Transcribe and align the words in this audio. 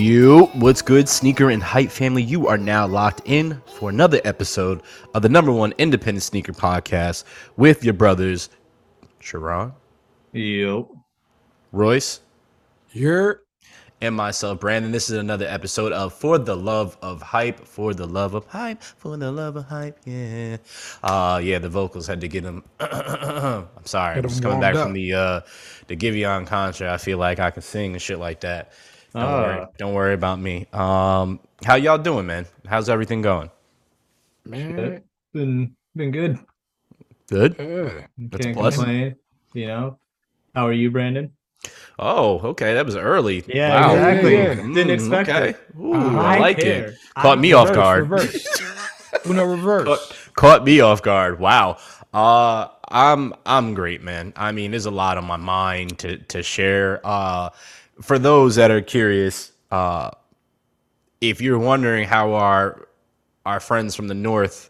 You, 0.00 0.46
what's 0.54 0.80
good, 0.80 1.10
sneaker 1.10 1.50
and 1.50 1.62
hype 1.62 1.90
family? 1.90 2.22
You 2.22 2.46
are 2.46 2.56
now 2.56 2.86
locked 2.86 3.20
in 3.26 3.60
for 3.66 3.90
another 3.90 4.18
episode 4.24 4.80
of 5.12 5.20
the 5.20 5.28
number 5.28 5.52
one 5.52 5.74
independent 5.76 6.22
sneaker 6.22 6.54
podcast 6.54 7.24
with 7.58 7.84
your 7.84 7.92
brothers, 7.92 8.48
Sharon, 9.18 9.74
Yep. 10.32 10.86
Royce, 11.72 12.20
You're 12.92 13.42
and 14.00 14.14
myself, 14.16 14.58
Brandon. 14.58 14.90
This 14.90 15.10
is 15.10 15.18
another 15.18 15.46
episode 15.46 15.92
of 15.92 16.14
For 16.14 16.38
the 16.38 16.56
Love 16.56 16.96
of 17.02 17.20
Hype, 17.20 17.66
For 17.66 17.92
the 17.92 18.06
Love 18.06 18.32
of 18.32 18.46
Hype, 18.46 18.82
For 18.82 19.18
the 19.18 19.30
Love 19.30 19.56
of 19.56 19.66
Hype, 19.66 19.98
yeah. 20.06 20.56
Uh, 21.02 21.42
yeah, 21.44 21.58
the 21.58 21.68
vocals 21.68 22.06
had 22.06 22.22
to 22.22 22.28
get 22.28 22.42
them. 22.44 22.64
I'm 22.80 23.66
sorry, 23.84 24.16
I'm 24.16 24.22
just 24.22 24.40
coming 24.40 24.60
back 24.60 24.76
warmed 24.76 24.86
from 24.86 24.92
the 24.94 25.12
uh, 25.12 25.40
the 25.88 25.96
Giveon 25.96 26.46
concert. 26.46 26.88
I 26.88 26.96
feel 26.96 27.18
like 27.18 27.38
I 27.38 27.50
can 27.50 27.60
sing 27.60 27.92
and 27.92 28.00
shit 28.00 28.18
like 28.18 28.40
that. 28.40 28.72
Don't 29.14 29.22
Ah. 29.24 29.40
worry, 29.42 29.66
don't 29.78 29.94
worry 29.94 30.14
about 30.14 30.38
me. 30.38 30.66
Um, 30.72 31.40
how 31.64 31.74
y'all 31.74 31.98
doing, 31.98 32.26
man? 32.26 32.46
How's 32.66 32.88
everything 32.88 33.22
going? 33.22 33.50
man. 34.44 35.02
Been 35.32 35.76
been 35.94 36.10
good. 36.10 36.38
Good. 37.28 37.56
Yeah. 37.58 38.06
That's 38.18 38.46
a 38.46 38.48
Can't 38.48 38.56
plus. 38.56 38.76
complain. 38.76 39.16
You 39.54 39.66
know. 39.66 39.98
How 40.54 40.66
are 40.66 40.72
you, 40.72 40.90
Brandon? 40.90 41.32
Oh, 41.98 42.38
okay, 42.50 42.74
that 42.74 42.86
was 42.86 42.96
early. 42.96 43.44
Yeah, 43.46 43.74
Wow. 43.88 43.94
exactly. 43.94 44.32
Yeah, 44.34 44.42
yeah. 44.48 44.54
Didn't 44.54 44.88
Mm, 44.88 44.94
expect 44.94 45.28
okay. 45.28 45.48
it. 45.50 45.56
Ooh. 45.78 46.18
I 46.18 46.36
I 46.36 46.38
like 46.38 46.58
care. 46.58 46.88
it. 46.88 46.98
Caught 47.16 47.38
me 47.38 47.52
off 47.52 47.72
guard. 47.72 48.08
Reverse. 48.10 48.46
Uno 49.26 49.44
reverse. 49.44 49.86
caught, 49.86 50.32
caught 50.34 50.64
me 50.64 50.80
off 50.80 51.02
guard. 51.02 51.38
Wow. 51.38 51.76
Uh 52.14 52.68
I'm 52.88 53.34
I'm 53.46 53.74
great, 53.74 54.02
man. 54.02 54.32
I 54.36 54.50
mean, 54.52 54.70
there's 54.72 54.86
a 54.86 54.90
lot 54.90 55.18
on 55.18 55.24
my 55.26 55.36
mind 55.36 55.98
to 56.00 56.16
to 56.16 56.42
share. 56.42 57.00
Uh 57.04 57.50
for 58.00 58.18
those 58.18 58.56
that 58.56 58.70
are 58.70 58.80
curious, 58.82 59.52
uh 59.70 60.10
if 61.20 61.40
you're 61.40 61.58
wondering 61.58 62.06
how 62.06 62.32
our 62.32 62.88
our 63.44 63.60
friends 63.60 63.94
from 63.94 64.08
the 64.08 64.14
north 64.14 64.69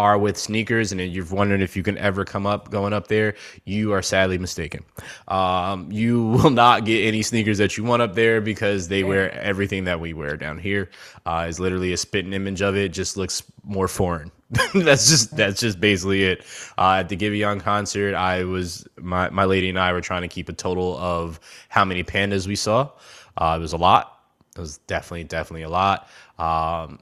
are 0.00 0.16
with 0.16 0.38
sneakers 0.38 0.92
and 0.92 1.00
you're 1.00 1.26
wondering 1.26 1.60
if 1.60 1.76
you 1.76 1.82
can 1.82 1.98
ever 1.98 2.24
come 2.24 2.46
up 2.46 2.70
going 2.70 2.94
up 2.94 3.08
there, 3.08 3.34
you 3.66 3.92
are 3.92 4.00
sadly 4.00 4.38
mistaken. 4.38 4.82
Um, 5.28 5.92
you 5.92 6.26
will 6.28 6.50
not 6.50 6.86
get 6.86 7.06
any 7.06 7.20
sneakers 7.20 7.58
that 7.58 7.76
you 7.76 7.84
want 7.84 8.00
up 8.00 8.14
there 8.14 8.40
because 8.40 8.88
they 8.88 9.04
wear 9.04 9.30
everything 9.32 9.84
that 9.84 10.00
we 10.00 10.14
wear 10.14 10.38
down 10.38 10.58
here. 10.58 10.88
Uh, 11.26 11.44
is 11.46 11.60
literally 11.60 11.92
a 11.92 11.98
spitting 11.98 12.32
image 12.32 12.62
of 12.62 12.76
it. 12.76 12.88
Just 12.88 13.18
looks 13.18 13.42
more 13.62 13.88
foreign. 13.88 14.32
that's 14.74 15.08
just 15.08 15.36
that's 15.36 15.60
just 15.60 15.78
basically 15.78 16.24
it. 16.24 16.44
Uh, 16.78 16.96
at 17.00 17.08
the 17.10 17.16
Giveon 17.16 17.60
concert, 17.60 18.14
I 18.14 18.44
was 18.44 18.88
my 18.98 19.28
my 19.28 19.44
lady 19.44 19.68
and 19.68 19.78
I 19.78 19.92
were 19.92 20.00
trying 20.00 20.22
to 20.22 20.28
keep 20.28 20.48
a 20.48 20.52
total 20.54 20.96
of 20.98 21.38
how 21.68 21.84
many 21.84 22.02
pandas 22.02 22.46
we 22.46 22.56
saw. 22.56 22.90
Uh, 23.36 23.54
it 23.58 23.60
was 23.60 23.74
a 23.74 23.76
lot. 23.76 24.18
It 24.56 24.60
was 24.60 24.78
definitely 24.78 25.24
definitely 25.24 25.62
a 25.62 25.68
lot. 25.68 26.08
Um, 26.38 27.00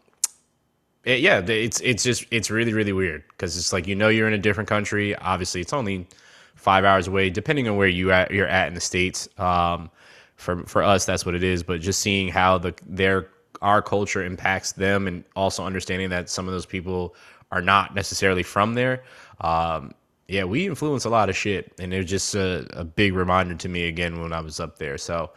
it- 1.05 1.21
yeah, 1.21 1.41
it's 1.41 1.81
it's 1.81 2.03
just 2.03 2.27
it's 2.31 2.51
really 2.51 2.73
really 2.73 2.93
weird 2.93 3.25
because 3.29 3.57
it's 3.57 3.73
like 3.73 3.87
you 3.87 3.95
know 3.95 4.09
you're 4.09 4.29
in 4.29 4.35
a 4.35 4.39
different 4.39 4.69
country. 4.69 5.17
Obviously, 5.17 5.61
it's 5.61 5.73
only 5.73 6.07
five 6.55 6.85
hours 6.85 7.07
away, 7.09 7.31
depending 7.31 7.69
on 7.69 7.77
where 7.77 7.89
you 7.89 8.13
at 8.13 8.31
you're 8.31 8.49
at 8.49 8.69
in 8.69 8.75
the 8.75 8.81
states. 8.81 9.29
Um, 9.39 9.91
for 10.37 10.65
for 10.65 10.83
us, 10.83 11.05
that's 11.05 11.25
what 11.27 11.35
it 11.35 11.43
is. 11.45 11.63
But 11.63 11.81
just 11.81 12.01
seeing 12.01 12.29
how 12.29 12.59
the 12.59 12.75
their 12.87 13.29
our 13.63 13.83
culture 13.83 14.23
impacts 14.25 14.73
them, 14.73 15.07
and 15.07 15.25
also 15.37 15.65
understanding 15.65 16.11
that 16.11 16.31
some 16.31 16.47
of 16.47 16.53
those 16.53 16.67
people 16.67 17.15
are 17.51 17.63
not 17.63 17.95
necessarily 17.95 18.43
from 18.43 18.75
there. 18.75 19.03
Um, 19.41 19.93
yeah, 20.29 20.45
we 20.45 20.67
influence 20.67 21.05
a 21.07 21.11
lot 21.11 21.31
of 21.31 21.37
shit, 21.37 21.73
and 21.79 21.93
it 21.95 21.99
was 21.99 22.07
just 22.07 22.35
a, 22.35 22.67
a 22.79 22.85
big 22.85 23.15
reminder 23.15 23.55
to 23.55 23.69
me 23.69 23.87
again 23.89 24.21
when 24.21 24.33
I 24.33 24.41
was 24.41 24.61
up 24.61 24.79
there. 24.79 24.99
So 24.99 25.31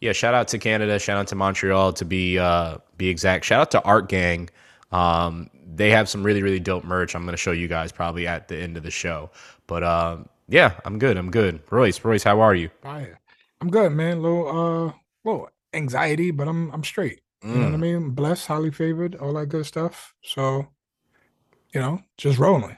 yeah, 0.00 0.12
shout 0.12 0.34
out 0.34 0.48
to 0.48 0.58
Canada, 0.58 0.98
shout 0.98 1.16
out 1.18 1.26
to 1.28 1.34
Montreal 1.34 1.92
to 1.94 2.04
be 2.04 2.38
uh 2.38 2.78
be 2.96 3.08
exact. 3.08 3.44
Shout 3.44 3.60
out 3.60 3.70
to 3.72 3.82
Art 3.82 4.08
Gang. 4.08 4.50
Um 4.92 5.50
they 5.74 5.90
have 5.90 6.08
some 6.08 6.24
really 6.24 6.42
really 6.42 6.60
dope 6.60 6.84
merch. 6.84 7.14
I'm 7.14 7.22
going 7.22 7.32
to 7.32 7.36
show 7.36 7.52
you 7.52 7.68
guys 7.68 7.92
probably 7.92 8.26
at 8.26 8.48
the 8.48 8.56
end 8.56 8.76
of 8.76 8.82
the 8.82 8.90
show. 8.90 9.30
But 9.66 9.84
um 9.84 10.28
yeah, 10.48 10.80
I'm 10.84 10.98
good. 10.98 11.16
I'm 11.16 11.30
good. 11.30 11.60
Royce, 11.70 12.04
Royce, 12.04 12.24
how 12.24 12.40
are 12.40 12.54
you? 12.54 12.70
I'm 13.60 13.70
good, 13.70 13.92
man. 13.92 14.22
Little 14.22 14.48
uh 14.48 14.92
little 15.24 15.48
anxiety, 15.72 16.30
but 16.30 16.48
I'm 16.48 16.70
I'm 16.72 16.84
straight. 16.84 17.20
You 17.52 17.60
know 17.60 17.66
what 17.66 17.74
I 17.74 17.76
Mm. 17.76 17.78
mean? 17.78 18.10
Blessed, 18.10 18.46
highly 18.48 18.70
favored, 18.70 19.14
all 19.16 19.34
that 19.34 19.46
good 19.46 19.66
stuff. 19.66 20.14
So, 20.22 20.68
you 21.74 21.80
know, 21.80 22.00
just 22.16 22.38
rolling. 22.38 22.76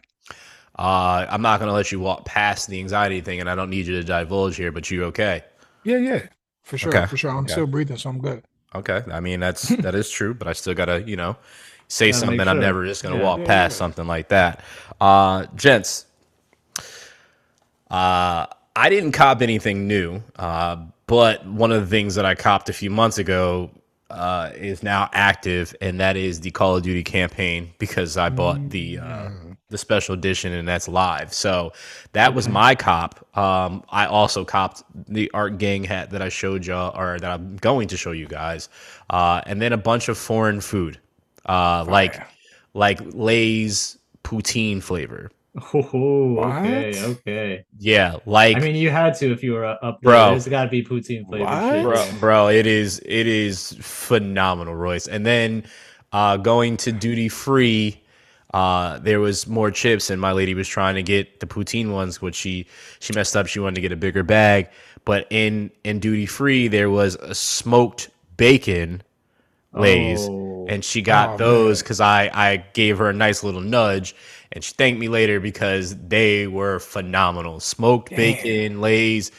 Uh 0.78 1.26
I'm 1.28 1.42
not 1.42 1.60
going 1.60 1.68
to 1.68 1.74
let 1.74 1.92
you 1.92 2.00
walk 2.00 2.24
past 2.24 2.68
the 2.68 2.78
anxiety 2.80 3.20
thing 3.20 3.40
and 3.40 3.50
I 3.50 3.54
don't 3.54 3.70
need 3.70 3.86
you 3.86 3.94
to 3.96 4.04
divulge 4.04 4.56
here, 4.56 4.72
but 4.72 4.90
you 4.90 5.04
okay? 5.06 5.44
Yeah, 5.82 5.98
yeah. 5.98 6.28
For 6.62 6.78
sure. 6.78 7.02
Okay, 7.02 7.06
For 7.06 7.16
sure. 7.16 7.30
I'm 7.30 7.48
okay. 7.48 7.48
still 7.48 7.66
breathing, 7.66 7.96
so 7.98 8.10
I'm 8.10 8.20
good. 8.20 8.44
Okay. 8.74 9.02
I 9.10 9.20
mean, 9.20 9.40
that's 9.40 9.74
that 9.76 9.94
is 9.94 10.10
true, 10.10 10.34
but 10.34 10.46
I 10.46 10.52
still 10.52 10.74
got 10.74 10.86
to, 10.86 11.02
you 11.02 11.16
know, 11.16 11.36
say 11.90 12.12
something. 12.12 12.48
I'm 12.48 12.60
never 12.60 12.86
just 12.86 13.02
going 13.02 13.14
to 13.14 13.20
Yeah. 13.20 13.26
walk 13.26 13.40
Yeah, 13.40 13.46
past 13.46 13.74
yeah. 13.74 13.78
something 13.78 14.06
like 14.08 14.28
that. 14.30 14.62
Uh 15.00 15.46
gents, 15.56 16.06
Uh, 17.90 18.46
I 18.76 18.88
didn't 18.88 19.12
cop 19.12 19.42
anything 19.42 19.88
new, 19.88 20.22
uh, 20.36 20.76
but 21.06 21.46
one 21.46 21.72
of 21.72 21.80
the 21.82 21.88
things 21.88 22.14
that 22.16 22.24
I 22.24 22.34
copped 22.34 22.68
a 22.68 22.72
few 22.72 22.90
months 22.90 23.18
ago 23.18 23.70
uh, 24.10 24.50
is 24.56 24.82
now 24.82 25.08
active, 25.12 25.74
and 25.80 26.00
that 26.00 26.16
is 26.16 26.40
the 26.40 26.50
Call 26.52 26.76
of 26.76 26.82
Duty 26.82 27.02
campaign 27.04 27.72
because 27.78 28.16
I 28.16 28.28
bought 28.30 28.70
the 28.70 28.98
uh, 28.98 29.30
the 29.68 29.78
special 29.78 30.14
edition, 30.14 30.52
and 30.52 30.68
that's 30.68 30.88
live. 30.88 31.32
So 31.32 31.72
that 32.12 32.34
was 32.34 32.48
my 32.48 32.74
cop. 32.74 33.24
Um, 33.38 33.84
I 33.90 34.06
also 34.06 34.44
copped 34.44 34.82
the 35.08 35.30
Art 35.34 35.58
Gang 35.58 35.84
hat 35.84 36.10
that 36.10 36.22
I 36.22 36.28
showed 36.28 36.66
y'all, 36.66 36.96
or 37.00 37.20
that 37.20 37.30
I'm 37.30 37.56
going 37.56 37.88
to 37.88 37.96
show 37.96 38.12
you 38.12 38.26
guys, 38.26 38.68
uh, 39.10 39.42
and 39.46 39.62
then 39.62 39.72
a 39.72 39.78
bunch 39.78 40.08
of 40.08 40.18
foreign 40.18 40.60
food, 40.60 40.98
uh, 41.50 41.84
like 41.88 42.14
Fire. 42.16 42.28
like 42.74 43.00
Lay's 43.12 43.98
poutine 44.24 44.82
flavor. 44.82 45.30
Oh, 45.74 46.38
okay, 46.38 46.92
What? 46.92 47.10
okay. 47.26 47.64
Yeah, 47.78 48.16
like 48.24 48.56
I 48.56 48.60
mean, 48.60 48.76
you 48.76 48.88
had 48.90 49.14
to 49.16 49.32
if 49.32 49.42
you 49.42 49.52
were 49.54 49.64
uh, 49.64 49.76
up 49.82 50.00
there. 50.00 50.12
Bro. 50.12 50.30
There's 50.30 50.46
got 50.48 50.64
to 50.64 50.70
be 50.70 50.84
poutine 50.84 51.26
flavor. 51.26 51.82
Bro, 51.82 52.08
bro, 52.20 52.48
it 52.48 52.66
is 52.66 53.00
it 53.04 53.26
is 53.26 53.76
phenomenal, 53.80 54.76
Royce. 54.76 55.08
And 55.08 55.26
then 55.26 55.64
uh, 56.12 56.36
going 56.36 56.76
to 56.78 56.92
duty 56.92 57.28
free, 57.28 58.00
uh, 58.54 59.00
there 59.00 59.18
was 59.18 59.48
more 59.48 59.72
chips, 59.72 60.08
and 60.10 60.20
my 60.20 60.30
lady 60.32 60.54
was 60.54 60.68
trying 60.68 60.94
to 60.94 61.02
get 61.02 61.40
the 61.40 61.46
poutine 61.46 61.90
ones, 61.92 62.22
which 62.22 62.36
she 62.36 62.66
she 63.00 63.12
messed 63.14 63.36
up. 63.36 63.48
She 63.48 63.58
wanted 63.58 63.74
to 63.74 63.80
get 63.80 63.90
a 63.92 63.96
bigger 63.96 64.22
bag, 64.22 64.68
but 65.04 65.26
in 65.30 65.72
in 65.82 65.98
duty 65.98 66.26
free 66.26 66.68
there 66.68 66.90
was 66.90 67.16
a 67.16 67.34
smoked 67.34 68.08
bacon 68.36 69.02
lays, 69.72 70.20
Oh. 70.28 70.49
And 70.68 70.84
she 70.84 71.02
got 71.02 71.30
Oh, 71.30 71.36
those 71.36 71.82
because 71.82 72.00
I 72.00 72.30
I 72.32 72.64
gave 72.74 72.98
her 72.98 73.08
a 73.08 73.14
nice 73.14 73.42
little 73.42 73.60
nudge. 73.60 74.14
And 74.52 74.64
she 74.64 74.74
thanked 74.74 74.98
me 74.98 75.06
later 75.08 75.38
because 75.38 75.96
they 75.96 76.48
were 76.48 76.80
phenomenal. 76.80 77.60
Smoked 77.60 78.10
bacon, 78.10 78.80
lays, 78.80 79.30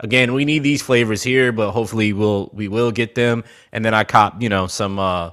again 0.00 0.32
we 0.32 0.44
need 0.44 0.62
these 0.62 0.82
flavors 0.82 1.22
here 1.22 1.52
but 1.52 1.72
hopefully 1.72 2.12
we'll 2.12 2.50
we 2.52 2.68
will 2.68 2.90
get 2.90 3.14
them 3.14 3.44
and 3.72 3.84
then 3.84 3.94
i 3.94 4.04
cop 4.04 4.40
you 4.40 4.48
know 4.48 4.66
some 4.66 4.98
uh 4.98 5.30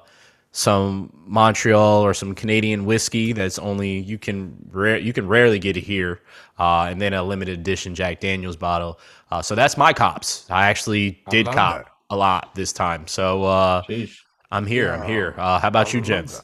some 0.51 1.11
montreal 1.25 2.01
or 2.01 2.13
some 2.13 2.33
canadian 2.33 2.85
whiskey 2.85 3.33
that's 3.33 3.59
only 3.59 3.99
you 3.99 4.17
can 4.17 4.55
rare 4.71 4.97
you 4.97 5.13
can 5.13 5.27
rarely 5.27 5.59
get 5.59 5.77
it 5.77 5.83
here 5.83 6.21
uh 6.59 6.87
and 6.89 7.01
then 7.01 7.13
a 7.13 7.21
limited 7.23 7.59
edition 7.59 7.93
jack 7.93 8.19
daniels 8.19 8.55
bottle 8.55 8.99
uh 9.31 9.41
so 9.41 9.53
that's 9.53 9.77
my 9.77 9.93
cops 9.93 10.49
i 10.49 10.67
actually 10.67 11.21
did 11.29 11.45
love 11.45 11.55
cop 11.55 11.85
that. 11.85 11.91
a 12.09 12.15
lot 12.15 12.53
this 12.55 12.71
time 12.73 13.05
so 13.07 13.43
uh. 13.43 13.81
I'm 14.51 14.65
here 14.65 14.91
i'm 14.91 15.07
here. 15.07 15.33
Uh 15.37 15.59
how 15.59 15.67
about 15.67 15.93
you 15.93 16.01
gents 16.01 16.43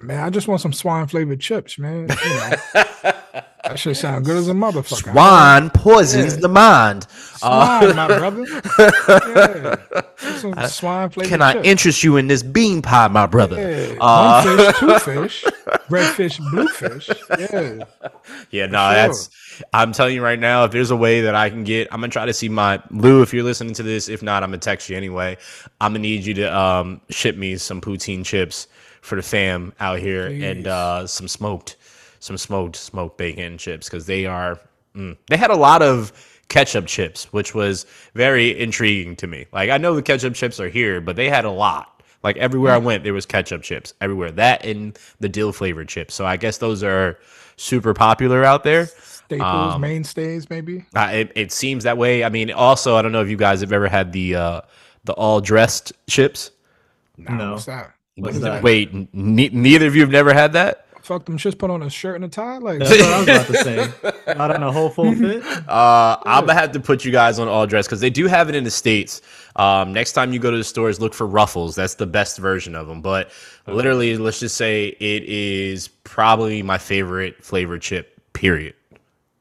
Man, 0.00 0.20
I 0.22 0.28
just 0.30 0.48
want 0.48 0.60
some 0.60 0.72
swine 0.72 1.06
flavored 1.06 1.40
chips, 1.40 1.78
man. 1.78 2.00
You 2.02 2.06
know, 2.08 2.50
that 3.62 3.76
should 3.76 3.96
sound 3.96 4.24
good 4.24 4.36
as 4.36 4.48
a 4.48 4.52
motherfucker. 4.52 5.12
Swine 5.12 5.70
poisons 5.70 6.36
the 6.38 6.48
mind. 6.48 7.06
Uh, 7.42 7.80
Swine, 7.80 7.96
my 7.96 8.06
brother. 8.18 8.44
Yeah. 10.18 10.66
Swine 10.66 11.10
flavored 11.10 11.28
can 11.30 11.42
I 11.42 11.52
chips. 11.54 11.66
interest 11.66 12.04
you 12.04 12.16
in 12.16 12.26
this 12.26 12.42
bean 12.42 12.82
pie, 12.82 13.06
my 13.08 13.26
brother? 13.26 13.56
Yeah, 13.56 13.96
Uh, 14.00 14.42
one 14.44 14.56
fish, 14.58 14.78
two 14.80 14.98
fish, 14.98 15.44
red 15.88 16.14
fish, 16.14 16.38
blue 16.38 16.68
fish. 16.68 17.08
Yeah, 17.38 17.84
Yeah, 18.50 18.66
no, 18.66 18.78
sure. 18.78 18.94
that's. 18.94 19.30
I'm 19.72 19.92
telling 19.92 20.16
you 20.16 20.22
right 20.24 20.38
now, 20.40 20.64
if 20.64 20.72
there's 20.72 20.90
a 20.90 20.96
way 20.96 21.20
that 21.20 21.36
I 21.36 21.48
can 21.50 21.62
get, 21.62 21.86
I'm 21.92 22.00
gonna 22.00 22.10
try 22.10 22.26
to 22.26 22.32
see 22.34 22.48
my 22.48 22.82
Lou. 22.90 23.22
If 23.22 23.32
you're 23.32 23.44
listening 23.44 23.74
to 23.74 23.84
this, 23.84 24.08
if 24.08 24.22
not, 24.22 24.42
I'm 24.42 24.48
gonna 24.50 24.58
text 24.58 24.90
you 24.90 24.96
anyway. 24.96 25.38
I'm 25.80 25.92
gonna 25.92 26.00
need 26.00 26.24
you 26.26 26.34
to 26.34 26.54
um, 26.58 27.00
ship 27.10 27.36
me 27.36 27.56
some 27.56 27.80
poutine 27.80 28.24
chips 28.24 28.66
for 29.04 29.16
the 29.16 29.22
fam 29.22 29.72
out 29.80 29.98
here 29.98 30.26
and 30.26 30.66
uh, 30.66 31.06
some 31.06 31.28
smoked, 31.28 31.76
some 32.20 32.38
smoked 32.38 32.76
smoked 32.76 33.18
bacon 33.18 33.58
chips 33.58 33.88
because 33.88 34.06
they 34.06 34.26
are. 34.26 34.58
Mm, 34.96 35.16
they 35.28 35.36
had 35.36 35.50
a 35.50 35.56
lot 35.56 35.82
of 35.82 36.12
ketchup 36.48 36.86
chips, 36.86 37.24
which 37.32 37.54
was 37.54 37.84
very 38.14 38.58
intriguing 38.58 39.16
to 39.16 39.26
me. 39.26 39.46
Like 39.52 39.70
I 39.70 39.76
know 39.78 39.94
the 39.94 40.02
ketchup 40.02 40.34
chips 40.34 40.58
are 40.58 40.68
here, 40.68 41.00
but 41.00 41.16
they 41.16 41.28
had 41.28 41.44
a 41.44 41.50
lot. 41.50 42.02
Like 42.22 42.38
everywhere 42.38 42.72
I 42.72 42.78
went, 42.78 43.04
there 43.04 43.12
was 43.12 43.26
ketchup 43.26 43.62
chips 43.62 43.92
everywhere. 44.00 44.30
That 44.30 44.64
and 44.64 44.98
the 45.20 45.28
dill 45.28 45.52
flavored 45.52 45.88
chips. 45.88 46.14
So 46.14 46.24
I 46.24 46.38
guess 46.38 46.56
those 46.58 46.82
are 46.82 47.18
super 47.56 47.92
popular 47.92 48.42
out 48.44 48.64
there. 48.64 48.86
staples, 48.86 49.74
Um, 49.74 49.80
mainstays, 49.82 50.48
maybe. 50.48 50.86
Uh, 50.96 51.10
it, 51.12 51.32
it 51.34 51.52
seems 51.52 51.84
that 51.84 51.98
way. 51.98 52.24
I 52.24 52.30
mean, 52.30 52.50
also, 52.50 52.96
I 52.96 53.02
don't 53.02 53.12
know 53.12 53.20
if 53.20 53.28
you 53.28 53.36
guys 53.36 53.60
have 53.60 53.72
ever 53.72 53.88
had 53.88 54.12
the 54.12 54.34
uh, 54.36 54.60
the 55.04 55.12
all 55.12 55.40
dressed 55.42 55.92
chips? 56.08 56.50
Nah, 57.18 57.36
No. 57.36 57.58
What's 58.16 58.40
that? 58.40 58.62
Wait, 58.62 58.90
n- 58.92 59.08
ne- 59.12 59.50
neither 59.50 59.86
of 59.86 59.94
you 59.94 60.00
have 60.02 60.10
never 60.10 60.32
had 60.32 60.52
that? 60.54 60.80
Fuck 61.02 61.26
them 61.26 61.36
shits. 61.36 61.58
Put 61.58 61.70
on 61.70 61.82
a 61.82 61.90
shirt 61.90 62.16
and 62.16 62.24
a 62.24 62.28
tie. 62.28 62.56
Like 62.56 62.78
That's 62.80 62.90
what 62.92 63.02
I 63.02 63.18
was 63.18 63.28
about 63.28 63.46
to 63.48 63.54
say. 63.64 64.14
Not 64.38 64.50
on 64.54 64.62
a 64.62 64.72
whole 64.72 64.88
full 64.88 65.14
fit. 65.16 65.44
Uh, 65.68 66.16
I'm 66.24 66.46
gonna 66.46 66.54
have 66.58 66.72
to 66.72 66.80
put 66.80 67.04
you 67.04 67.12
guys 67.12 67.38
on 67.38 67.46
all 67.46 67.66
dress 67.66 67.86
because 67.86 68.00
they 68.00 68.08
do 68.08 68.26
have 68.26 68.48
it 68.48 68.54
in 68.54 68.64
the 68.64 68.70
states. 68.70 69.20
Um, 69.56 69.92
next 69.92 70.12
time 70.12 70.32
you 70.32 70.38
go 70.38 70.50
to 70.50 70.56
the 70.56 70.64
stores, 70.64 71.00
look 71.00 71.12
for 71.12 71.26
Ruffles. 71.26 71.74
That's 71.74 71.96
the 71.96 72.06
best 72.06 72.38
version 72.38 72.74
of 72.74 72.86
them. 72.86 73.02
But 73.02 73.30
literally, 73.66 74.16
let's 74.16 74.40
just 74.40 74.56
say 74.56 74.88
it 74.88 75.24
is 75.24 75.88
probably 75.88 76.62
my 76.62 76.78
favorite 76.78 77.44
flavor 77.44 77.78
chip. 77.78 78.18
Period. 78.32 78.74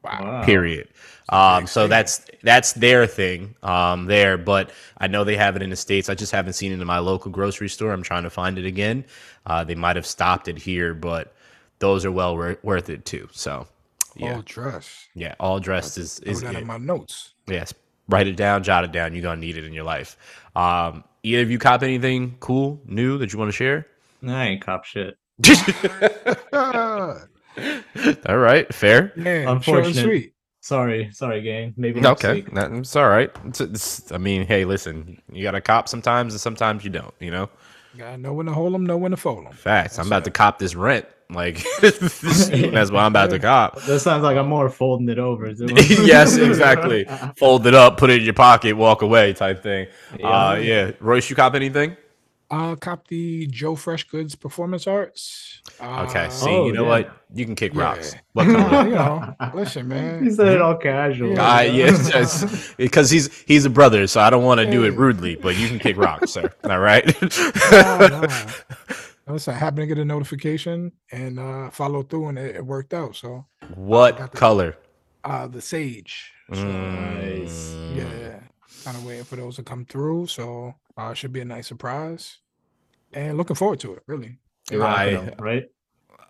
Wow. 0.03 0.43
Period. 0.43 0.89
Um, 1.33 1.67
so 1.67 1.87
that's 1.87 2.25
that's 2.43 2.73
their 2.73 3.07
thing 3.07 3.55
um, 3.63 4.05
there. 4.05 4.37
But 4.37 4.71
I 4.97 5.07
know 5.07 5.23
they 5.23 5.35
have 5.35 5.55
it 5.55 5.61
in 5.61 5.69
the 5.69 5.75
states. 5.75 6.09
I 6.09 6.15
just 6.15 6.31
haven't 6.31 6.53
seen 6.53 6.71
it 6.71 6.79
in 6.79 6.87
my 6.87 6.99
local 6.99 7.31
grocery 7.31 7.69
store. 7.69 7.91
I'm 7.91 8.03
trying 8.03 8.23
to 8.23 8.29
find 8.29 8.57
it 8.57 8.65
again. 8.65 9.03
Uh, 9.45 9.63
they 9.63 9.75
might 9.75 9.95
have 9.95 10.05
stopped 10.05 10.47
it 10.47 10.57
here, 10.57 10.93
but 10.93 11.33
those 11.79 12.05
are 12.05 12.11
well 12.11 12.35
wor- 12.35 12.59
worth 12.63 12.89
it 12.89 13.05
too. 13.05 13.27
So 13.31 13.67
yeah, 14.15 14.35
all 14.35 14.41
dress. 14.43 15.07
yeah, 15.15 15.35
all 15.39 15.59
dressed 15.59 15.97
is 15.97 16.19
is 16.19 16.41
that 16.41 16.55
it. 16.55 16.61
in 16.61 16.67
my 16.67 16.77
notes. 16.77 17.33
Yes. 17.47 17.73
Write 18.09 18.27
it 18.27 18.35
down, 18.35 18.63
jot 18.63 18.83
it 18.83 18.91
down. 18.91 19.13
You're 19.13 19.23
gonna 19.23 19.39
need 19.39 19.57
it 19.57 19.65
in 19.65 19.73
your 19.73 19.85
life. 19.85 20.17
Um, 20.55 21.03
either 21.23 21.41
of 21.41 21.49
you 21.49 21.57
cop 21.57 21.83
anything 21.83 22.35
cool, 22.39 22.79
new 22.85 23.17
that 23.17 23.31
you 23.33 23.39
want 23.39 23.49
to 23.49 23.55
share? 23.55 23.87
I 24.27 24.45
ain't 24.47 24.61
cop 24.61 24.85
shit. 24.85 25.17
All 28.27 28.37
right, 28.37 28.73
fair. 28.73 29.13
yeah, 29.15 29.59
short 29.59 29.85
and 29.85 29.95
Unfortunate. 29.95 30.32
Sweet. 30.63 30.67
Sorry, 30.75 31.09
sorry, 31.11 31.41
gang. 31.41 31.73
Maybe 31.77 31.99
next 32.01 32.23
Okay, 32.23 32.33
week. 32.35 32.53
that- 32.53 32.71
it's 32.71 32.95
all 32.95 33.09
right. 33.09 33.29
It's, 33.45 33.61
it's, 33.61 34.11
I 34.11 34.17
mean, 34.17 34.45
hey, 34.47 34.65
listen, 34.65 35.21
you 35.31 35.43
got 35.43 35.51
to 35.51 35.61
cop 35.61 35.87
sometimes, 35.89 36.33
and 36.33 36.41
sometimes 36.41 36.83
you 36.83 36.89
don't. 36.89 37.13
You 37.19 37.31
know, 37.31 37.49
Gotta 37.97 38.17
know 38.17 38.33
when 38.33 38.45
to 38.47 38.53
hold 38.53 38.73
them, 38.73 38.85
know 38.85 38.97
when 38.97 39.11
to 39.11 39.17
fold 39.17 39.45
them. 39.45 39.53
facts. 39.53 39.99
I'm 39.99 40.07
about 40.07 40.23
to 40.25 40.31
cop 40.31 40.59
this 40.59 40.73
rent. 40.75 41.05
Like 41.29 41.63
that's 41.81 42.91
what 42.91 42.99
I'm 42.99 43.11
about 43.11 43.29
to 43.31 43.39
cop. 43.39 43.81
That 43.87 43.99
sounds 44.01 44.23
like 44.23 44.37
I'm 44.37 44.47
more 44.47 44.69
folding 44.69 45.09
it 45.09 45.17
over. 45.17 45.49
yes, 45.51 46.37
exactly. 46.37 47.05
Fold 47.37 47.65
it 47.65 47.73
up, 47.73 47.97
put 47.97 48.09
it 48.11 48.19
in 48.19 48.23
your 48.25 48.33
pocket, 48.35 48.73
walk 48.77 49.01
away, 49.01 49.33
type 49.33 49.63
thing. 49.63 49.87
Yeah. 50.19 50.27
Uh, 50.27 50.55
yeah. 50.55 50.91
Royce, 50.99 51.29
you 51.29 51.35
cop 51.35 51.55
anything? 51.55 51.97
Uh, 52.53 52.75
cop 52.75 53.07
the 53.07 53.47
Joe 53.47 53.75
Fresh 53.75 54.03
Goods 54.09 54.35
Performance 54.35 54.85
Arts. 54.85 55.61
Okay. 55.81 56.25
Uh, 56.25 56.29
See, 56.29 56.49
Oh, 56.49 56.65
you 56.67 56.73
know 56.73 56.83
yeah. 56.83 56.89
what? 56.89 57.11
You 57.33 57.45
can 57.45 57.55
kick 57.55 57.73
Yeah. 57.73 57.81
rocks. 57.81 58.13
What 58.33 58.47
uh, 58.47 58.69
color? 58.69 58.87
you 58.89 58.95
know, 58.95 59.35
listen, 59.55 59.87
man. 59.87 60.23
He 60.23 60.29
said 60.31 60.49
it 60.49 60.61
all 60.61 60.75
casual. 60.77 61.31
Yeah. 61.33 61.55
Uh, 61.55 61.61
yes, 61.61 62.09
yes, 62.13 62.73
because 62.77 63.09
he's 63.09 63.27
he's 63.43 63.65
a 63.65 63.69
brother, 63.71 64.05
so 64.07 64.21
I 64.21 64.29
don't 64.29 64.43
want 64.43 64.59
to 64.59 64.69
do 64.69 64.83
it 64.83 64.93
rudely. 64.95 65.35
But 65.35 65.57
you 65.57 65.67
can 65.67 65.79
kick 65.79 65.97
rocks, 65.97 66.31
sir. 66.31 66.53
All 66.63 66.79
right. 66.79 67.05
Nah, 67.71 68.07
nah. 68.07 68.27
Listen, 69.27 69.53
I 69.55 69.57
happened 69.57 69.83
to 69.83 69.87
get 69.87 69.97
a 69.97 70.05
notification 70.05 70.91
and 71.11 71.39
uh 71.39 71.69
follow 71.71 72.03
through, 72.03 72.27
and 72.27 72.37
it, 72.37 72.57
it 72.57 72.65
worked 72.65 72.93
out. 72.93 73.15
So, 73.15 73.45
what 73.75 74.31
color? 74.33 74.75
uh, 75.23 75.47
the 75.47 75.61
Sage. 75.61 76.31
So, 76.53 76.61
Nice. 76.63 77.73
Mm. 77.73 77.95
yeah, 77.97 78.39
kind 78.83 78.97
of 78.97 79.05
waiting 79.05 79.23
for 79.23 79.37
those 79.37 79.55
to 79.55 79.63
come 79.63 79.85
through. 79.85 80.27
So, 80.27 80.75
uh, 80.99 81.09
it 81.11 81.17
should 81.17 81.31
be 81.33 81.39
a 81.39 81.45
nice 81.45 81.67
surprise, 81.67 82.39
and 83.15 83.37
looking 83.37 83.55
forward 83.55 83.79
to 83.81 83.93
it. 83.93 84.03
Really. 84.07 84.37
You're 84.71 84.83
I- 84.83 85.13
rocking 85.13 85.29
'em, 85.29 85.35
right? 85.39 85.69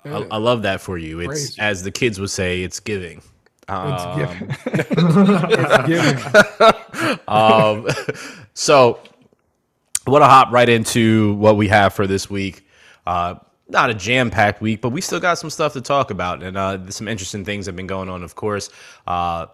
I, 0.05 0.09
I 0.31 0.37
love 0.37 0.63
that 0.63 0.81
for 0.81 0.97
you. 0.97 1.21
It's 1.21 1.27
Crazy. 1.29 1.61
as 1.61 1.81
the 1.83 1.91
kids 1.91 2.19
would 2.19 2.29
say, 2.29 2.61
it's 2.61 2.79
giving. 2.81 3.19
It's 3.19 3.69
Um, 3.69 4.19
giving. 4.19 4.55
it's 4.65 5.87
giving. 5.87 7.19
um, 7.27 7.87
so 8.53 8.99
I 10.05 10.11
want 10.11 10.21
to 10.23 10.27
hop 10.27 10.51
right 10.51 10.67
into 10.67 11.35
what 11.35 11.55
we 11.55 11.69
have 11.69 11.93
for 11.93 12.05
this 12.05 12.29
week. 12.29 12.67
Uh, 13.07 13.35
not 13.69 13.89
a 13.89 13.93
jam-packed 13.93 14.61
week, 14.61 14.81
but 14.81 14.89
we 14.89 14.99
still 14.99 15.21
got 15.21 15.37
some 15.37 15.49
stuff 15.49 15.71
to 15.73 15.81
talk 15.81 16.11
about, 16.11 16.43
and 16.43 16.57
uh, 16.57 16.89
some 16.91 17.07
interesting 17.07 17.45
things 17.45 17.65
have 17.65 17.75
been 17.77 17.87
going 17.87 18.09
on, 18.09 18.23
of 18.23 18.35
course. 18.35 18.69
Uh, 19.07 19.45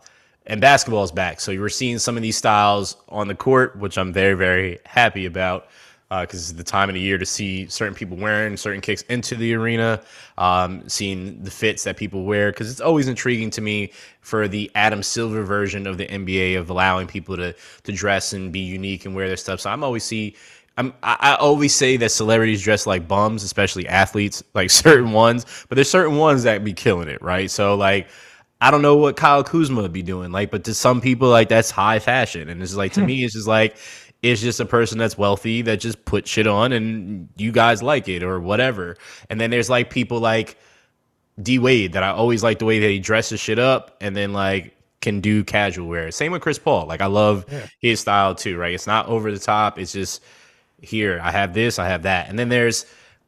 and 0.47 0.59
basketball 0.59 1.03
is 1.03 1.11
back, 1.11 1.39
so 1.39 1.51
you 1.51 1.61
were 1.61 1.69
seeing 1.69 1.99
some 1.99 2.17
of 2.17 2.23
these 2.23 2.35
styles 2.37 2.97
on 3.09 3.27
the 3.27 3.35
court, 3.35 3.77
which 3.77 3.99
I'm 3.99 4.11
very, 4.11 4.33
very 4.33 4.79
happy 4.85 5.27
about 5.27 5.67
because 6.09 6.49
it's 6.49 6.57
the 6.57 6.63
time 6.63 6.89
of 6.89 6.95
the 6.95 7.01
year 7.01 7.19
to 7.19 7.25
see 7.25 7.67
certain 7.67 7.93
people 7.93 8.17
wearing 8.17 8.57
certain 8.57 8.81
kicks 8.81 9.03
into 9.03 9.35
the 9.35 9.53
arena, 9.53 10.01
um, 10.39 10.87
seeing 10.89 11.41
the 11.43 11.51
fits 11.51 11.83
that 11.83 11.97
people 11.97 12.23
wear. 12.23 12.51
Because 12.51 12.71
it's 12.71 12.81
always 12.81 13.07
intriguing 13.07 13.51
to 13.51 13.61
me 13.61 13.91
for 14.21 14.47
the 14.47 14.71
Adam 14.73 15.03
Silver 15.03 15.43
version 15.43 15.85
of 15.85 15.97
the 15.97 16.07
NBA 16.07 16.55
of 16.57 16.69
allowing 16.69 17.05
people 17.05 17.35
to 17.37 17.53
to 17.83 17.91
dress 17.91 18.33
and 18.33 18.51
be 18.51 18.59
unique 18.59 19.05
and 19.05 19.15
wear 19.15 19.27
their 19.27 19.37
stuff. 19.37 19.59
So 19.61 19.69
I'm 19.69 19.83
always 19.83 20.03
see. 20.03 20.35
I'm, 20.77 20.93
I, 21.03 21.17
I 21.19 21.35
always 21.35 21.75
say 21.75 21.97
that 21.97 22.09
celebrities 22.09 22.61
dress 22.61 22.87
like 22.87 23.05
bums, 23.07 23.43
especially 23.43 23.85
athletes, 23.87 24.41
like 24.53 24.71
certain 24.71 25.11
ones. 25.11 25.45
But 25.67 25.75
there's 25.75 25.89
certain 25.89 26.15
ones 26.17 26.43
that 26.43 26.63
be 26.63 26.73
killing 26.73 27.09
it, 27.09 27.21
right? 27.21 27.51
So 27.51 27.75
like, 27.75 28.07
I 28.61 28.71
don't 28.71 28.81
know 28.81 28.95
what 28.95 29.15
Kyle 29.15 29.43
Kuzma 29.43 29.81
would 29.81 29.93
be 29.93 30.01
doing, 30.01 30.31
like, 30.31 30.51
but 30.51 30.63
to 30.65 30.73
some 30.73 31.01
people, 31.01 31.29
like 31.29 31.49
that's 31.49 31.69
high 31.71 31.99
fashion, 31.99 32.49
and 32.49 32.61
it's 32.61 32.75
like 32.75 32.93
to 32.93 33.01
me, 33.05 33.23
it's 33.23 33.33
just 33.33 33.47
like 33.47 33.77
it's 34.21 34.41
just 34.41 34.59
a 34.59 34.65
person 34.65 34.97
that's 34.97 35.17
wealthy 35.17 35.61
that 35.63 35.79
just 35.79 36.03
put 36.05 36.27
shit 36.27 36.47
on, 36.47 36.71
and 36.71 37.29
you 37.37 37.51
guys 37.51 37.81
like 37.81 38.07
it 38.07 38.23
or 38.23 38.39
whatever. 38.39 38.97
And 39.29 39.39
then 39.39 39.49
there's 39.49 39.69
like 39.69 39.89
people 39.89 40.19
like 40.19 40.57
D 41.41 41.59
Wade 41.59 41.93
that 41.93 42.03
I 42.03 42.09
always 42.09 42.43
like 42.43 42.59
the 42.59 42.65
way 42.65 42.79
that 42.79 42.89
he 42.89 42.99
dresses 42.99 43.39
shit 43.39 43.59
up, 43.59 43.97
and 44.01 44.15
then 44.15 44.33
like 44.33 44.75
can 45.01 45.21
do 45.21 45.43
casual 45.43 45.87
wear. 45.87 46.11
Same 46.11 46.31
with 46.31 46.41
Chris 46.41 46.59
Paul. 46.59 46.85
Like 46.85 47.01
I 47.01 47.05
love 47.05 47.45
his 47.79 48.01
style 48.01 48.35
too, 48.35 48.57
right? 48.57 48.73
It's 48.73 48.87
not 48.87 49.07
over 49.07 49.31
the 49.31 49.39
top. 49.39 49.79
It's 49.79 49.93
just 49.93 50.21
here 50.81 51.19
I 51.21 51.31
have 51.31 51.53
this, 51.53 51.79
I 51.79 51.87
have 51.87 52.03
that, 52.03 52.29
and 52.29 52.37
then 52.37 52.49
there's 52.49 52.85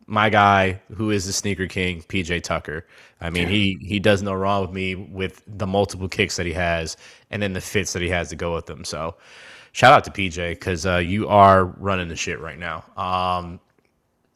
my 0.07 0.29
guy 0.29 0.81
who 0.93 1.09
is 1.09 1.25
the 1.25 1.31
sneaker 1.31 1.67
king, 1.67 2.01
PJ 2.01 2.43
Tucker. 2.43 2.85
I 3.21 3.29
mean, 3.29 3.47
he 3.47 3.77
he 3.81 3.99
does 3.99 4.21
no 4.21 4.33
wrong 4.33 4.61
with 4.63 4.71
me 4.71 4.95
with 4.95 5.41
the 5.47 5.67
multiple 5.67 6.09
kicks 6.09 6.35
that 6.35 6.45
he 6.45 6.53
has, 6.53 6.97
and 7.29 7.41
then 7.41 7.53
the 7.53 7.61
fits 7.61 7.93
that 7.93 8.01
he 8.01 8.09
has 8.09 8.29
to 8.29 8.35
go 8.35 8.53
with 8.53 8.65
them. 8.65 8.83
So, 8.83 9.15
shout 9.71 9.93
out 9.93 10.03
to 10.05 10.11
PJ 10.11 10.51
because 10.51 10.85
uh, 10.85 10.97
you 10.97 11.27
are 11.27 11.65
running 11.65 12.07
the 12.07 12.15
shit 12.15 12.39
right 12.39 12.59
now. 12.59 12.83
Um, 12.97 13.59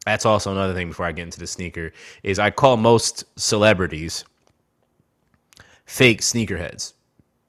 that's 0.06 0.26
also 0.26 0.52
another 0.52 0.74
thing 0.74 0.90
before 0.90 1.06
I 1.06 1.12
get 1.12 1.24
into 1.24 1.40
the 1.40 1.48
sneaker 1.48 1.92
is 2.24 2.38
I 2.38 2.52
call 2.52 2.78
most 2.78 3.24
celebrities 3.40 4.24
fake 5.86 6.22
sneakerheads 6.22 6.94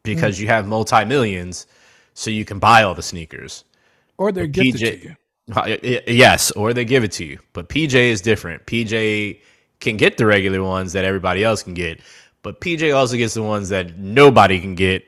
because 0.03 0.41
you 0.41 0.47
have 0.49 0.67
multi 0.67 1.05
millions, 1.05 1.67
so 2.15 2.31
you 2.31 2.45
can 2.45 2.59
buy 2.59 2.83
all 2.83 2.95
the 2.95 3.03
sneakers. 3.03 3.65
Or 4.19 4.33
they're 4.33 4.47
PJ 4.47 4.79
to 4.79 5.03
you. 5.03 5.17
Uh, 5.55 5.77
Yes, 6.07 6.51
or 6.53 6.73
they 6.73 6.85
give 6.85 7.05
it 7.05 7.13
to 7.13 7.25
you. 7.25 7.39
But 7.53 7.69
PJ 7.69 7.95
is 7.95 8.21
different. 8.21 8.67
PJ 8.67 9.41
can 9.81 9.97
get 9.97 10.17
the 10.17 10.27
regular 10.27 10.63
ones 10.63 10.93
that 10.95 11.05
everybody 11.05 11.45
else 11.45 11.63
can 11.63 11.75
get, 11.75 12.01
but 12.43 12.61
PJ 12.61 12.97
also 12.97 13.17
gets 13.17 13.35
the 13.35 13.43
ones 13.43 13.69
that 13.69 13.99
nobody 13.99 14.61
can 14.61 14.75
get. 14.75 15.05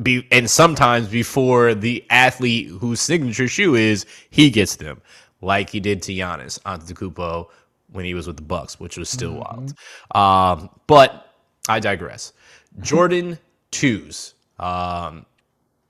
Be 0.00 0.26
and 0.30 0.48
sometimes 0.48 1.08
before 1.08 1.74
the 1.74 2.04
athlete 2.08 2.68
whose 2.68 3.00
signature 3.00 3.48
shoe 3.48 3.74
is, 3.74 4.06
he 4.30 4.48
gets 4.48 4.76
them, 4.76 5.02
like 5.42 5.68
he 5.68 5.80
did 5.80 6.00
to 6.02 6.12
Giannis 6.12 6.58
Antetokounmpo 6.60 7.48
when 7.92 8.04
he 8.04 8.14
was 8.14 8.26
with 8.26 8.36
the 8.36 8.42
Bucks, 8.42 8.80
which 8.80 8.96
was 8.96 9.10
still 9.10 9.34
wild. 9.34 9.74
Um, 10.14 10.70
but 10.86 11.34
I 11.68 11.78
digress. 11.78 12.32
Jordan 12.80 13.38
twos. 13.70 14.34
Um, 14.58 15.26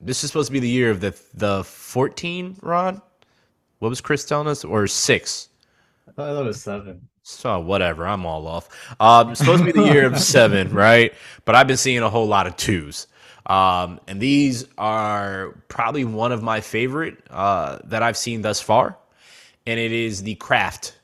this 0.01 0.23
is 0.23 0.29
supposed 0.29 0.47
to 0.47 0.53
be 0.53 0.59
the 0.59 0.69
year 0.69 0.91
of 0.91 0.99
the 0.99 1.17
the 1.33 1.63
14, 1.63 2.57
Ron. 2.61 3.01
What 3.79 3.89
was 3.89 4.01
Chris 4.01 4.25
telling 4.25 4.47
us? 4.47 4.63
Or 4.65 4.85
six? 4.87 5.49
I 6.07 6.11
thought 6.11 6.33
that 6.33 6.43
was 6.43 6.61
seven. 6.61 7.07
So 7.23 7.59
whatever, 7.61 8.05
I'm 8.05 8.25
all 8.25 8.47
off. 8.47 8.69
Um, 8.99 9.31
it's 9.31 9.39
supposed 9.39 9.63
to 9.63 9.71
be 9.71 9.79
the 9.79 9.87
year 9.87 10.05
of 10.05 10.19
seven, 10.19 10.73
right? 10.73 11.13
But 11.45 11.55
I've 11.55 11.67
been 11.67 11.77
seeing 11.77 11.99
a 11.99 12.09
whole 12.09 12.27
lot 12.27 12.47
of 12.47 12.57
twos. 12.57 13.07
Um, 13.45 13.99
and 14.07 14.19
these 14.21 14.65
are 14.77 15.55
probably 15.67 16.05
one 16.05 16.31
of 16.31 16.41
my 16.41 16.61
favorite 16.61 17.17
uh, 17.29 17.79
that 17.85 18.01
I've 18.03 18.17
seen 18.17 18.41
thus 18.41 18.61
far. 18.61 18.97
And 19.65 19.79
it 19.79 19.91
is 19.91 20.23
the 20.23 20.35
craft 20.35 20.97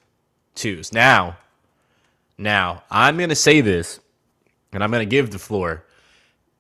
twos. 0.56 0.94
Now, 0.94 1.38
now 2.38 2.84
I'm 2.92 3.18
gonna 3.18 3.36
say 3.36 3.62
this, 3.62 4.00
and 4.72 4.84
I'm 4.84 4.92
gonna 4.92 5.06
give 5.06 5.32
the 5.32 5.40
floor 5.40 5.84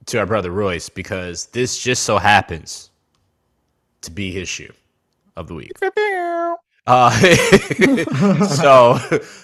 to 0.07 0.19
our 0.19 0.25
brother 0.25 0.51
Royce 0.51 0.89
because 0.89 1.47
this 1.47 1.77
just 1.77 2.03
so 2.03 2.17
happens 2.17 2.89
to 4.01 4.11
be 4.11 4.31
his 4.31 4.47
shoe 4.47 4.73
of 5.35 5.47
the 5.47 5.53
week. 5.55 5.71
Uh, 6.87 7.11
so, 8.47 8.97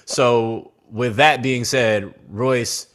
so 0.06 0.72
with 0.89 1.18
that 1.18 1.44
being 1.44 1.63
said, 1.63 2.13
Royce, 2.30 2.88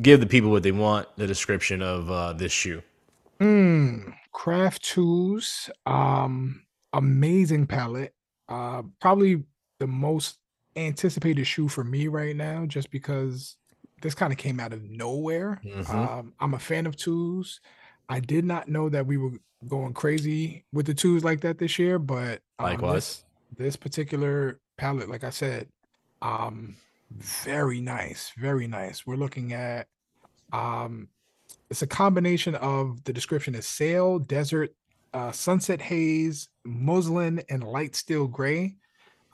give 0.00 0.20
the 0.20 0.26
people 0.26 0.50
what 0.50 0.62
they 0.62 0.72
want. 0.72 1.08
The 1.16 1.26
description 1.26 1.82
of 1.82 2.10
uh, 2.10 2.32
this 2.32 2.52
shoe. 2.52 2.82
Mm, 3.40 4.14
craft 4.32 4.82
tools, 4.84 5.70
um, 5.84 6.64
amazing 6.92 7.66
palette. 7.66 8.14
Uh, 8.48 8.82
probably 9.00 9.42
the 9.78 9.86
most 9.86 10.38
anticipated 10.76 11.44
shoe 11.46 11.68
for 11.68 11.84
me 11.84 12.08
right 12.08 12.36
now, 12.36 12.64
just 12.66 12.90
because 12.90 13.56
this 14.02 14.14
kind 14.14 14.32
of 14.32 14.38
came 14.38 14.60
out 14.60 14.72
of 14.72 14.82
nowhere. 14.84 15.60
Mhm. 15.64 15.88
Um, 15.90 16.32
I'm 16.40 16.54
a 16.54 16.58
fan 16.58 16.86
of 16.86 16.96
twos. 16.96 17.60
I 18.08 18.20
did 18.20 18.44
not 18.44 18.68
know 18.68 18.88
that 18.88 19.06
we 19.06 19.16
were 19.16 19.32
going 19.66 19.94
crazy 19.94 20.64
with 20.72 20.86
the 20.86 20.94
twos 20.94 21.24
like 21.24 21.40
that 21.40 21.58
this 21.58 21.78
year, 21.78 21.98
but 21.98 22.40
um, 22.58 22.66
Likewise. 22.66 22.94
this, 22.94 23.24
this 23.58 23.76
particular 23.76 24.60
palette, 24.76 25.08
like 25.08 25.24
I 25.24 25.30
said, 25.30 25.68
um, 26.22 26.76
very 27.10 27.80
nice, 27.80 28.32
very 28.36 28.66
nice. 28.66 29.06
We're 29.06 29.16
looking 29.16 29.52
at 29.52 29.86
um, 30.52 31.08
it's 31.70 31.82
a 31.82 31.86
combination 31.86 32.54
of 32.56 33.02
the 33.04 33.12
description 33.12 33.54
is 33.54 33.66
sail, 33.66 34.18
desert, 34.18 34.74
uh, 35.12 35.32
sunset 35.32 35.80
haze, 35.80 36.48
muslin, 36.64 37.42
and 37.48 37.64
light 37.64 37.96
steel 37.96 38.26
gray, 38.26 38.76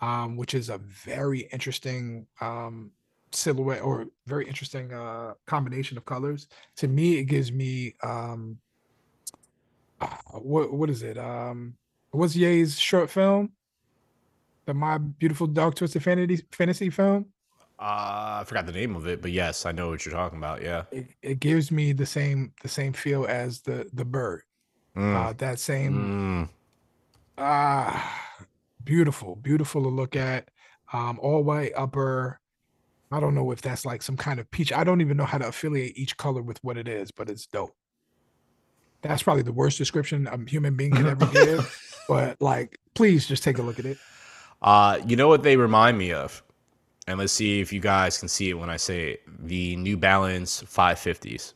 um, 0.00 0.36
which 0.36 0.54
is 0.54 0.68
a 0.68 0.78
very 0.78 1.48
interesting 1.52 2.26
um, 2.40 2.90
silhouette 3.32 3.82
or 3.82 4.06
very 4.26 4.46
interesting 4.46 4.92
uh, 4.92 5.34
combination 5.46 5.96
of 5.96 6.04
colors. 6.04 6.48
To 6.76 6.88
me, 6.88 7.18
it 7.18 7.24
gives 7.24 7.52
me 7.52 7.94
um, 8.02 8.58
uh, 10.00 10.06
what 10.38 10.72
what 10.72 10.90
is 10.90 11.02
it? 11.02 11.18
Um, 11.18 11.74
what's 12.10 12.36
Ye's 12.36 12.78
short 12.78 13.10
film? 13.10 13.52
The 14.66 14.74
My 14.74 14.98
Beautiful 14.98 15.46
Dark 15.46 15.74
Twisted 15.74 16.02
Fantasy 16.02 16.44
fantasy 16.52 16.90
film. 16.90 17.26
Uh, 17.82 18.38
I 18.40 18.44
forgot 18.46 18.66
the 18.66 18.72
name 18.72 18.94
of 18.94 19.08
it, 19.08 19.20
but 19.20 19.32
yes, 19.32 19.66
I 19.66 19.72
know 19.72 19.88
what 19.88 20.06
you're 20.06 20.14
talking 20.14 20.38
about. 20.38 20.62
Yeah. 20.62 20.84
It, 20.92 21.08
it 21.20 21.40
gives 21.40 21.72
me 21.72 21.92
the 21.92 22.06
same 22.06 22.52
the 22.62 22.68
same 22.68 22.92
feel 22.92 23.26
as 23.26 23.60
the 23.62 23.90
the 23.92 24.04
bird. 24.04 24.42
Mm, 24.96 25.16
Uh, 25.16 25.32
that 25.38 25.58
same 25.58 26.48
mm. 26.48 26.48
ah 27.38 28.38
beautiful, 28.84 29.34
beautiful 29.34 29.82
to 29.82 29.88
look 29.88 30.14
at. 30.14 30.48
Um, 30.92 31.18
all 31.20 31.42
white 31.42 31.72
upper. 31.76 32.38
I 33.10 33.18
don't 33.18 33.34
know 33.34 33.50
if 33.50 33.60
that's 33.60 33.84
like 33.84 34.02
some 34.02 34.16
kind 34.16 34.38
of 34.38 34.48
peach. 34.52 34.72
I 34.72 34.84
don't 34.84 35.00
even 35.00 35.16
know 35.16 35.24
how 35.24 35.38
to 35.38 35.48
affiliate 35.48 35.98
each 35.98 36.16
color 36.16 36.40
with 36.40 36.62
what 36.62 36.78
it 36.78 36.86
is, 36.86 37.10
but 37.10 37.28
it's 37.28 37.46
dope. 37.46 37.74
That's 39.00 39.24
probably 39.24 39.42
the 39.42 39.52
worst 39.52 39.76
description 39.76 40.28
a 40.28 40.38
human 40.48 40.76
being 40.76 40.92
can 40.92 41.06
ever 41.06 41.26
give. 41.26 41.88
But 42.08 42.42
like, 42.42 42.78
please 42.94 43.28
just 43.28 43.44
take 43.44 43.58
a 43.58 43.62
look 43.62 43.78
at 43.78 43.86
it. 43.86 43.96
Uh, 44.60 44.98
you 45.06 45.14
know 45.14 45.28
what 45.28 45.44
they 45.44 45.56
remind 45.56 45.96
me 45.96 46.12
of? 46.12 46.42
And 47.08 47.18
let's 47.18 47.32
see 47.32 47.60
if 47.60 47.72
you 47.72 47.80
guys 47.80 48.18
can 48.18 48.28
see 48.28 48.50
it 48.50 48.54
when 48.54 48.70
I 48.70 48.76
say 48.76 49.12
it. 49.12 49.22
The 49.46 49.76
New 49.76 49.96
Balance 49.96 50.62
550s. 50.62 51.54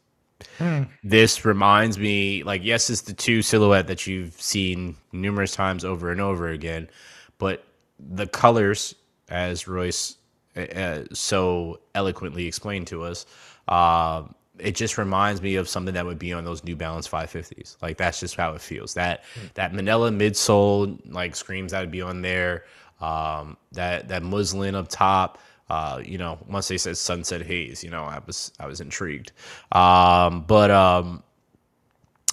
Hmm. 0.58 0.82
This 1.02 1.44
reminds 1.44 1.98
me, 1.98 2.42
like, 2.42 2.64
yes, 2.64 2.90
it's 2.90 3.02
the 3.02 3.12
two 3.12 3.42
silhouette 3.42 3.86
that 3.86 4.06
you've 4.06 4.40
seen 4.40 4.96
numerous 5.12 5.54
times 5.54 5.84
over 5.84 6.10
and 6.10 6.20
over 6.20 6.48
again, 6.48 6.90
but 7.38 7.64
the 7.98 8.26
colors, 8.26 8.94
as 9.28 9.66
Royce 9.66 10.16
uh, 10.56 10.60
uh, 10.60 11.04
so 11.12 11.80
eloquently 11.94 12.46
explained 12.46 12.86
to 12.88 13.02
us, 13.02 13.26
uh, 13.68 14.24
it 14.58 14.74
just 14.74 14.96
reminds 14.96 15.42
me 15.42 15.56
of 15.56 15.68
something 15.68 15.94
that 15.94 16.06
would 16.06 16.18
be 16.18 16.32
on 16.32 16.44
those 16.44 16.64
New 16.64 16.76
Balance 16.76 17.06
550s. 17.08 17.76
Like 17.82 17.96
that's 17.98 18.20
just 18.20 18.36
how 18.36 18.52
it 18.54 18.60
feels. 18.60 18.94
That 18.94 19.24
that 19.54 19.74
Manila 19.74 20.10
midsole 20.10 20.98
like 21.12 21.36
screams 21.36 21.72
that 21.72 21.80
would 21.80 21.90
be 21.90 22.02
on 22.02 22.22
there. 22.22 22.64
Um, 23.00 23.56
that 23.72 24.08
that 24.08 24.22
muslin 24.22 24.74
up 24.74 24.88
top. 24.88 25.38
Uh, 25.68 26.00
you 26.04 26.16
know, 26.16 26.38
once 26.48 26.68
they 26.68 26.78
said 26.78 26.96
sunset 26.96 27.42
haze, 27.42 27.82
you 27.82 27.90
know, 27.90 28.04
I 28.04 28.20
was 28.24 28.52
I 28.60 28.66
was 28.66 28.80
intrigued. 28.80 29.32
Um, 29.72 30.42
but 30.42 30.70
um, 30.70 31.22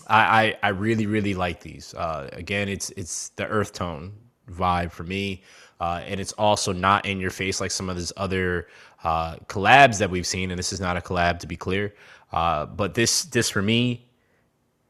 I, 0.08 0.44
I 0.44 0.58
I 0.64 0.70
really 0.70 1.08
really 1.08 1.34
like 1.34 1.62
these. 1.62 1.94
Uh, 1.94 2.30
again, 2.34 2.70
it's 2.70 2.92
it's 2.92 3.30
the 3.30 3.48
earth 3.48 3.74
tone 3.74 4.14
vibe 4.52 4.92
for 4.92 5.04
me, 5.04 5.42
uh, 5.80 6.02
and 6.06 6.20
it's 6.20 6.34
also 6.34 6.72
not 6.74 7.06
in 7.06 7.20
your 7.20 7.32
face 7.32 7.60
like 7.60 7.72
some 7.72 7.90
of 7.90 7.98
these 7.98 8.14
other 8.18 8.68
uh, 9.04 9.36
collabs 9.48 9.98
that 10.00 10.10
we've 10.10 10.28
seen. 10.28 10.52
And 10.52 10.60
this 10.60 10.72
is 10.72 10.80
not 10.80 10.96
a 10.98 11.02
collab 11.02 11.40
to 11.40 11.48
be 11.48 11.58
clear, 11.58 11.94
uh, 12.32 12.68
but 12.68 12.94
this 12.94 13.24
this 13.26 13.50
for 13.50 13.62
me 13.62 14.06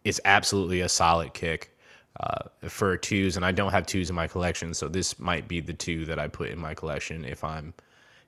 is 0.03 0.19
absolutely 0.25 0.81
a 0.81 0.89
solid 0.89 1.33
kick 1.33 1.72
uh, 2.19 2.69
for 2.69 2.97
twos, 2.97 3.37
and 3.37 3.45
I 3.45 3.51
don't 3.51 3.71
have 3.71 3.85
twos 3.85 4.09
in 4.09 4.15
my 4.15 4.27
collection, 4.27 4.73
so 4.73 4.87
this 4.87 5.19
might 5.19 5.47
be 5.47 5.59
the 5.59 5.73
two 5.73 6.05
that 6.05 6.19
I 6.19 6.27
put 6.27 6.49
in 6.49 6.59
my 6.59 6.73
collection 6.73 7.25
if 7.25 7.43
I'm 7.43 7.73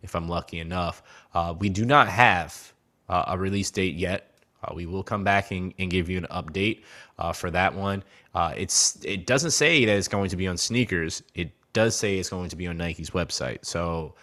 if 0.01 0.15
I'm 0.15 0.27
lucky 0.27 0.59
enough. 0.59 1.03
Uh, 1.33 1.53
we 1.57 1.69
do 1.69 1.85
not 1.85 2.07
have 2.07 2.73
uh, 3.09 3.25
a 3.27 3.37
release 3.37 3.71
date 3.71 3.95
yet. 3.95 4.31
Uh, 4.63 4.73
we 4.73 4.85
will 4.85 5.03
come 5.03 5.23
back 5.23 5.51
and, 5.51 5.73
and 5.77 5.91
give 5.91 6.09
you 6.09 6.17
an 6.17 6.27
update 6.31 6.83
uh, 7.19 7.33
for 7.33 7.51
that 7.51 7.73
one. 7.73 8.03
Uh, 8.33 8.53
it's 8.55 8.97
it 9.03 9.25
doesn't 9.25 9.51
say 9.51 9.85
that 9.85 9.95
it's 9.95 10.07
going 10.07 10.29
to 10.29 10.37
be 10.37 10.47
on 10.47 10.57
sneakers. 10.57 11.21
It 11.33 11.51
does 11.73 11.95
say 11.95 12.17
it's 12.17 12.29
going 12.29 12.49
to 12.49 12.55
be 12.55 12.67
on 12.67 12.77
Nike's 12.77 13.11
website. 13.11 13.65
So 13.65 14.15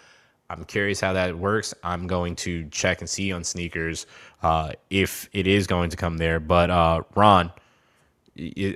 I'm 0.49 0.65
curious 0.65 0.99
how 0.99 1.13
that 1.13 1.37
works. 1.37 1.73
I'm 1.83 2.07
going 2.07 2.35
to 2.37 2.67
check 2.69 2.99
and 3.01 3.09
see 3.09 3.31
on 3.31 3.43
sneakers 3.43 4.05
uh, 4.41 4.73
if 4.89 5.29
it 5.33 5.47
is 5.47 5.67
going 5.67 5.89
to 5.91 5.97
come 5.97 6.17
there. 6.17 6.39
But 6.39 6.69
uh, 6.69 7.03
Ron, 7.15 7.51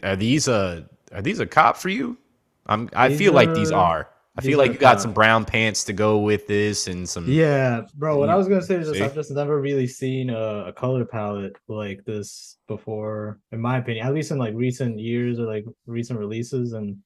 are 0.03 0.15
these 0.15 0.47
a 0.47 0.87
are 1.11 1.21
these 1.21 1.39
a 1.39 1.45
cop 1.45 1.77
for 1.77 1.89
you? 1.89 2.17
I'm 2.65 2.89
I 2.93 3.07
These 3.09 3.17
feel 3.17 3.33
like 3.33 3.53
these 3.53 3.71
are- 3.71 3.79
are. 3.99 4.09
I 4.35 4.41
these 4.41 4.51
feel 4.51 4.57
like 4.59 4.71
you 4.73 4.77
got 4.77 4.93
cop. 4.97 5.01
some 5.01 5.13
brown 5.13 5.45
pants 5.45 5.83
to 5.85 5.93
go 5.93 6.19
with 6.19 6.45
this 6.45 6.85
and 6.87 7.09
some 7.09 7.27
Yeah, 7.27 7.81
bro. 7.95 8.17
What 8.19 8.29
I 8.29 8.35
was 8.35 8.47
gonna 8.47 8.61
say 8.61 8.75
is 8.75 8.87
just 8.87 8.99
see? 8.99 9.03
I've 9.03 9.15
just 9.15 9.31
never 9.31 9.59
really 9.59 9.87
seen 9.87 10.29
a, 10.29 10.65
a 10.67 10.73
color 10.73 11.05
palette 11.05 11.55
like 11.67 12.03
this 12.05 12.57
before, 12.67 13.39
in 13.51 13.59
my 13.59 13.77
opinion. 13.79 14.05
At 14.05 14.13
least 14.13 14.29
in 14.29 14.37
like 14.37 14.53
recent 14.53 14.99
years 14.99 15.39
or 15.39 15.45
like 15.47 15.65
recent 15.87 16.19
releases, 16.19 16.73
and 16.73 16.97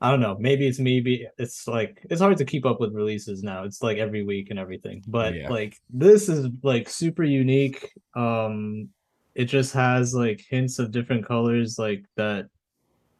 I 0.00 0.12
don't 0.12 0.20
know. 0.20 0.36
Maybe 0.38 0.68
it's 0.68 0.78
maybe 0.78 1.26
it's 1.38 1.66
like 1.66 2.06
it's 2.08 2.20
hard 2.20 2.36
to 2.36 2.44
keep 2.44 2.64
up 2.64 2.78
with 2.78 2.92
releases 2.94 3.42
now. 3.42 3.64
It's 3.64 3.82
like 3.82 3.98
every 3.98 4.22
week 4.22 4.50
and 4.50 4.58
everything. 4.60 5.02
But 5.08 5.34
Yeah. 5.34 5.48
like 5.48 5.74
this 5.90 6.28
is 6.28 6.46
like 6.62 6.88
super 6.88 7.24
unique. 7.24 7.90
Um, 8.14 8.90
it 9.38 9.44
just 9.44 9.72
has 9.72 10.14
like 10.14 10.40
hints 10.50 10.80
of 10.80 10.90
different 10.90 11.24
colors 11.24 11.78
like 11.78 12.04
that. 12.16 12.48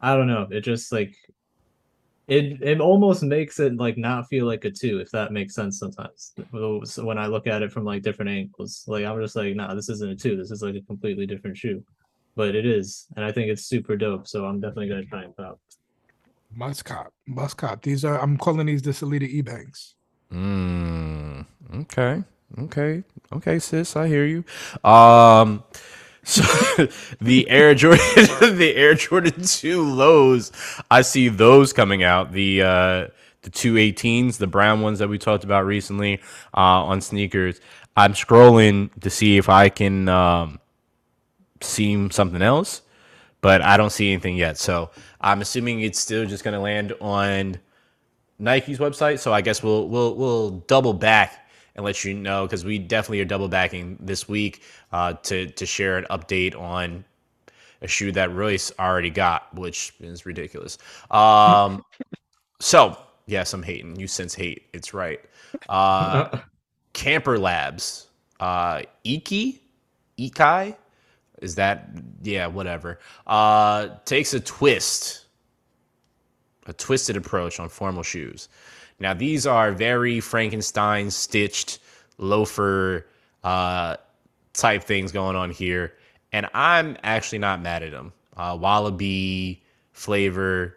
I 0.01 0.17
don't 0.17 0.27
know. 0.27 0.49
It 0.51 0.63
just 0.63 0.91
like 0.91 1.15
it 2.27 2.61
it 2.61 2.81
almost 2.81 3.23
makes 3.23 3.61
it 3.61 3.77
like 3.77 3.97
not 3.97 4.29
feel 4.29 4.45
like 4.45 4.65
a 4.65 4.71
two 4.71 4.99
if 4.99 5.11
that 5.13 5.33
makes 5.33 5.55
sense 5.55 5.79
sometimes 5.79 6.35
So 6.53 7.05
when 7.09 7.17
i 7.17 7.27
look 7.27 7.47
at 7.47 7.63
it 7.63 7.73
from 7.73 7.85
like 7.85 8.03
different 8.03 8.31
angles 8.31 8.85
like 8.87 9.07
i'm 9.07 9.19
just 9.19 9.35
like 9.35 9.57
nah 9.57 9.75
this 9.75 9.89
isn't 9.89 10.11
a 10.11 10.15
two 10.15 10.37
this 10.37 10.51
is 10.51 10.61
like 10.61 10.75
a 10.75 10.83
completely 10.83 11.25
different 11.25 11.57
shoe 11.57 11.83
but 12.37 12.55
it 12.55 12.67
is 12.67 13.07
and 13.17 13.25
i 13.25 13.33
think 13.33 13.49
it's 13.49 13.65
super 13.65 13.97
dope 13.97 14.29
so 14.29 14.45
i'm 14.45 14.61
definitely 14.61 14.91
gonna 14.91 15.07
try 15.07 15.23
and 15.25 15.35
pop 15.39 15.59
Must 16.55 16.85
cop, 16.85 17.13
must 17.27 17.57
cop. 17.57 17.83
These 17.83 18.05
are 18.05 18.21
I'm 18.21 18.37
calling 18.37 18.67
these 18.67 18.83
the 18.83 18.93
Salida 18.93 19.27
E-Banks. 19.27 19.95
Mm, 20.33 21.47
okay. 21.83 22.25
Okay. 22.59 23.05
Okay, 23.33 23.59
sis, 23.59 23.97
I 23.97 24.09
hear 24.09 24.25
you. 24.25 24.45
Um 24.85 25.63
so 26.29 26.87
the 27.23 27.49
Air 27.49 27.75
Jordan 27.75 28.05
the 28.59 28.75
Air 28.77 28.95
Jordan 28.95 29.43
2 29.43 29.83
lows, 29.83 30.53
I 30.91 31.01
see 31.01 31.29
those 31.31 31.73
coming 31.73 32.03
out. 32.03 32.33
The 32.33 32.63
uh 32.63 33.07
the 33.43 33.51
218s, 33.51 34.37
the 34.37 34.47
brown 34.47 34.83
ones 34.83 34.99
that 34.99 35.09
we 35.09 35.17
talked 35.17 35.43
about 35.45 35.65
recently 35.65 36.21
uh 36.55 36.85
on 36.85 37.01
sneakers. 37.01 37.61
I'm 37.97 38.13
scrolling 38.13 38.91
to 39.01 39.09
see 39.09 39.39
if 39.39 39.49
I 39.49 39.71
can 39.71 40.09
um 40.11 40.61
see 41.63 42.11
something 42.11 42.43
else, 42.43 42.83
but 43.41 43.63
I 43.63 43.79
don't 43.79 43.91
see 43.91 44.13
anything 44.13 44.37
yet. 44.37 44.59
So 44.59 44.91
I'm 45.23 45.41
assuming 45.41 45.81
it's 45.81 45.99
still 45.99 46.27
just 46.27 46.45
gonna 46.45 46.61
land 46.61 46.93
on 47.01 47.59
Nike's 48.39 48.79
website. 48.79 49.19
So 49.19 49.33
I 49.33 49.41
guess 49.41 49.63
we'll 49.63 49.89
we'll 49.89 50.15
we'll 50.15 50.51
double 50.51 50.93
back 50.93 51.48
and 51.79 51.85
let 51.85 52.05
you 52.05 52.13
know 52.13 52.45
because 52.45 52.65
we 52.65 52.77
definitely 52.77 53.21
are 53.21 53.25
double 53.25 53.47
backing 53.47 53.97
this 54.01 54.29
week 54.29 54.63
uh, 54.93 55.13
to 55.23 55.47
to 55.47 55.65
share 55.65 55.97
an 55.97 56.07
update 56.11 56.59
on 56.61 57.05
a 57.81 57.87
shoe 57.87 58.11
that 58.11 58.35
Royce 58.35 58.73
already 58.81 59.11
got, 59.11 59.55
which 59.55 59.95
is 60.01 60.27
ridiculous. 60.27 60.77
Um, 61.13 61.85
so 62.61 62.99
yes, 63.27 63.55
I'm 63.55 63.63
hating. 63.63 63.95
You 63.95 64.09
sense 64.09 64.35
hate. 64.35 64.65
It's 64.75 64.93
right. 64.93 65.21
Uh, 65.69 66.41
Camper 66.95 67.39
Labs, 67.39 68.09
uh, 68.41 68.83
Iki, 69.05 69.63
Ikai, 70.19 70.77
is 71.41 71.55
that 71.55 71.91
yeah, 72.23 72.49
whatever. 72.49 72.99
Uh, 73.25 73.91
takes 74.05 74.35
a 74.35 74.41
twist 74.41 75.27
a 76.67 76.73
twisted 76.73 77.17
approach 77.17 77.59
on 77.61 77.69
formal 77.69 78.03
shoes. 78.03 78.49
Now 79.01 79.15
these 79.15 79.47
are 79.47 79.73
very 79.73 80.21
Frankenstein 80.21 81.11
stitched 81.11 81.79
loafer 82.19 83.07
uh, 83.45 83.97
type 84.53 84.83
things 84.83 85.13
going 85.13 85.37
on 85.37 85.51
here, 85.51 85.95
and 86.33 86.49
I'm 86.53 86.97
actually 87.03 87.39
not 87.39 87.63
mad 87.63 87.83
at 87.83 87.93
them. 87.93 88.13
Uh, 88.37 88.57
wallaby 88.61 89.63
flavor, 89.93 90.77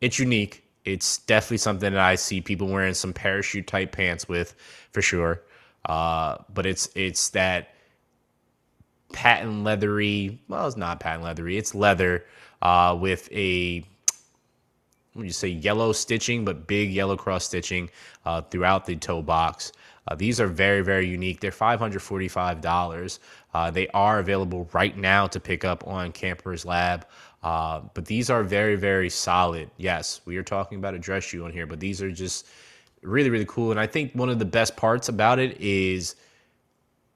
it's 0.00 0.18
unique. 0.18 0.62
It's 0.84 1.18
definitely 1.18 1.58
something 1.58 1.92
that 1.92 2.00
I 2.00 2.14
see 2.14 2.40
people 2.40 2.68
wearing 2.68 2.94
some 2.94 3.12
parachute 3.12 3.66
type 3.66 3.92
pants 3.92 4.28
with, 4.28 4.54
for 4.92 5.02
sure. 5.02 5.42
Uh, 5.84 6.38
but 6.52 6.66
it's 6.66 6.88
it's 6.94 7.30
that 7.30 7.70
patent 9.12 9.64
leathery. 9.64 10.40
Well, 10.48 10.66
it's 10.66 10.76
not 10.76 11.00
patent 11.00 11.24
leathery. 11.24 11.56
It's 11.56 11.74
leather 11.74 12.24
uh, 12.62 12.96
with 13.00 13.30
a 13.32 13.84
you 15.24 15.30
say 15.30 15.48
yellow 15.48 15.92
stitching, 15.92 16.44
but 16.44 16.66
big 16.66 16.90
yellow 16.90 17.16
cross 17.16 17.44
stitching 17.44 17.90
uh, 18.24 18.42
throughout 18.42 18.86
the 18.86 18.96
toe 18.96 19.22
box. 19.22 19.72
Uh, 20.08 20.14
these 20.14 20.40
are 20.40 20.46
very, 20.46 20.82
very 20.82 21.06
unique. 21.06 21.40
They're 21.40 21.50
$545. 21.50 23.18
Uh, 23.54 23.70
they 23.70 23.88
are 23.88 24.18
available 24.18 24.68
right 24.72 24.96
now 24.96 25.26
to 25.26 25.40
pick 25.40 25.64
up 25.64 25.86
on 25.86 26.12
Campers 26.12 26.64
Lab. 26.64 27.06
Uh, 27.42 27.80
but 27.94 28.06
these 28.06 28.30
are 28.30 28.42
very, 28.42 28.76
very 28.76 29.10
solid. 29.10 29.70
Yes, 29.76 30.20
we 30.24 30.36
are 30.36 30.42
talking 30.42 30.78
about 30.78 30.94
a 30.94 30.98
dress 30.98 31.24
shoe 31.24 31.44
on 31.44 31.52
here, 31.52 31.66
but 31.66 31.80
these 31.80 32.02
are 32.02 32.10
just 32.10 32.46
really, 33.02 33.30
really 33.30 33.46
cool. 33.46 33.70
And 33.70 33.80
I 33.80 33.86
think 33.86 34.12
one 34.14 34.28
of 34.28 34.38
the 34.38 34.44
best 34.44 34.76
parts 34.76 35.08
about 35.08 35.38
it 35.38 35.60
is 35.60 36.16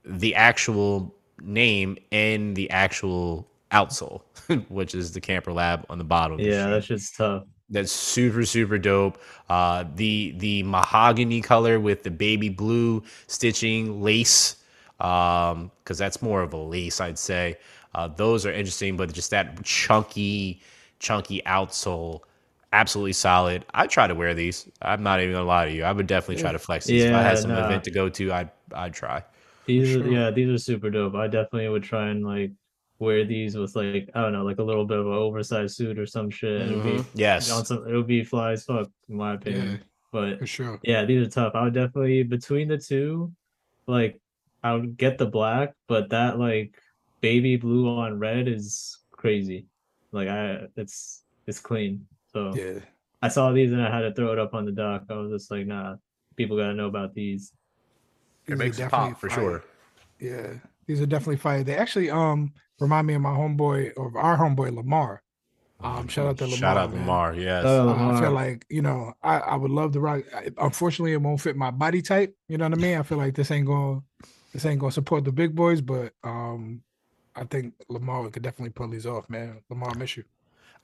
the 0.04 0.34
actual 0.34 1.14
name 1.42 1.96
and 2.12 2.56
the 2.56 2.70
actual 2.70 3.48
outsole, 3.72 4.22
which 4.68 4.94
is 4.94 5.12
the 5.12 5.20
Camper 5.20 5.52
Lab 5.52 5.84
on 5.88 5.98
the 5.98 6.04
bottom. 6.04 6.38
the 6.38 6.44
Yeah, 6.44 6.64
shoe. 6.64 6.70
that 6.70 6.84
shit's 6.84 7.12
tough. 7.12 7.44
That's 7.70 7.92
super 7.92 8.44
super 8.44 8.78
dope. 8.78 9.18
Uh, 9.48 9.84
the 9.94 10.34
the 10.38 10.62
mahogany 10.64 11.40
color 11.40 11.78
with 11.78 12.02
the 12.02 12.10
baby 12.10 12.48
blue 12.48 13.02
stitching 13.28 14.02
lace, 14.02 14.56
um, 14.98 15.70
because 15.84 15.98
that's 15.98 16.20
more 16.20 16.42
of 16.42 16.52
a 16.52 16.56
lace, 16.56 17.00
I'd 17.00 17.18
say. 17.18 17.58
Uh, 17.94 18.08
those 18.08 18.44
are 18.46 18.52
interesting, 18.52 18.96
but 18.96 19.12
just 19.12 19.30
that 19.30 19.62
chunky, 19.64 20.60
chunky 20.98 21.42
outsole, 21.46 22.20
absolutely 22.72 23.12
solid. 23.12 23.64
I 23.72 23.86
try 23.86 24.06
to 24.08 24.14
wear 24.14 24.34
these. 24.34 24.68
I'm 24.82 25.02
not 25.02 25.20
even 25.20 25.34
gonna 25.34 25.44
lie 25.46 25.66
to 25.66 25.72
you. 25.72 25.84
I 25.84 25.92
would 25.92 26.06
definitely 26.08 26.36
try 26.36 26.52
to 26.52 26.58
flex 26.58 26.86
these. 26.86 27.04
Yeah, 27.04 27.06
if 27.06 27.14
I 27.14 27.22
had 27.22 27.38
some 27.38 27.54
nah. 27.54 27.60
event 27.64 27.84
to 27.84 27.90
go 27.92 28.08
to, 28.08 28.32
I'd 28.32 28.50
I'd 28.74 28.94
try. 28.94 29.24
These 29.66 29.88
Sure. 29.88 30.02
are 30.02 30.06
yeah, 30.06 30.30
these 30.30 30.48
are 30.48 30.58
super 30.58 30.90
dope. 30.90 31.14
I 31.14 31.26
definitely 31.28 31.68
would 31.68 31.84
try 31.84 32.08
and 32.10 32.24
like 32.24 32.52
wear 33.00 33.24
these 33.24 33.56
with 33.56 33.74
like 33.74 34.08
I 34.14 34.20
don't 34.22 34.32
know, 34.32 34.44
like 34.44 34.58
a 34.58 34.62
little 34.62 34.84
bit 34.84 34.98
of 34.98 35.06
an 35.06 35.12
oversized 35.12 35.74
suit 35.74 35.98
or 35.98 36.06
some 36.06 36.30
shit. 36.30 36.60
It 36.70 36.74
would 36.76 36.84
Mhm. 36.84 37.12
be 37.14 37.18
Yes. 37.20 37.50
on 37.50 37.64
some, 37.64 37.88
it 37.88 37.94
would 37.94 38.06
be 38.06 38.22
fly 38.22 38.52
as 38.52 38.64
fuck 38.64 38.88
in 39.08 39.16
my 39.16 39.34
opinion. 39.34 39.82
But 40.12 40.38
For 40.38 40.46
sure. 40.46 40.78
yeah, 40.82 41.04
these 41.04 41.26
are 41.26 41.30
tough. 41.30 41.54
I 41.54 41.64
would 41.64 41.74
definitely 41.74 42.22
between 42.22 42.68
the 42.68 42.78
two, 42.78 43.32
like 43.86 44.20
I 44.62 44.74
would 44.74 44.96
get 44.96 45.16
the 45.18 45.26
black, 45.26 45.74
but 45.88 46.10
that 46.10 46.38
like 46.38 46.78
baby 47.22 47.56
blue 47.56 47.88
on 47.88 48.18
red 48.18 48.46
is 48.48 48.98
crazy. 49.12 49.66
Like 50.12 50.28
I 50.28 50.66
it's 50.76 51.24
it's 51.46 51.58
clean. 51.60 52.06
So 52.32 52.54
Yeah. 52.54 52.80
I 53.22 53.28
saw 53.28 53.52
these 53.52 53.72
and 53.72 53.82
I 53.82 53.90
had 53.94 54.02
to 54.02 54.14
throw 54.14 54.32
it 54.32 54.38
up 54.38 54.54
on 54.54 54.64
the 54.66 54.72
dock. 54.72 55.04
I 55.10 55.14
was 55.14 55.30
just 55.32 55.50
like, 55.50 55.66
nah, 55.66 55.96
people 56.36 56.56
gotta 56.56 56.74
know 56.74 56.86
about 56.86 57.14
these. 57.14 57.52
It 58.46 58.50
These 58.50 58.58
makes 58.58 58.78
it 58.78 58.82
definitely 58.82 59.10
pop 59.10 59.20
for 59.20 59.28
fire. 59.30 59.36
sure. 59.40 59.64
Yeah, 60.18 60.54
these 60.90 61.00
are 61.00 61.06
definitely 61.06 61.36
fire. 61.36 61.62
They 61.62 61.76
actually 61.76 62.10
um 62.10 62.52
remind 62.80 63.06
me 63.06 63.14
of 63.14 63.22
my 63.22 63.30
homeboy 63.30 63.92
of 63.96 64.16
our 64.16 64.36
homeboy 64.36 64.74
Lamar. 64.74 65.22
Um, 65.82 66.08
shout 66.08 66.26
out 66.26 66.36
to 66.38 66.44
Lamar. 66.44 66.58
Shout 66.58 66.76
out 66.76 66.90
man. 66.90 67.00
Lamar. 67.00 67.34
Yes. 67.34 67.64
Uh, 67.64 67.94
I 67.94 68.20
feel 68.20 68.32
like 68.32 68.66
you 68.68 68.82
know 68.82 69.14
I, 69.22 69.38
I 69.38 69.56
would 69.56 69.70
love 69.70 69.92
to 69.92 70.00
rock. 70.00 70.24
I- 70.34 70.50
Unfortunately, 70.58 71.12
it 71.12 71.22
won't 71.22 71.40
fit 71.40 71.56
my 71.56 71.70
body 71.70 72.02
type. 72.02 72.34
You 72.48 72.58
know 72.58 72.68
what 72.68 72.78
I 72.78 72.80
mean? 72.82 72.98
I 72.98 73.02
feel 73.02 73.18
like 73.18 73.34
this 73.34 73.50
ain't 73.50 73.66
going 73.66 74.02
this 74.52 74.66
ain't 74.66 74.80
going 74.80 74.90
to 74.90 74.94
support 74.94 75.24
the 75.24 75.32
big 75.32 75.54
boys, 75.54 75.80
but 75.80 76.12
um, 76.24 76.82
I 77.36 77.44
think 77.44 77.74
Lamar 77.88 78.28
could 78.30 78.42
definitely 78.42 78.70
pull 78.70 78.88
these 78.88 79.06
off, 79.06 79.30
man. 79.30 79.62
Lamar, 79.70 79.90
I 79.94 79.96
miss 79.98 80.16
you. 80.16 80.24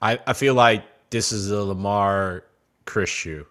I, 0.00 0.18
I 0.26 0.32
feel 0.34 0.54
like 0.54 0.84
this 1.10 1.32
is 1.32 1.50
a 1.50 1.62
Lamar 1.62 2.44
Chris 2.84 3.10
shoe. 3.10 3.44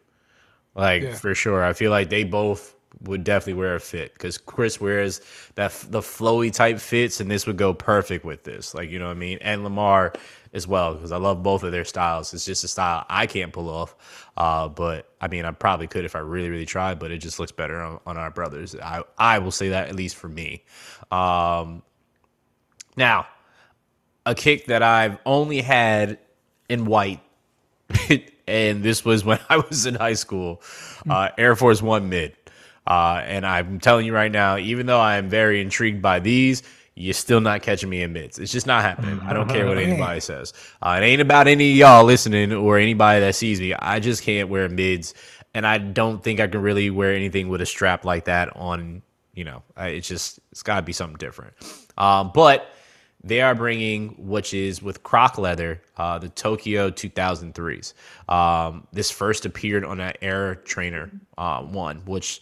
Like 0.73 1.03
Yeah. 1.03 1.15
for 1.15 1.35
sure. 1.35 1.63
I 1.63 1.73
feel 1.73 1.91
like 1.91 2.09
they 2.09 2.23
both 2.23 2.74
would 3.01 3.23
definitely 3.23 3.59
wear 3.59 3.75
a 3.75 3.79
fit 3.79 4.13
because 4.13 4.37
Chris 4.37 4.79
wears 4.79 5.21
that 5.55 5.71
the 5.89 6.01
flowy 6.01 6.53
type 6.53 6.79
fits, 6.79 7.19
and 7.19 7.29
this 7.29 7.47
would 7.47 7.57
go 7.57 7.73
perfect 7.73 8.25
with 8.25 8.43
this. 8.43 8.73
Like 8.73 8.89
you 8.89 8.99
know 8.99 9.05
what 9.05 9.17
I 9.17 9.19
mean, 9.19 9.39
and 9.41 9.63
Lamar 9.63 10.13
as 10.53 10.67
well 10.67 10.93
because 10.93 11.11
I 11.11 11.17
love 11.17 11.43
both 11.43 11.63
of 11.63 11.71
their 11.71 11.85
styles. 11.85 12.33
It's 12.33 12.45
just 12.45 12.63
a 12.63 12.67
style 12.67 13.05
I 13.09 13.27
can't 13.27 13.51
pull 13.51 13.69
off, 13.69 13.95
uh, 14.37 14.69
but 14.69 15.09
I 15.19 15.27
mean 15.27 15.45
I 15.45 15.51
probably 15.51 15.87
could 15.87 16.05
if 16.05 16.15
I 16.15 16.19
really 16.19 16.49
really 16.49 16.65
tried, 16.65 16.97
but 16.99 17.11
it 17.11 17.17
just 17.19 17.39
looks 17.39 17.51
better 17.51 17.79
on, 17.81 17.99
on 18.05 18.17
our 18.17 18.31
brothers. 18.31 18.75
I 18.75 19.03
I 19.17 19.39
will 19.39 19.51
say 19.51 19.69
that 19.69 19.89
at 19.89 19.95
least 19.95 20.15
for 20.15 20.29
me. 20.29 20.63
Um, 21.11 21.83
now, 22.97 23.27
a 24.25 24.33
kick 24.33 24.67
that 24.67 24.81
I've 24.81 25.17
only 25.25 25.61
had 25.61 26.17
in 26.69 26.85
white, 26.85 27.21
and 28.47 28.83
this 28.83 29.03
was 29.03 29.25
when 29.25 29.39
I 29.49 29.57
was 29.57 29.85
in 29.85 29.95
high 29.95 30.13
school, 30.13 30.61
uh, 31.09 31.29
Air 31.37 31.55
Force 31.55 31.81
One 31.81 32.09
mid. 32.09 32.35
Uh, 32.87 33.21
and 33.25 33.45
I'm 33.45 33.79
telling 33.79 34.05
you 34.05 34.13
right 34.13 34.31
now, 34.31 34.57
even 34.57 34.85
though 34.85 34.99
I 34.99 35.17
am 35.17 35.29
very 35.29 35.61
intrigued 35.61 36.01
by 36.01 36.19
these, 36.19 36.63
you're 36.95 37.13
still 37.13 37.41
not 37.41 37.61
catching 37.61 37.89
me 37.89 38.03
in 38.03 38.13
mids. 38.13 38.39
It's 38.39 38.51
just 38.51 38.67
not 38.67 38.81
happening. 38.83 39.19
I 39.21 39.33
don't 39.33 39.49
care 39.49 39.65
what 39.67 39.77
anybody 39.89 40.19
says. 40.19 40.53
Uh, 40.81 40.99
it 41.01 41.05
ain't 41.05 41.21
about 41.21 41.47
any 41.47 41.71
of 41.71 41.77
y'all 41.77 42.05
listening 42.05 42.53
or 42.53 42.77
anybody 42.77 43.19
that 43.19 43.35
sees 43.35 43.59
me. 43.59 43.73
I 43.73 43.99
just 43.99 44.23
can't 44.23 44.47
wear 44.49 44.69
mids, 44.69 45.13
and 45.53 45.65
I 45.67 45.77
don't 45.77 46.23
think 46.23 46.39
I 46.39 46.47
can 46.47 46.61
really 46.61 46.89
wear 46.89 47.13
anything 47.13 47.49
with 47.49 47.59
a 47.61 47.65
strap 47.65 48.05
like 48.05 48.25
that 48.25 48.55
on. 48.55 49.01
You 49.33 49.43
know, 49.43 49.63
I- 49.75 49.89
it's 49.89 50.07
just 50.07 50.39
it's 50.51 50.63
got 50.63 50.77
to 50.77 50.81
be 50.83 50.93
something 50.93 51.17
different. 51.17 51.53
Um, 51.97 52.31
but 52.33 52.69
they 53.23 53.41
are 53.41 53.55
bringing, 53.55 54.09
which 54.29 54.53
is 54.53 54.81
with 54.83 55.01
Croc 55.03 55.37
Leather, 55.37 55.81
uh, 55.97 56.19
the 56.19 56.29
Tokyo 56.29 56.91
2003s. 56.91 57.93
Um, 58.29 58.87
this 58.93 59.09
first 59.11 59.45
appeared 59.45 59.83
on 59.83 59.99
an 59.99 60.13
Air 60.21 60.55
Trainer 60.55 61.09
uh, 61.37 61.61
one, 61.63 62.05
which 62.05 62.41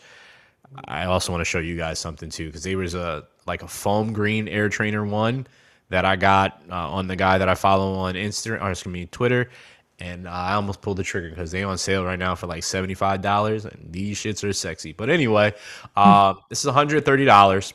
I 0.86 1.06
also 1.06 1.32
want 1.32 1.42
to 1.42 1.46
show 1.46 1.60
you 1.60 1.78
guys 1.78 2.00
something 2.00 2.30
too, 2.30 2.48
because 2.48 2.64
there 2.64 2.78
was 2.78 2.96
a 2.96 3.28
like 3.46 3.64
a 3.64 3.68
foam 3.68 4.14
green 4.14 4.48
Air 4.48 4.70
Trainer 4.70 5.06
one 5.06 5.48
that 5.90 6.06
I 6.06 6.16
got 6.16 6.62
uh, 6.70 6.92
on 6.92 7.08
the 7.08 7.16
guy 7.16 7.38
that 7.38 7.50
I 7.50 7.56
follow 7.56 7.94
on 7.94 8.16
Instagram, 8.16 8.62
or 8.62 8.72
excuse 8.72 8.92
me, 8.92 9.06
Twitter, 9.06 9.52
and 10.00 10.28
uh, 10.28 10.32
I 10.32 10.54
almost 10.54 10.82
pulled 10.82 10.98
the 10.98 11.04
trigger 11.04 11.30
because 11.30 11.52
they 11.52 11.64
on 11.64 11.78
sale 11.78 12.04
right 12.04 12.18
now 12.18 12.36
for 12.36 12.48
like 12.48 12.64
seventy 12.64 12.94
five 12.94 13.22
dollars, 13.22 13.66
and 13.66 13.90
these 13.92 14.18
shits 14.18 14.44
are 14.48 14.54
sexy. 14.54 14.94
But 14.94 15.10
anyway, 15.10 15.54
uh, 15.96 16.36
this 16.50 16.62
is 16.62 16.66
one 16.66 16.76
hundred 16.76 17.06
thirty 17.06 17.26
dollars. 17.26 17.74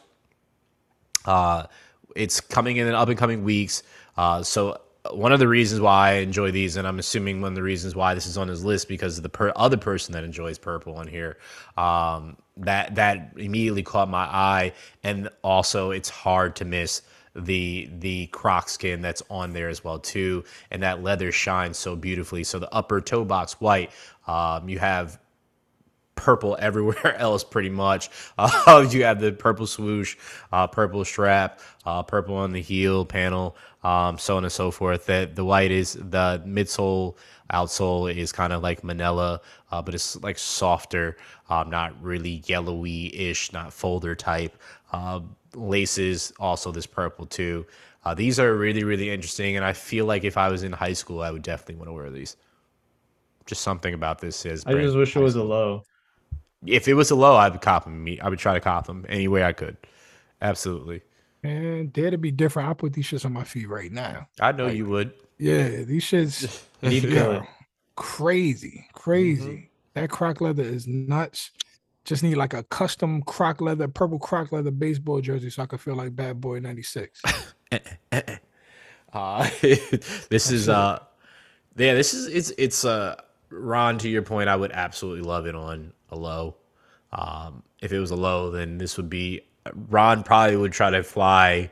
Uh, 1.25 1.67
it's 2.17 2.41
coming 2.41 2.79
in 2.79 2.87
the 2.87 2.97
up 2.97 3.09
and 3.09 3.19
coming 3.19 3.45
weeks. 3.45 3.83
Uh, 4.17 4.43
so 4.43 4.81
one 5.13 5.33
of 5.33 5.39
the 5.39 5.49
reasons 5.49 5.81
why 5.81 6.11
I 6.11 6.13
enjoy 6.15 6.51
these, 6.51 6.77
and 6.77 6.87
I'm 6.87 6.99
assuming 6.99 7.41
one 7.41 7.53
of 7.53 7.55
the 7.55 7.63
reasons 7.63 7.95
why 7.95 8.15
this 8.15 8.27
is 8.27 8.37
on 8.37 8.49
his 8.49 8.65
list 8.65 8.89
because 8.89 9.17
of 9.17 9.23
the 9.23 9.29
per- 9.29 9.53
other 9.57 9.77
person 9.77 10.13
that 10.13 10.25
enjoys 10.25 10.59
purple 10.59 10.97
on 10.97 11.07
here, 11.07 11.39
um, 11.77 12.37
that 12.57 12.97
that 12.97 13.33
immediately 13.37 13.83
caught 13.83 14.09
my 14.09 14.25
eye, 14.25 14.73
and 15.03 15.29
also 15.43 15.91
it's 15.91 16.09
hard 16.09 16.57
to 16.57 16.65
miss 16.65 17.03
the 17.35 17.89
the 17.99 18.27
croc 18.29 18.69
skin 18.69 19.01
that's 19.01 19.23
on 19.31 19.53
there 19.53 19.69
as 19.69 19.85
well 19.85 19.99
too, 19.99 20.45
and 20.71 20.83
that 20.83 21.03
leather 21.03 21.31
shines 21.33 21.79
so 21.79 21.95
beautifully. 21.97 22.45
So 22.45 22.59
the 22.59 22.73
upper 22.75 23.01
toe 23.01 23.25
box 23.25 23.61
white, 23.61 23.91
um, 24.27 24.69
you 24.69 24.79
have 24.79 25.19
purple 26.19 26.57
everywhere 26.61 27.17
else 27.17 27.45
pretty 27.45 27.71
much. 27.71 28.11
Uh, 28.37 28.87
you 28.91 29.05
have 29.05 29.21
the 29.21 29.33
purple 29.33 29.67
swoosh, 29.67 30.17
uh, 30.53 30.67
purple 30.67 31.05
strap, 31.05 31.61
uh, 31.87 32.03
purple 32.03 32.37
on 32.37 32.53
the 32.53 32.61
heel 32.61 33.05
panel, 33.05 33.57
um, 33.83 34.19
so 34.19 34.37
on 34.37 34.45
and 34.45 34.53
so 34.53 34.71
forth. 34.71 35.07
That 35.07 35.37
the 35.37 35.45
white 35.45 35.71
is 35.71 35.95
the 35.95 36.43
midsole, 36.47 37.17
outsole 37.53 38.15
is 38.15 38.33
kind 38.33 38.53
of 38.53 38.63
like 38.63 38.85
manila, 38.85 39.41
uh, 39.71 39.83
but 39.83 39.95
it's 39.95 40.21
like 40.23 40.39
softer, 40.39 41.17
um, 41.49 41.71
not 41.71 42.01
really 42.03 42.43
yellowy-ish, 42.47 43.53
not 43.53 43.73
folder 43.73 44.15
type. 44.15 44.57
Uh, 44.93 45.21
laces 45.55 46.33
also 46.39 46.71
this 46.71 46.87
purple 46.87 47.27
too. 47.27 47.67
Uh, 48.05 48.15
these 48.15 48.39
are 48.39 48.55
really 48.55 48.85
really 48.85 49.11
interesting, 49.11 49.57
and 49.57 49.65
I 49.65 49.73
feel 49.73 50.07
like 50.07 50.25
if 50.25 50.37
I 50.37 50.49
was 50.49 50.63
in 50.63 50.73
high 50.73 50.93
school, 50.93 51.21
I 51.21 51.31
would 51.31 51.43
definitely 51.43 51.77
want 51.77 51.89
to 51.89 51.93
wear 51.93 52.11
these. 52.11 52.37
Just 53.47 53.63
something 53.63 53.95
about 53.95 54.21
this 54.21 54.37
says. 54.37 54.65
I 54.67 54.75
just 54.75 54.97
wish 54.97 55.17
it 55.17 55.21
was 55.21 55.37
a 55.37 55.43
low. 55.43 55.85
If 56.67 56.89
it 56.89 56.95
was 56.95 57.11
a 57.11 57.15
low, 57.15 57.35
I 57.37 57.49
would 57.49 57.61
cop 57.61 57.85
them. 57.85 58.07
I 58.21 58.29
would 58.29 58.39
try 58.39 58.55
to 58.55 58.61
cop 58.61 58.87
them 58.87 59.07
any 59.09 59.29
way 59.29 59.43
I 59.43 59.53
could. 59.53 59.77
Absolutely. 60.43 61.03
And 61.43 61.93
dare 61.93 62.11
to 62.11 62.19
be 62.19 62.31
different. 62.31 62.69
I 62.69 62.75
put 62.75 62.93
these 62.93 63.07
shits 63.07 63.25
on 63.25 63.33
my 63.33 63.45
feet 63.45 63.69
right 63.69 63.93
now. 63.93 64.29
I 64.41 64.53
know 64.53 64.67
Like- 64.67 64.77
you 64.77 64.87
would. 64.87 65.13
Yeah, 65.39 65.69
these 65.83 66.05
shits 66.05 66.65
need 66.83 67.03
to 67.03 67.11
go. 67.15 67.47
crazy, 67.95 68.87
crazy. 68.93 69.43
Mm-hmm. 69.51 69.65
That 70.01 70.11
croc 70.11 70.41
leather 70.41 70.63
is 70.65 70.87
nuts. 70.89 71.51
Just 72.05 72.23
need 72.23 72.37
like 72.37 72.55
a 72.55 72.63
custom 72.65 73.23
croc 73.23 73.61
leather, 73.61 73.87
purple 73.87 74.19
croc 74.19 74.51
leather 74.51 74.71
baseball 74.71 75.21
jersey 75.21 75.51
so 75.51 75.63
I 75.63 75.67
could 75.67 75.81
feel 75.81 75.95
like 75.95 76.17
Bad 76.17 76.41
Boy 76.41 76.59
96. 76.61 77.23
Uh, 79.13 79.49
this 79.63 80.51
is 80.51 80.69
it. 80.69 80.75
uh, 80.75 80.99
yeah. 81.77 81.95
This 81.95 82.13
is 82.13 82.27
it's 82.27 82.51
it's 82.59 82.85
uh, 82.85 83.17
Ron. 83.49 83.97
To 83.99 84.09
your 84.09 84.21
point, 84.23 84.51
I 84.51 84.57
would 84.57 84.71
absolutely 84.73 85.23
love 85.23 85.47
it 85.47 85.55
on 85.55 85.93
a 86.11 86.17
low. 86.17 86.57
Um, 87.13 87.63
if 87.81 87.91
it 87.93 87.99
was 88.01 88.11
a 88.11 88.17
low, 88.17 88.51
then 88.51 88.77
this 88.77 88.99
would 88.99 89.09
be 89.09 89.41
Ron. 89.75 90.23
Probably 90.23 90.57
would 90.57 90.73
try 90.73 90.91
to 90.91 91.03
fly 91.03 91.71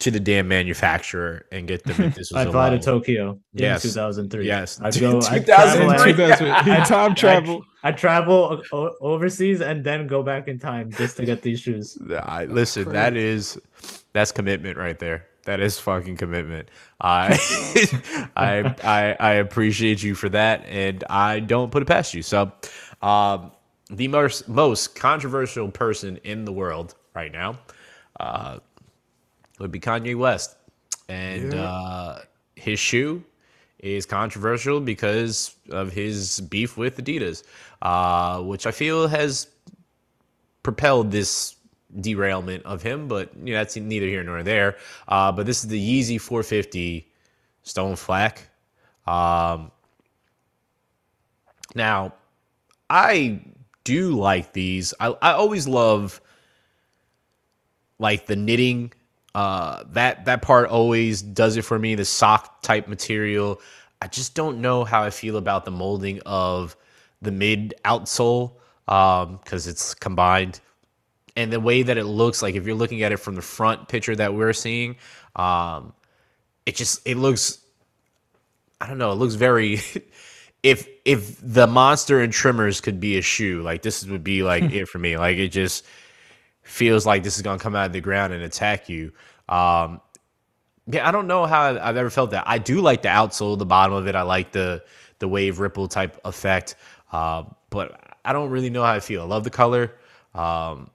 to 0.00 0.10
the 0.10 0.18
damn 0.20 0.48
manufacturer 0.48 1.46
and 1.52 1.68
get 1.68 1.84
them. 1.84 2.00
If 2.06 2.14
this 2.16 2.32
was 2.32 2.46
I'd 2.46 2.50
fly 2.50 2.70
to 2.70 2.78
Tokyo 2.80 3.38
Yes. 3.52 3.84
in 3.84 3.90
2003. 3.90 4.46
Yes. 4.46 4.80
I'd 4.82 4.94
go. 5.00 5.18
I'd 5.18 5.46
2003. 5.46 6.12
travel, 6.14 6.46
In 6.46 6.52
and- 6.52 6.58
2000 6.58 6.70
I'd- 6.72 6.84
time 6.88 7.14
travel. 7.14 7.64
I'd 7.84 7.96
travel 7.98 8.62
o- 8.72 8.96
overseas 9.00 9.60
and 9.60 9.82
then 9.84 10.06
go 10.06 10.22
back 10.22 10.46
in 10.48 10.58
time 10.58 10.90
just 10.92 11.16
to 11.16 11.24
get 11.24 11.42
these 11.42 11.60
shoes. 11.60 11.98
I, 12.22 12.44
listen, 12.44 12.88
that 12.92 13.16
is 13.16 13.58
that's 14.12 14.30
commitment 14.32 14.76
right 14.78 14.98
there. 14.98 15.26
That 15.46 15.58
is 15.58 15.80
fucking 15.80 16.16
commitment. 16.16 16.68
I, 17.00 17.36
I, 18.36 18.74
I, 18.84 19.16
I 19.18 19.32
appreciate 19.34 20.00
you 20.00 20.14
for 20.14 20.28
that, 20.28 20.64
and 20.66 21.02
I 21.10 21.40
don't 21.40 21.72
put 21.72 21.82
it 21.82 21.86
past 21.86 22.14
you. 22.14 22.22
So, 22.22 22.52
um, 23.02 23.50
the 23.92 24.08
most 24.08 24.48
most 24.48 24.94
controversial 24.94 25.70
person 25.70 26.16
in 26.24 26.44
the 26.44 26.52
world 26.52 26.94
right 27.14 27.30
now 27.32 27.58
uh, 28.18 28.58
would 29.58 29.70
be 29.70 29.78
Kanye 29.80 30.16
West, 30.16 30.56
and 31.08 31.52
Yeah. 31.52 31.64
uh, 31.64 32.20
his 32.56 32.78
shoe 32.80 33.22
is 33.78 34.06
controversial 34.06 34.80
because 34.80 35.56
of 35.70 35.92
his 35.92 36.40
beef 36.40 36.76
with 36.76 36.96
Adidas, 36.98 37.42
uh, 37.82 38.40
which 38.42 38.66
I 38.66 38.70
feel 38.70 39.08
has 39.08 39.48
propelled 40.62 41.10
this 41.10 41.56
derailment 42.00 42.64
of 42.64 42.80
him, 42.82 43.08
but 43.08 43.30
you 43.36 43.52
know, 43.52 43.58
that's 43.60 43.76
neither 43.76 44.06
here 44.06 44.22
nor 44.24 44.42
there. 44.42 44.76
Uh, 45.08 45.30
but 45.32 45.44
this 45.46 45.62
is 45.64 45.68
the 45.68 45.78
Yeezy 46.00 46.18
450 46.20 47.06
Stone 47.64 47.96
Flax. 47.96 48.42
Um, 49.06 49.70
now, 51.74 52.14
I 52.88 53.40
do 53.84 54.18
like 54.18 54.52
these. 54.52 54.94
I, 55.00 55.08
I 55.22 55.32
always 55.32 55.68
love 55.68 56.20
like 57.98 58.26
the 58.26 58.36
knitting. 58.36 58.92
Uh, 59.34 59.84
that 59.92 60.26
that 60.26 60.42
part 60.42 60.68
always 60.68 61.22
does 61.22 61.56
it 61.56 61.62
for 61.62 61.78
me. 61.78 61.94
The 61.94 62.04
sock 62.04 62.62
type 62.62 62.88
material. 62.88 63.60
I 64.02 64.08
just 64.08 64.34
don't 64.34 64.60
know 64.60 64.84
how 64.84 65.02
I 65.02 65.10
feel 65.10 65.36
about 65.36 65.64
the 65.64 65.70
molding 65.70 66.20
of 66.26 66.76
the 67.22 67.30
mid 67.32 67.74
outsole 67.84 68.54
Um, 68.88 69.38
because 69.42 69.66
it's 69.66 69.94
combined 69.94 70.60
and 71.36 71.52
the 71.52 71.60
way 71.60 71.82
that 71.82 71.96
it 71.98 72.04
looks 72.04 72.42
like 72.42 72.54
if 72.54 72.66
you're 72.66 72.74
looking 72.76 73.02
at 73.02 73.12
it 73.12 73.18
from 73.18 73.34
the 73.34 73.42
front 73.42 73.88
picture 73.88 74.14
that 74.16 74.34
we're 74.34 74.52
seeing 74.52 74.96
um 75.36 75.92
it 76.66 76.76
just 76.76 77.00
it 77.06 77.16
looks 77.16 77.58
i 78.80 78.86
don't 78.86 78.98
know 78.98 79.12
it 79.12 79.16
looks 79.16 79.34
very 79.34 79.80
if 80.62 80.86
if 81.04 81.38
the 81.42 81.66
monster 81.66 82.20
and 82.20 82.32
Tremors 82.32 82.80
could 82.80 83.00
be 83.00 83.18
a 83.18 83.22
shoe 83.22 83.62
like 83.62 83.82
this 83.82 84.04
would 84.06 84.22
be 84.24 84.42
like 84.42 84.64
it 84.64 84.86
for 84.86 84.98
me. 84.98 85.16
Like 85.16 85.36
it 85.38 85.48
just 85.48 85.84
feels 86.62 87.04
like 87.04 87.22
this 87.24 87.36
is 87.36 87.42
going 87.42 87.58
to 87.58 87.62
come 87.62 87.74
out 87.74 87.86
of 87.86 87.92
the 87.92 88.00
ground 88.00 88.32
and 88.32 88.42
attack 88.42 88.88
you. 88.88 89.12
Um 89.48 90.00
yeah 90.88 91.06
i 91.08 91.12
don't 91.12 91.28
know 91.28 91.46
how 91.46 91.62
I've- 91.62 91.78
i've 91.78 91.96
ever 91.96 92.10
felt 92.10 92.32
that. 92.32 92.44
I 92.46 92.58
do 92.58 92.80
like 92.80 93.02
the 93.02 93.08
outsole 93.08 93.56
the 93.58 93.66
bottom 93.66 93.94
of 93.94 94.06
it. 94.08 94.14
I 94.14 94.22
like 94.22 94.52
the 94.52 94.82
the 95.20 95.28
wave 95.28 95.60
ripple 95.60 95.88
type 95.88 96.20
effect. 96.24 96.74
Uh, 97.12 97.44
but 97.70 98.16
i 98.24 98.32
don't 98.32 98.50
really 98.50 98.70
know 98.70 98.82
how 98.82 98.92
i 98.92 99.00
feel. 99.00 99.22
I 99.22 99.26
love 99.26 99.44
the 99.44 99.50
color. 99.50 99.92
Um 100.34 100.90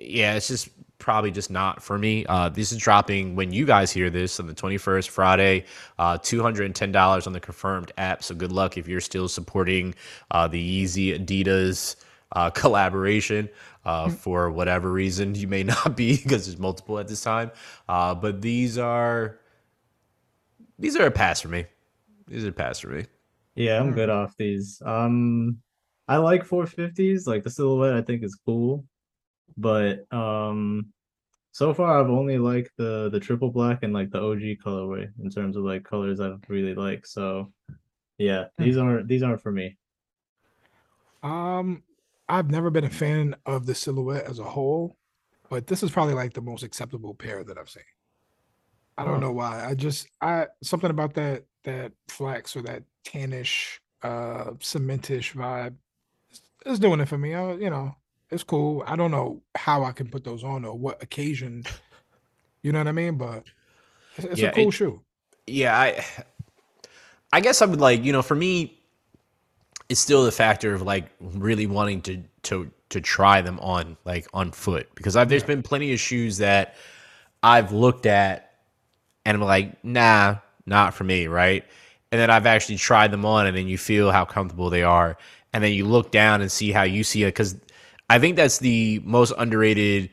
yeah, 0.00 0.34
it's 0.34 0.48
just 0.48 0.68
probably 0.98 1.30
just 1.30 1.50
not 1.50 1.82
for 1.82 1.98
me. 1.98 2.26
Uh, 2.26 2.48
this 2.48 2.72
is 2.72 2.78
dropping 2.78 3.36
when 3.36 3.52
you 3.52 3.64
guys 3.64 3.90
hear 3.90 4.10
this 4.10 4.38
on 4.40 4.46
the 4.46 4.54
21st, 4.54 5.08
Friday, 5.08 5.64
uh, 5.98 6.18
$210 6.18 7.26
on 7.26 7.32
the 7.32 7.40
confirmed 7.40 7.92
app. 7.98 8.22
So 8.22 8.34
good 8.34 8.52
luck 8.52 8.76
if 8.76 8.88
you're 8.88 9.00
still 9.00 9.28
supporting 9.28 9.94
uh, 10.30 10.48
the 10.48 10.84
Yeezy 10.84 11.18
Adidas 11.18 11.96
uh, 12.32 12.50
collaboration. 12.54 13.48
Uh, 13.84 14.10
for 14.10 14.50
whatever 14.50 14.92
reason, 14.92 15.34
you 15.34 15.48
may 15.48 15.62
not 15.64 15.96
be 15.96 16.16
because 16.16 16.46
there's 16.46 16.58
multiple 16.58 16.98
at 16.98 17.08
this 17.08 17.22
time. 17.22 17.50
Uh, 17.88 18.14
but 18.14 18.42
these 18.42 18.76
are 18.76 19.38
these 20.78 20.94
are 20.96 21.06
a 21.06 21.10
pass 21.10 21.40
for 21.40 21.48
me. 21.48 21.64
These 22.26 22.44
are 22.44 22.50
a 22.50 22.52
pass 22.52 22.80
for 22.80 22.88
me. 22.88 23.06
Yeah, 23.54 23.80
I'm 23.80 23.92
good 23.92 24.10
off 24.10 24.36
these. 24.36 24.82
Um, 24.84 25.58
I 26.06 26.18
like 26.18 26.44
450s. 26.46 27.26
Like 27.26 27.44
the 27.44 27.50
silhouette, 27.50 27.94
I 27.94 28.02
think 28.02 28.22
is 28.22 28.38
cool, 28.46 28.84
but 29.58 30.12
um, 30.14 30.92
so 31.52 31.74
far 31.74 32.00
I've 32.00 32.10
only 32.10 32.38
liked 32.38 32.72
the 32.78 33.10
the 33.10 33.20
triple 33.20 33.50
black 33.52 33.82
and 33.84 33.94
like 33.94 34.10
the 34.10 34.20
OG 34.20 34.58
colorway 34.64 35.10
in 35.22 35.30
terms 35.30 35.56
of 35.56 35.64
like 35.64 35.84
colors 35.84 36.20
I 36.20 36.34
really 36.48 36.74
like. 36.76 37.06
So, 37.06 37.52
yeah, 38.18 38.46
these 38.58 38.78
aren't 38.78 39.08
these 39.08 39.22
aren't 39.24 39.42
for 39.42 39.52
me. 39.52 39.78
Um, 41.22 41.82
I've 42.28 42.50
never 42.50 42.70
been 42.70 42.84
a 42.84 42.90
fan 42.90 43.34
of 43.46 43.66
the 43.66 43.74
silhouette 43.74 44.24
as 44.26 44.38
a 44.38 44.44
whole, 44.44 44.96
but 45.48 45.66
this 45.66 45.82
is 45.82 45.90
probably 45.90 46.14
like 46.14 46.34
the 46.34 46.42
most 46.42 46.62
acceptable 46.62 47.14
pair 47.14 47.42
that 47.44 47.58
I've 47.58 47.70
seen. 47.70 47.84
I 48.96 49.04
don't 49.04 49.20
Huh. 49.20 49.20
know 49.20 49.32
why. 49.32 49.64
I 49.64 49.74
just 49.74 50.08
I 50.20 50.48
something 50.62 50.90
about 50.90 51.14
that 51.14 51.44
that 51.64 51.92
flax 52.08 52.56
or 52.56 52.62
that 52.62 52.84
tannish 53.04 53.78
uh 54.02 54.52
cementish 54.60 55.34
vibe 55.34 55.76
is, 56.30 56.42
is 56.66 56.78
doing 56.78 57.00
it 57.00 57.08
for 57.08 57.18
me. 57.18 57.34
I, 57.34 57.54
you 57.54 57.70
know, 57.70 57.96
it's 58.30 58.42
cool. 58.44 58.84
I 58.86 58.96
don't 58.96 59.10
know 59.10 59.42
how 59.56 59.84
I 59.84 59.92
can 59.92 60.08
put 60.08 60.24
those 60.24 60.44
on 60.44 60.64
or 60.64 60.76
what 60.76 61.02
occasion. 61.02 61.64
You 62.62 62.72
know 62.72 62.80
what 62.80 62.88
I 62.88 62.92
mean? 62.92 63.16
But 63.16 63.44
it's, 64.16 64.26
it's 64.26 64.40
Yeah, 64.40 64.48
a 64.48 64.52
cool 64.52 64.68
it- 64.68 64.72
shoe. 64.72 65.00
yeah 65.46 65.78
i 65.78 66.04
i 67.32 67.40
guess 67.40 67.62
i 67.62 67.66
would 67.66 67.80
like 67.80 68.04
you 68.04 68.12
know 68.12 68.20
for 68.20 68.34
me 68.34 68.78
it's 69.88 70.00
still 70.00 70.24
the 70.24 70.32
factor 70.32 70.74
of 70.74 70.82
like 70.82 71.06
really 71.20 71.66
wanting 71.66 72.02
to 72.02 72.22
to 72.42 72.70
to 72.90 73.00
try 73.00 73.40
them 73.40 73.58
on 73.60 73.96
like 74.04 74.26
on 74.34 74.50
foot 74.50 74.88
because 74.94 75.16
I've, 75.16 75.28
there's 75.30 75.44
been 75.44 75.62
plenty 75.62 75.92
of 75.94 76.00
shoes 76.00 76.38
that 76.38 76.74
i've 77.42 77.72
looked 77.72 78.04
at 78.06 78.52
and 79.24 79.36
i'm 79.36 79.42
like 79.42 79.82
nah 79.84 80.36
not 80.66 80.92
for 80.94 81.04
me 81.04 81.26
right 81.28 81.64
and 82.12 82.20
then 82.20 82.28
i've 82.28 82.44
actually 82.46 82.76
tried 82.76 83.10
them 83.10 83.24
on 83.24 83.46
and 83.46 83.56
then 83.56 83.68
you 83.68 83.78
feel 83.78 84.10
how 84.10 84.24
comfortable 84.26 84.68
they 84.68 84.82
are 84.82 85.16
and 85.54 85.64
then 85.64 85.72
you 85.72 85.86
look 85.86 86.10
down 86.10 86.42
and 86.42 86.52
see 86.52 86.72
how 86.72 86.82
you 86.82 87.02
see 87.04 87.22
it 87.22 87.28
because 87.28 87.56
i 88.08 88.18
think 88.18 88.36
that's 88.36 88.58
the 88.58 89.00
most 89.04 89.32
underrated 89.38 90.10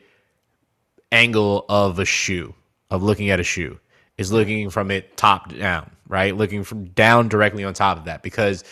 angle 1.12 1.64
of 1.68 1.98
a 1.98 2.04
shoe 2.04 2.54
of 2.90 3.02
looking 3.02 3.30
at 3.30 3.40
a 3.40 3.44
shoe 3.44 3.78
is 4.18 4.32
looking 4.32 4.70
from 4.70 4.90
it 4.90 5.16
top 5.16 5.54
down 5.54 5.90
right? 6.08 6.36
Looking 6.36 6.64
from 6.64 6.86
down 6.86 7.28
directly 7.28 7.64
on 7.64 7.74
top 7.74 7.98
of 7.98 8.04
that 8.04 8.22
because 8.22 8.64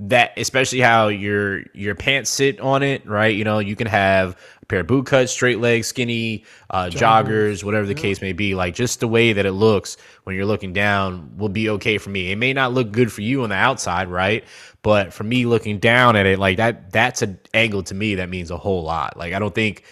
that 0.00 0.32
especially 0.36 0.80
how 0.80 1.08
your 1.08 1.62
your 1.74 1.94
pants 1.94 2.30
sit 2.30 2.60
on 2.60 2.82
it 2.82 3.06
right? 3.06 3.34
You 3.34 3.44
know 3.44 3.58
you 3.58 3.74
can 3.74 3.86
have 3.86 4.36
a 4.62 4.66
pair 4.66 4.80
of 4.80 4.86
boot 4.86 5.06
cuts 5.06 5.32
straight 5.32 5.58
legs 5.58 5.88
skinny 5.88 6.44
uh, 6.70 6.86
joggers. 6.86 7.64
whatever 7.64 7.86
the 7.86 7.94
case 7.94 8.20
may 8.20 8.32
be. 8.32 8.54
Like 8.54 8.74
just 8.74 9.00
the 9.00 9.08
way 9.08 9.32
that 9.32 9.44
it 9.44 9.52
looks 9.52 9.96
when 10.24 10.36
you're 10.36 10.46
looking 10.46 10.72
down 10.72 11.36
will 11.36 11.48
be 11.48 11.68
okay 11.70 11.98
for 11.98 12.10
me. 12.10 12.30
It 12.30 12.36
may 12.36 12.52
not 12.52 12.72
look 12.72 12.92
good 12.92 13.10
for 13.10 13.22
you 13.22 13.42
on 13.42 13.48
the 13.48 13.56
outside 13.56 14.08
right 14.08 14.44
but 14.82 15.12
for 15.12 15.24
me 15.24 15.44
looking 15.46 15.78
down 15.78 16.16
at 16.16 16.26
it 16.26 16.38
like 16.38 16.56
that 16.56 16.90
that's 16.92 17.22
an 17.22 17.38
angle 17.54 17.82
to 17.82 17.94
me 17.94 18.14
that 18.16 18.28
means 18.28 18.50
a 18.50 18.56
whole 18.56 18.82
lot 18.82 19.16
like 19.16 19.32
i 19.32 19.38
don't 19.38 19.54
think 19.54 19.84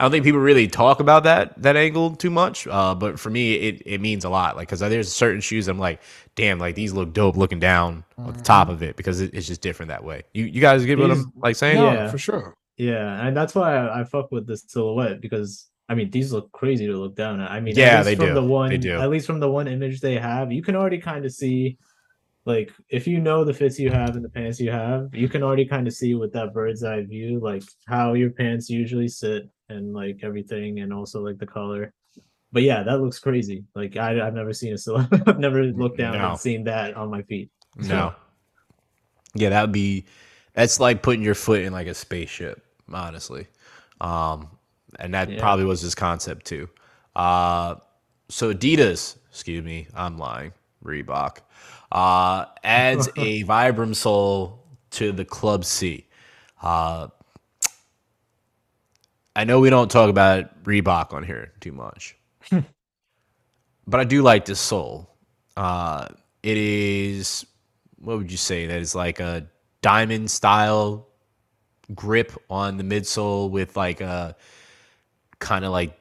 I 0.00 0.04
don't 0.04 0.10
think 0.10 0.24
people 0.24 0.40
really 0.40 0.66
talk 0.66 0.98
about 0.98 1.22
that 1.22 1.62
that 1.62 1.76
angle 1.76 2.16
too 2.16 2.28
much. 2.28 2.66
Uh, 2.66 2.96
but 2.96 3.18
for 3.18 3.30
me, 3.30 3.54
it, 3.54 3.82
it 3.86 4.00
means 4.00 4.24
a 4.24 4.28
lot. 4.28 4.56
Like, 4.56 4.68
cause 4.68 4.80
there's 4.80 5.10
certain 5.10 5.40
shoes 5.40 5.68
I'm 5.68 5.78
like, 5.78 6.00
damn, 6.34 6.58
like 6.58 6.74
these 6.74 6.92
look 6.92 7.12
dope 7.12 7.36
looking 7.36 7.60
down 7.60 8.02
at 8.18 8.34
the 8.34 8.42
top 8.42 8.68
of 8.68 8.82
it 8.82 8.96
because 8.96 9.20
it, 9.20 9.32
it's 9.32 9.46
just 9.46 9.60
different 9.60 9.90
that 9.90 10.02
way. 10.02 10.24
You 10.34 10.46
you 10.46 10.60
guys 10.60 10.84
get 10.84 10.98
what 10.98 11.12
I'm 11.12 11.32
like 11.36 11.54
saying? 11.54 11.76
No, 11.76 11.92
Yeah. 11.92 12.08
for 12.08 12.18
sure. 12.18 12.56
Yeah, 12.76 13.24
and 13.24 13.36
that's 13.36 13.54
why 13.54 13.76
I, 13.76 14.00
I 14.00 14.04
fuck 14.04 14.32
with 14.32 14.48
this 14.48 14.64
silhouette 14.66 15.20
because 15.20 15.68
I 15.88 15.94
mean 15.94 16.10
these 16.10 16.32
look 16.32 16.50
crazy 16.50 16.88
to 16.88 16.96
look 16.96 17.14
down 17.14 17.40
at. 17.40 17.52
I 17.52 17.60
mean, 17.60 17.76
Yeah, 17.76 18.00
at 18.00 18.06
least 18.06 18.06
they 18.06 18.16
from 18.16 18.26
do. 18.26 18.34
The 18.34 18.40
They 18.40 18.46
one, 18.48 18.80
do. 18.80 18.98
At 18.98 19.10
least 19.10 19.28
from 19.28 19.38
the 19.38 19.50
one 19.50 19.68
image 19.68 20.00
they 20.00 20.16
have, 20.18 20.50
you 20.50 20.60
can 20.62 20.74
already 20.74 20.98
kind 20.98 21.24
of 21.24 21.30
see, 21.32 21.78
like, 22.46 22.70
if 22.90 23.06
you 23.06 23.20
know 23.20 23.44
the 23.44 23.54
fits 23.54 23.78
you 23.78 23.90
have 23.90 24.16
and 24.16 24.24
the 24.24 24.28
pants 24.28 24.60
you 24.60 24.70
have, 24.70 25.08
you 25.14 25.28
can 25.28 25.42
already 25.42 25.64
kind 25.64 25.86
of 25.86 25.94
see 25.94 26.14
with 26.14 26.32
that 26.34 26.52
bird's 26.52 26.84
eye 26.84 27.02
view, 27.02 27.40
like 27.40 27.62
how 27.86 28.12
your 28.14 28.30
pants 28.30 28.68
usually 28.68 29.08
sit 29.08 29.48
and 29.70 29.94
like 29.94 30.20
everything, 30.22 30.80
and 30.80 30.92
also 30.92 31.20
like 31.22 31.38
the 31.38 31.46
color. 31.46 31.92
But 32.52 32.62
yeah, 32.62 32.82
that 32.82 33.00
looks 33.00 33.18
crazy. 33.18 33.64
Like 33.74 33.96
I, 33.96 34.24
I've 34.24 34.34
never 34.34 34.52
seen 34.52 34.74
a 34.74 34.78
silhouette. 34.78 35.22
I've 35.28 35.38
never 35.38 35.64
looked 35.64 35.98
down 35.98 36.18
No. 36.18 36.30
and 36.30 36.38
seen 36.38 36.64
that 36.64 36.94
on 36.94 37.10
my 37.10 37.22
feet. 37.22 37.50
No. 37.78 38.14
Yeah, 39.34 39.48
that 39.48 39.62
would 39.62 39.72
be 39.72 40.04
that's 40.52 40.78
like 40.78 41.02
putting 41.02 41.22
your 41.22 41.34
foot 41.34 41.62
in 41.62 41.72
like 41.72 41.86
a 41.88 41.94
spaceship, 41.94 42.62
honestly. 42.92 43.48
Um, 44.00 44.48
and 45.00 45.14
that 45.14 45.28
Yeah. 45.30 45.40
probably 45.40 45.64
was 45.64 45.80
his 45.80 45.94
concept 45.94 46.44
too. 46.46 46.68
Uh, 47.16 47.76
so 48.28 48.52
Adidas, 48.54 49.16
excuse 49.30 49.64
me, 49.64 49.88
I'm 49.94 50.18
lying. 50.18 50.52
Reebok 50.84 51.38
uh, 51.94 52.46
adds 52.64 53.08
a 53.16 53.44
Vibram 53.44 53.94
sole 53.94 54.60
to 54.90 55.12
the 55.12 55.24
Club 55.24 55.64
C. 55.64 56.06
Uh, 56.60 57.08
I 59.36 59.44
know 59.44 59.60
we 59.60 59.70
don't 59.70 59.90
talk 59.90 60.10
about 60.10 60.64
Reebok 60.64 61.12
on 61.12 61.22
here 61.22 61.52
too 61.60 61.72
much, 61.72 62.16
but 62.50 64.00
I 64.00 64.04
do 64.04 64.22
like 64.22 64.44
this 64.44 64.60
sole. 64.60 65.08
Uh, 65.56 66.08
it 66.42 66.56
is 66.56 67.46
what 67.98 68.18
would 68.18 68.30
you 68.30 68.36
say 68.36 68.66
that 68.66 68.80
is 68.80 68.94
like 68.94 69.18
a 69.20 69.46
diamond 69.80 70.30
style 70.30 71.08
grip 71.94 72.32
on 72.50 72.76
the 72.76 72.84
midsole 72.84 73.50
with 73.50 73.76
like 73.76 74.00
a 74.00 74.36
kind 75.38 75.64
of 75.64 75.72
like 75.72 75.98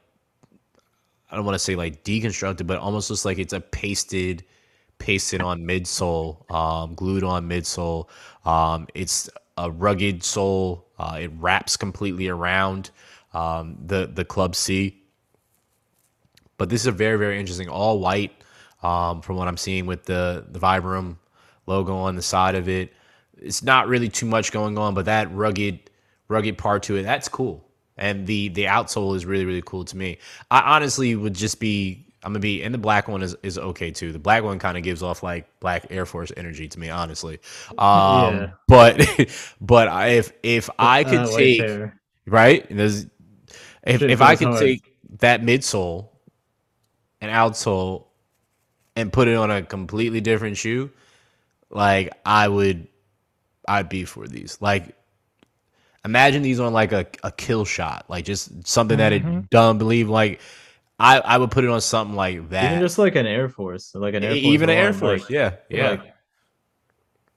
I 1.31 1.35
don't 1.35 1.45
want 1.45 1.55
to 1.55 1.59
say 1.59 1.75
like 1.75 2.03
deconstructed, 2.03 2.67
but 2.67 2.79
almost 2.79 3.09
looks 3.09 3.25
like 3.25 3.39
it's 3.39 3.53
a 3.53 3.59
pasted 3.59 4.43
pasted 4.99 5.41
on 5.41 5.63
midsole, 5.63 6.49
um, 6.51 6.95
glued 6.95 7.23
on 7.23 7.47
midsole. 7.49 8.07
Um, 8.45 8.87
it's 8.93 9.29
a 9.57 9.69
rugged 9.71 10.23
sole. 10.23 10.87
Uh, 10.97 11.17
it 11.21 11.31
wraps 11.39 11.77
completely 11.77 12.27
around 12.27 12.91
um, 13.33 13.77
the 13.85 14.07
the 14.07 14.25
Club 14.25 14.55
C. 14.55 15.01
but 16.57 16.69
this 16.69 16.81
is 16.81 16.87
a 16.87 16.91
very 16.91 17.17
very 17.17 17.39
interesting 17.39 17.69
all 17.69 17.99
white 17.99 18.31
um, 18.83 19.21
from 19.21 19.37
what 19.37 19.47
I'm 19.47 19.57
seeing 19.57 19.85
with 19.85 20.05
the 20.05 20.45
the 20.49 20.59
Vibram 20.59 21.17
logo 21.65 21.95
on 21.95 22.15
the 22.15 22.21
side 22.21 22.55
of 22.55 22.69
it. 22.69 22.93
It's 23.37 23.63
not 23.63 23.87
really 23.87 24.09
too 24.09 24.25
much 24.25 24.51
going 24.51 24.77
on, 24.77 24.93
but 24.93 25.05
that 25.05 25.31
rugged 25.33 25.89
rugged 26.27 26.57
part 26.57 26.83
to 26.83 26.95
it 26.97 27.03
that's 27.03 27.27
cool. 27.27 27.65
And 27.97 28.25
the 28.27 28.49
the 28.49 28.65
outsole 28.65 29.15
is 29.15 29.25
really 29.25 29.45
really 29.45 29.63
cool 29.65 29.85
to 29.85 29.97
me. 29.97 30.19
I 30.51 30.75
honestly 30.75 31.15
would 31.15 31.33
just 31.35 31.59
be 31.59 32.02
I'm 32.23 32.31
gonna 32.31 32.39
be 32.39 32.63
and 32.63 32.73
the 32.73 32.77
black 32.79 33.07
one 33.07 33.21
is, 33.21 33.35
is 33.43 33.57
okay 33.57 33.91
too. 33.91 34.11
The 34.11 34.19
black 34.19 34.43
one 34.43 34.59
kind 34.59 34.77
of 34.77 34.83
gives 34.83 35.03
off 35.03 35.23
like 35.23 35.47
black 35.59 35.87
Air 35.89 36.05
Force 36.05 36.31
energy 36.37 36.67
to 36.67 36.79
me, 36.79 36.89
honestly. 36.89 37.39
Um, 37.77 38.47
Yeah. 38.47 38.53
but 38.67 39.01
but 39.61 39.87
I, 39.87 40.07
if 40.09 40.31
if 40.43 40.69
I 40.79 41.03
could 41.03 41.25
Uh, 41.25 41.27
take 41.27 41.83
right, 42.25 42.65
there's, 42.69 43.07
if 43.85 44.03
if 44.07 44.21
I 44.21 44.35
could 44.35 44.51
hard. 44.51 44.53
take 44.53 44.95
that 45.19 45.41
midsole 45.41 46.09
and 47.21 47.31
outsole 47.31 48.05
and 48.95 49.13
put 49.13 49.27
it 49.27 49.35
on 49.35 49.51
a 49.51 49.63
completely 49.63 50.21
different 50.21 50.57
shoe, 50.57 50.91
like 51.69 52.11
I 52.25 52.47
would, 52.47 52.87
I'd 53.67 53.89
be 53.89 54.05
for 54.05 54.27
these. 54.27 54.59
Like, 54.61 54.95
imagine 56.05 56.41
these 56.41 56.59
on 56.59 56.73
like 56.73 56.91
a, 56.91 57.05
a 57.23 57.31
kill 57.31 57.65
shot, 57.65 58.05
like 58.09 58.25
just 58.25 58.67
something 58.67 58.97
that 58.97 59.13
Mm-hmm. 59.13 59.13
it 59.13 59.49
don't 59.49 59.77
believe. 59.77 60.09
Like, 60.09 60.41
I 60.99 61.19
I 61.19 61.37
would 61.37 61.51
put 61.51 61.63
it 61.63 61.69
on 61.69 61.81
something 61.81 62.15
like 62.15 62.49
that. 62.49 62.65
Even 62.65 62.79
just 62.79 62.97
like 62.97 63.15
an 63.15 63.25
Air 63.25 63.49
Force, 63.49 63.93
like 63.95 64.13
an 64.13 64.23
Air 64.23 64.31
Force 64.31 64.43
even 64.43 64.69
an 64.69 64.77
Air 64.77 64.93
Force, 64.93 65.21
like- 65.21 65.29
yeah, 65.29 65.55
yeah. 65.69 65.89
like, 65.91 66.13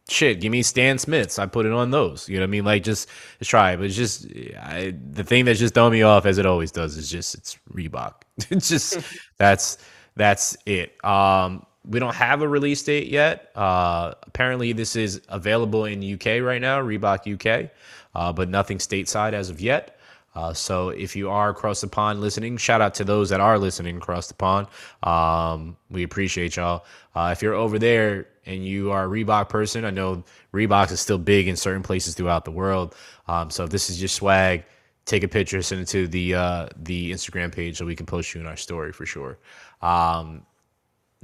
Shit, 0.09 0.41
give 0.41 0.53
me 0.53 0.63
Stan 0.63 0.99
Smiths. 0.99 1.37
I 1.37 1.47
put 1.47 1.67
it 1.67 1.73
on 1.73 1.91
those. 1.91 2.29
You 2.29 2.37
know 2.37 2.43
what 2.43 2.49
I 2.49 2.51
mean? 2.51 2.65
Like 2.65 2.85
just, 2.85 3.09
just 3.41 3.51
try 3.51 3.73
it. 3.73 3.79
But 3.79 3.87
it's 3.87 3.97
just 3.97 4.27
I, 4.57 4.95
the 5.13 5.25
thing 5.25 5.45
that's 5.45 5.59
just 5.59 5.75
throwing 5.75 5.93
me 5.93 6.03
off, 6.03 6.27
as 6.27 6.39
it 6.39 6.47
always 6.47 6.71
does, 6.71 6.97
is 6.97 7.11
just 7.11 7.35
it's 7.35 7.59
Reebok. 7.73 8.15
it's 8.51 8.69
just 8.69 8.99
that's 9.37 9.79
that's 10.15 10.57
it. 10.65 11.05
Um, 11.05 11.67
we 11.85 11.99
don't 11.99 12.15
have 12.15 12.43
a 12.43 12.49
release 12.49 12.83
date 12.85 13.09
yet. 13.09 13.51
Uh, 13.57 14.15
apparently, 14.23 14.73
this 14.73 14.95
is 14.95 15.23
available 15.29 15.87
in 15.87 16.15
UK 16.15 16.41
right 16.41 16.61
now, 16.61 16.81
Reebok 16.81 17.35
UK, 17.35 17.71
uh, 18.15 18.33
but 18.33 18.49
nothing 18.49 18.79
stateside 18.79 19.33
as 19.33 19.51
of 19.51 19.61
yet. 19.61 19.96
Uh, 20.37 20.53
so 20.53 20.91
if 20.91 21.17
you 21.17 21.31
are 21.31 21.49
across 21.49 21.81
the 21.81 21.89
pond 21.89 22.21
listening, 22.21 22.59
shout 22.59 22.83
out 22.83 22.93
to 22.95 23.05
those 23.05 23.31
that 23.31 23.41
are 23.41 23.59
listening 23.59 23.97
across 23.97 24.29
the 24.29 24.35
pond. 24.35 24.69
Um, 25.03 25.79
we 25.91 26.03
appreciate 26.03 26.57
y'all. 26.57 26.85
Uh, 27.15 27.31
if 27.33 27.41
you're 27.41 27.55
over 27.55 27.79
there 27.79 28.29
and 28.45 28.65
you 28.65 28.93
are 28.93 29.07
a 29.07 29.09
Reebok 29.09 29.49
person, 29.49 29.87
I 29.87 29.91
know 29.91 30.23
Reebok 30.53 30.93
is 30.93 31.01
still 31.01 31.19
big 31.19 31.49
in 31.49 31.57
certain 31.57 31.83
places 31.83 32.15
throughout 32.15 32.45
the 32.45 32.51
world. 32.51 32.95
Um, 33.29 33.51
so 33.51 33.65
if 33.65 33.71
this 33.71 33.89
is 33.89 34.01
your 34.01 34.09
swag, 34.09 34.65
take 35.07 35.23
a 35.23 35.29
picture, 35.29 35.63
send 35.63 35.81
it 35.81 35.89
to 35.89 36.07
the 36.07 36.35
uh, 36.35 36.69
the 36.77 37.13
Instagram 37.13 37.51
page 37.51 37.79
so 37.79 37.87
we 37.87 37.97
can 37.97 38.07
post 38.07 38.35
you 38.35 38.41
in 38.43 38.47
our 38.47 38.57
story 38.59 38.93
for 38.93 39.07
sure. 39.07 39.39
Um, 39.81 40.45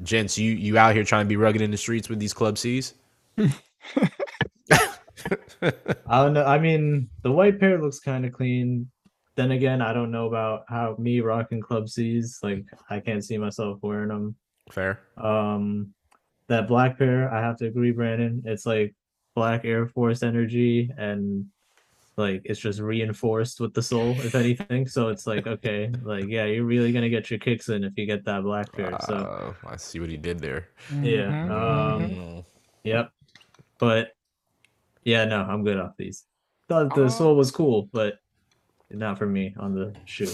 gents, 0.02 0.38
you 0.38 0.52
you 0.52 0.78
out 0.78 0.94
here 0.94 1.04
trying 1.04 1.26
to 1.26 1.28
be 1.28 1.36
rugged 1.36 1.60
in 1.60 1.70
the 1.70 1.76
streets 1.76 2.08
with 2.08 2.18
these 2.18 2.32
Club 2.32 2.56
C's? 2.56 2.94
I 3.38 3.52
don't 6.08 6.32
know. 6.32 6.44
I 6.44 6.58
mean, 6.58 7.10
the 7.22 7.30
white 7.32 7.60
pair 7.60 7.80
looks 7.80 8.00
kind 8.00 8.24
of 8.24 8.32
clean. 8.32 8.90
Then 9.34 9.52
again, 9.52 9.80
I 9.80 9.92
don't 9.92 10.10
know 10.10 10.26
about 10.26 10.64
how 10.68 10.94
me 10.98 11.20
rocking 11.20 11.60
Club 11.60 11.88
C's. 11.88 12.38
Like, 12.42 12.64
I 12.90 13.00
can't 13.00 13.24
see 13.24 13.38
myself 13.38 13.78
wearing 13.82 14.08
them. 14.08 14.36
Fair. 14.70 15.00
Um, 15.16 15.94
that 16.48 16.68
black 16.68 16.98
pair, 16.98 17.32
I 17.32 17.40
have 17.40 17.56
to 17.58 17.66
agree, 17.66 17.92
Brandon. 17.92 18.42
It's 18.44 18.66
like 18.66 18.94
black 19.34 19.64
Air 19.64 19.86
Force 19.86 20.22
energy, 20.22 20.90
and 20.98 21.46
like 22.18 22.42
it's 22.44 22.60
just 22.60 22.78
reinforced 22.78 23.58
with 23.58 23.72
the 23.72 23.82
sole, 23.82 24.20
if 24.20 24.34
anything. 24.34 24.86
So 24.86 25.08
it's 25.08 25.26
like, 25.26 25.46
okay, 25.54 25.90
like 26.02 26.26
yeah, 26.28 26.44
you're 26.44 26.64
really 26.64 26.92
gonna 26.92 27.08
get 27.08 27.30
your 27.30 27.38
kicks 27.38 27.70
in 27.70 27.84
if 27.84 27.94
you 27.96 28.04
get 28.04 28.24
that 28.26 28.42
black 28.42 28.70
pair. 28.72 28.94
So 29.00 29.14
Uh, 29.14 29.52
I 29.66 29.76
see 29.76 29.98
what 29.98 30.10
he 30.10 30.18
did 30.18 30.40
there. 30.40 30.68
yeah, 31.00 31.46
Mhm, 31.46 31.50
um, 31.50 32.10
Mm. 32.10 32.44
Yep. 32.84 33.10
But 33.78 34.10
yeah, 35.04 35.24
no, 35.24 35.40
I'm 35.42 35.64
good 35.64 35.78
off 35.78 35.96
these. 35.96 36.26
Thought 36.68 36.94
the 36.94 37.04
Oh. 37.04 37.08
sole 37.08 37.36
was 37.36 37.50
cool, 37.50 37.88
but 37.92 38.18
not 38.92 39.18
for 39.18 39.26
me 39.26 39.54
on 39.58 39.74
the 39.74 39.94
shoe. 40.04 40.30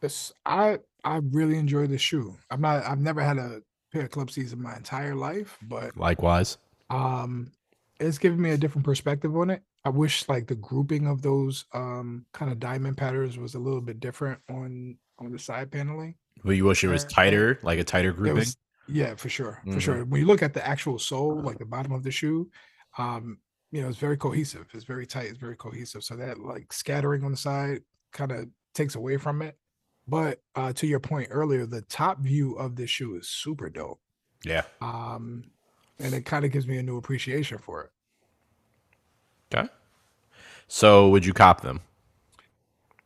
This 0.00 0.32
I 0.44 0.78
I 1.04 1.16
really 1.30 1.56
enjoy 1.58 1.86
this 1.86 2.00
shoe. 2.00 2.36
I'm 2.50 2.60
not 2.60 2.84
I've 2.84 2.98
never 3.00 3.22
had 3.22 3.38
a 3.38 3.62
pair 3.92 4.02
of 4.02 4.10
club 4.10 4.30
C's 4.30 4.52
in 4.52 4.62
my 4.62 4.76
entire 4.76 5.14
life, 5.14 5.58
but 5.62 5.96
Likewise. 5.96 6.58
um 6.90 7.52
it's 8.00 8.18
given 8.18 8.40
me 8.40 8.50
a 8.50 8.56
different 8.58 8.84
perspective 8.84 9.36
on 9.36 9.50
it. 9.50 9.62
I 9.84 9.90
wish 9.90 10.28
like 10.28 10.46
the 10.46 10.56
grouping 10.56 11.06
of 11.06 11.22
those 11.22 11.64
um 11.72 12.26
kind 12.32 12.50
of 12.50 12.58
diamond 12.58 12.96
patterns 12.96 13.38
was 13.38 13.54
a 13.54 13.58
little 13.60 13.80
bit 13.80 14.00
different 14.00 14.40
on 14.50 14.96
on 15.18 15.30
the 15.30 15.38
side 15.38 15.70
paneling. 15.70 16.16
But 16.44 16.52
you 16.56 16.64
wish 16.64 16.82
it 16.82 16.88
was 16.88 17.04
tighter, 17.04 17.60
like 17.62 17.78
a 17.78 17.84
tighter 17.84 18.10
It 18.10 18.16
grouping. 18.16 18.34
was 18.36 18.56
yeah, 18.88 19.14
for 19.14 19.28
sure. 19.28 19.60
For 19.66 19.70
Mhm. 19.78 19.80
sure. 19.80 20.04
When 20.04 20.20
you 20.20 20.26
look 20.26 20.42
at 20.42 20.54
the 20.54 20.66
actual 20.66 20.98
sole, 20.98 21.40
like 21.40 21.58
the 21.58 21.64
bottom 21.64 21.92
of 21.92 22.02
the 22.02 22.10
shoe, 22.10 22.50
um, 22.98 23.38
you 23.72 23.82
know, 23.82 23.88
it's 23.88 23.98
very 23.98 24.16
cohesive. 24.18 24.66
It's 24.74 24.84
very 24.84 25.06
tight, 25.06 25.26
it's 25.30 25.38
very 25.38 25.56
cohesive. 25.56 26.04
So 26.04 26.14
that 26.16 26.38
like 26.38 26.72
scattering 26.72 27.24
on 27.24 27.32
the 27.32 27.36
side 27.36 27.80
kind 28.12 28.30
of 28.30 28.46
takes 28.74 28.94
away 28.94 29.16
from 29.16 29.42
it. 29.42 29.58
But 30.06 30.40
uh 30.54 30.72
to 30.74 30.86
your 30.86 31.00
point 31.00 31.28
earlier, 31.30 31.66
the 31.66 31.82
top 31.82 32.20
view 32.20 32.54
of 32.54 32.76
this 32.76 32.90
shoe 32.90 33.16
is 33.16 33.28
super 33.28 33.68
dope. 33.70 34.00
yeah. 34.44 34.62
Um 34.80 35.50
and 35.98 36.14
it 36.14 36.24
kind 36.26 36.44
of 36.44 36.50
gives 36.52 36.66
me 36.66 36.78
a 36.78 36.82
new 36.82 36.98
appreciation 36.98 37.58
for 37.58 37.84
it. 37.84 37.90
Okay. 39.54 39.68
So 40.68 41.08
would 41.08 41.24
you 41.24 41.32
cop 41.32 41.62
them? 41.62 41.80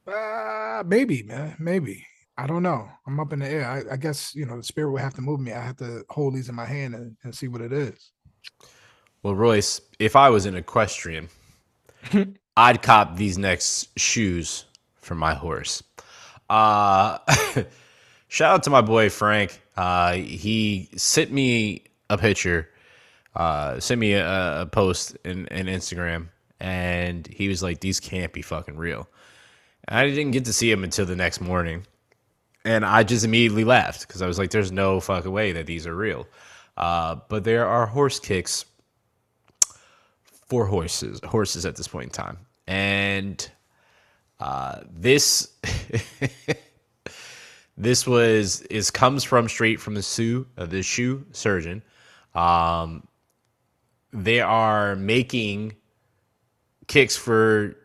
Uh 0.07 0.83
maybe, 0.85 1.23
man. 1.23 1.57
Maybe. 1.59 2.07
I 2.39 2.47
don't 2.47 2.63
know. 2.63 2.89
I'm 3.07 3.19
up 3.19 3.33
in 3.33 3.39
the 3.39 3.49
air. 3.49 3.67
I, 3.67 3.95
I 3.95 3.97
guess, 3.97 4.35
you 4.35 4.45
know, 4.45 4.59
the 4.59 4.63
spirit 4.63 4.91
would 4.93 5.01
have 5.01 5.15
to 5.15 5.23
move 5.23 5.41
me. 5.41 5.53
I 5.53 5.65
have 5.65 5.77
to 5.79 6.05
hold 6.11 6.35
these 6.35 6.51
in 6.51 6.55
my 6.55 6.67
hand 6.67 6.95
and, 6.95 7.17
and 7.25 7.35
see 7.35 7.49
what 7.49 7.63
it 7.63 7.73
is. 7.73 8.13
Well, 9.27 9.35
Royce, 9.35 9.81
if 9.99 10.15
I 10.15 10.31
was 10.31 10.47
an 10.47 10.55
equestrian, 10.55 11.31
I'd 12.57 12.81
cop 12.81 13.17
these 13.17 13.37
next 13.37 13.89
shoes 13.99 14.67
for 14.95 15.17
my 15.17 15.35
horse. 15.35 15.83
Uh, 16.49 17.19
shout 18.29 18.55
out 18.55 18.63
to 18.63 18.71
my 18.71 18.83
boy 18.83 19.11
Frank. 19.11 19.61
Uh, 19.77 20.13
he 20.13 20.91
sent 20.95 21.33
me 21.33 21.87
a 22.09 22.17
picture, 22.17 22.71
uh, 23.35 23.81
sent 23.81 24.01
me 24.01 24.13
a, 24.13 24.61
a 24.61 24.67
post 24.67 25.17
in, 25.25 25.49
in 25.49 25.67
Instagram, 25.67 26.29
and 26.61 27.27
he 27.27 27.49
was 27.49 27.65
like, 27.65 27.81
"These 27.81 27.99
can't 27.99 28.33
be 28.33 28.43
fucking 28.43 28.77
real." 28.77 29.09
And 29.89 29.99
I 29.99 30.09
didn't 30.09 30.31
get 30.31 30.45
to 30.45 30.53
see 30.53 30.71
him 30.71 30.85
until 30.85 31.05
the 31.05 31.17
next 31.17 31.41
morning, 31.41 31.85
and 32.65 32.85
I 32.85 33.03
just 33.03 33.25
immediately 33.25 33.65
laughed 33.65 34.07
because 34.07 34.23
I 34.23 34.29
was 34.29 34.39
like, 34.39 34.51
"There's 34.51 34.71
no 34.71 35.01
fucking 35.01 35.33
way 35.33 35.51
that 35.51 35.67
these 35.67 35.85
are 35.85 35.97
real." 35.97 36.29
Uh, 36.77 37.17
but 37.29 37.43
there 37.43 37.67
are 37.67 37.87
horse 37.87 38.21
kicks 38.21 38.67
for 40.47 40.67
horses 40.67 41.21
horses 41.25 41.67
at 41.67 41.77
this 41.77 41.89
point 41.89 42.05
in 42.05 42.11
time. 42.11 42.39
And 42.67 43.49
uh, 44.41 44.81
this 44.91 45.53
this 47.77 48.07
was 48.07 48.63
is 48.63 48.91
comes 48.91 49.25
from 49.25 49.49
straight 49.49 49.81
from 49.81 49.95
the 49.95 50.03
shoe 50.03 50.47
uh, 50.57 50.67
the 50.67 50.83
shoe 50.83 51.25
surgeon. 51.33 51.83
Um, 52.35 53.07
they 54.13 54.41
are 54.41 54.97
making 54.97 55.77
kicks 56.87 57.17
for 57.17 57.77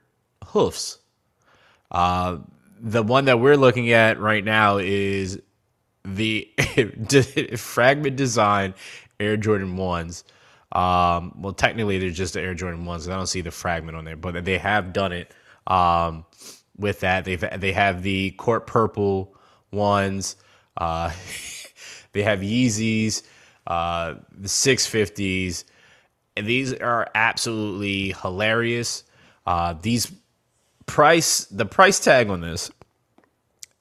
hoofs. 0.48 1.00
Uh, 1.90 2.38
the 2.80 3.04
one 3.04 3.26
that 3.26 3.40
we're 3.40 3.58
looking 3.58 3.92
at 3.92 4.20
right 4.20 4.44
now 4.44 4.78
is 4.78 5.42
the 6.04 6.50
fragment 7.58 8.16
design 8.16 8.74
Air 9.20 9.38
Jordan 9.38 9.78
ones. 9.78 10.24
Um, 10.72 11.34
well, 11.38 11.54
technically 11.54 11.98
they're 11.98 12.10
just 12.10 12.34
the 12.34 12.42
Air 12.42 12.54
Jordan 12.54 12.86
ones. 12.86 13.08
I 13.08 13.16
don't 13.16 13.28
see 13.28 13.42
the 13.42 13.52
fragment 13.52 13.98
on 13.98 14.06
there, 14.06 14.16
but 14.16 14.46
they 14.46 14.58
have 14.58 14.94
done 14.94 15.12
it. 15.12 15.34
Um, 15.68 16.26
with 16.78 17.02
that, 17.02 17.26
they've 17.26 17.44
they 17.60 17.74
have 17.74 18.04
the 18.04 18.32
court 18.32 18.68
purple 18.68 19.36
ones. 19.72 20.36
Uh, 20.78 21.12
they 22.14 22.24
have 22.24 22.40
Yeezys, 22.40 23.24
uh, 23.68 24.16
the 24.32 24.50
six 24.50 24.88
fifties, 24.88 25.66
and 26.36 26.48
these 26.48 26.74
are 26.74 27.08
absolutely 27.14 28.16
hilarious. 28.22 29.04
Uh, 29.46 29.74
these 29.82 30.12
price 30.86 31.46
the 31.46 31.66
price 31.66 32.00
tag 32.00 32.30
on 32.30 32.42
this 32.42 32.72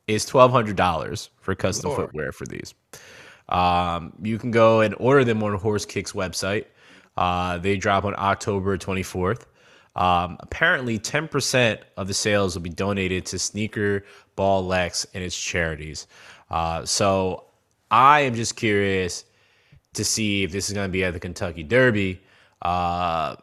is 0.07 0.25
twelve 0.25 0.51
hundred 0.51 0.77
dollars 0.77 1.31
for 1.41 1.55
custom 1.55 1.91
Lord. 1.91 2.07
footwear 2.07 2.33
for 2.33 2.47
these. 2.47 2.75
Um, 3.49 4.13
you 4.23 4.39
can 4.39 4.51
go 4.51 4.81
and 4.81 4.95
order 4.99 5.25
them 5.25 5.43
on 5.43 5.55
Horse 5.55 5.85
Kicks 5.85 6.13
website. 6.13 6.67
Uh, 7.21 7.59
they 7.59 7.77
drop 7.77 8.05
on 8.05 8.15
October 8.19 8.77
twenty 8.79 9.05
fourth. 9.05 9.47
Um, 9.95 10.39
apparently, 10.41 10.99
ten 10.99 11.29
percent 11.29 11.81
of 11.97 12.09
the 12.09 12.15
sales 12.15 12.57
will 12.57 12.63
be 12.63 12.71
donated 12.71 13.27
to 13.27 13.39
Sneaker 13.39 14.05
Ball 14.37 14.67
Lex 14.67 15.07
and 15.15 15.23
its 15.23 15.39
charities. 15.39 16.07
Uh, 16.51 16.85
so 16.85 17.45
I 17.91 18.21
am 18.21 18.35
just 18.35 18.57
curious 18.57 19.25
to 19.95 20.05
see 20.05 20.45
if 20.45 20.53
this 20.53 20.69
is 20.69 20.75
going 20.75 20.89
to 20.89 20.93
be 20.93 21.05
at 21.05 21.13
the 21.13 21.21
Kentucky 21.21 21.63
Derby 21.63 22.21
uh, 22.63 23.37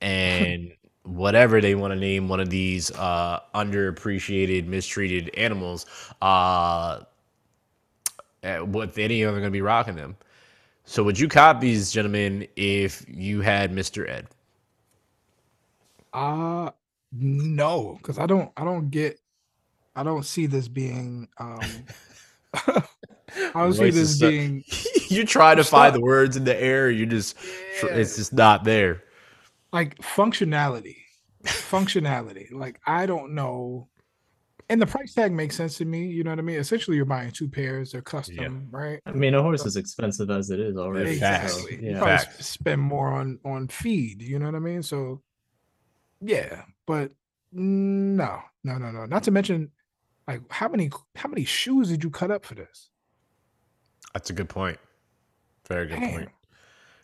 and 0.00 0.72
whatever 1.04 1.60
they 1.60 1.74
want 1.74 1.92
to 1.92 1.98
name 1.98 2.28
one 2.28 2.40
of 2.40 2.50
these 2.50 2.90
uh, 2.92 3.40
underappreciated, 3.54 4.66
mistreated 4.66 5.30
animals. 5.34 5.86
Uh, 6.20 7.00
uh, 8.44 8.58
what 8.58 8.96
any 8.98 9.22
of 9.22 9.28
them 9.28 9.36
are 9.36 9.40
going 9.40 9.50
to 9.50 9.56
be 9.56 9.62
rocking 9.62 9.94
them. 9.94 10.16
So 10.84 11.02
would 11.04 11.18
you 11.18 11.28
cop 11.28 11.60
these 11.60 11.92
gentlemen 11.92 12.46
if 12.56 13.04
you 13.08 13.40
had 13.40 13.72
Mr. 13.72 14.08
Ed? 14.08 14.26
Uh 16.12 16.70
no, 17.12 17.98
because 17.98 18.18
I 18.18 18.26
don't 18.26 18.50
I 18.56 18.64
don't 18.64 18.90
get 18.90 19.18
I 19.94 20.02
don't 20.02 20.24
see 20.24 20.46
this 20.46 20.68
being 20.68 21.28
um 21.38 21.60
I 22.54 22.82
don't 23.54 23.72
see 23.72 23.90
this 23.90 24.18
being 24.18 24.64
you 25.08 25.24
try 25.24 25.54
to 25.54 25.64
find 25.64 25.94
the 25.94 26.00
words 26.00 26.36
in 26.36 26.44
the 26.44 26.60
air, 26.60 26.90
you 26.90 27.06
just 27.06 27.36
it's 27.82 28.16
just 28.16 28.32
not 28.32 28.64
there. 28.64 29.02
like 29.72 29.98
functionality. 29.98 30.96
Functionality. 31.44 32.52
Like 32.52 32.80
I 32.86 33.06
don't 33.06 33.34
know. 33.34 33.88
And 34.72 34.80
the 34.80 34.86
price 34.86 35.12
tag 35.12 35.32
makes 35.32 35.54
sense 35.54 35.76
to 35.76 35.84
me. 35.84 36.06
You 36.06 36.24
know 36.24 36.30
what 36.30 36.38
I 36.38 36.42
mean? 36.42 36.56
Essentially, 36.56 36.96
you're 36.96 37.04
buying 37.04 37.30
two 37.30 37.46
pairs. 37.46 37.92
They're 37.92 38.00
custom, 38.00 38.68
right? 38.70 39.00
I 39.04 39.12
mean, 39.12 39.34
a 39.34 39.42
horse 39.42 39.66
is 39.66 39.76
expensive 39.76 40.30
as 40.30 40.48
it 40.48 40.60
is 40.60 40.78
already. 40.78 41.18
Facts. 41.18 41.52
So, 41.52 41.58
Exactly. 41.58 41.86
You 41.86 41.92
yeah. 41.92 41.98
probably 41.98 42.16
Facts. 42.16 42.46
spend 42.48 42.80
more 42.80 43.08
on 43.08 43.38
on 43.44 43.68
feed. 43.68 44.22
You 44.22 44.38
know 44.38 44.46
what 44.46 44.54
I 44.54 44.60
mean? 44.60 44.82
So, 44.82 45.20
yeah. 46.22 46.62
But 46.86 47.12
no, 47.52 48.40
no, 48.64 48.78
no, 48.78 48.90
no. 48.90 49.04
Not 49.04 49.24
to 49.24 49.30
mention, 49.30 49.70
like 50.26 50.40
how 50.50 50.68
many 50.68 50.90
how 51.16 51.28
many 51.28 51.44
shoes 51.44 51.90
did 51.90 52.02
you 52.02 52.08
cut 52.08 52.30
up 52.30 52.42
for 52.42 52.54
this? 52.54 52.88
That's 54.14 54.30
a 54.30 54.32
good 54.32 54.48
point. 54.48 54.78
Very 55.68 55.86
good 55.86 56.00
Damn. 56.00 56.10
point. 56.12 56.30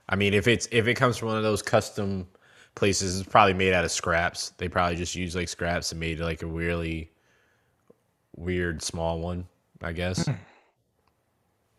I 0.08 0.16
mean, 0.16 0.32
if 0.32 0.48
it's 0.48 0.68
if 0.72 0.88
it 0.88 0.94
comes 0.94 1.18
from 1.18 1.28
one 1.28 1.36
of 1.36 1.42
those 1.42 1.60
custom 1.60 2.28
places, 2.76 3.20
it's 3.20 3.28
probably 3.28 3.52
made 3.52 3.74
out 3.74 3.84
of 3.84 3.90
scraps. 3.90 4.54
They 4.56 4.70
probably 4.70 4.96
just 4.96 5.14
use 5.14 5.36
like 5.36 5.50
scraps 5.50 5.92
and 5.92 6.00
made 6.00 6.20
like 6.20 6.40
a 6.40 6.46
really 6.46 7.10
weird 8.38 8.82
small 8.82 9.20
one, 9.20 9.46
I 9.82 9.92
guess. 9.92 10.24
Hmm. 10.26 10.32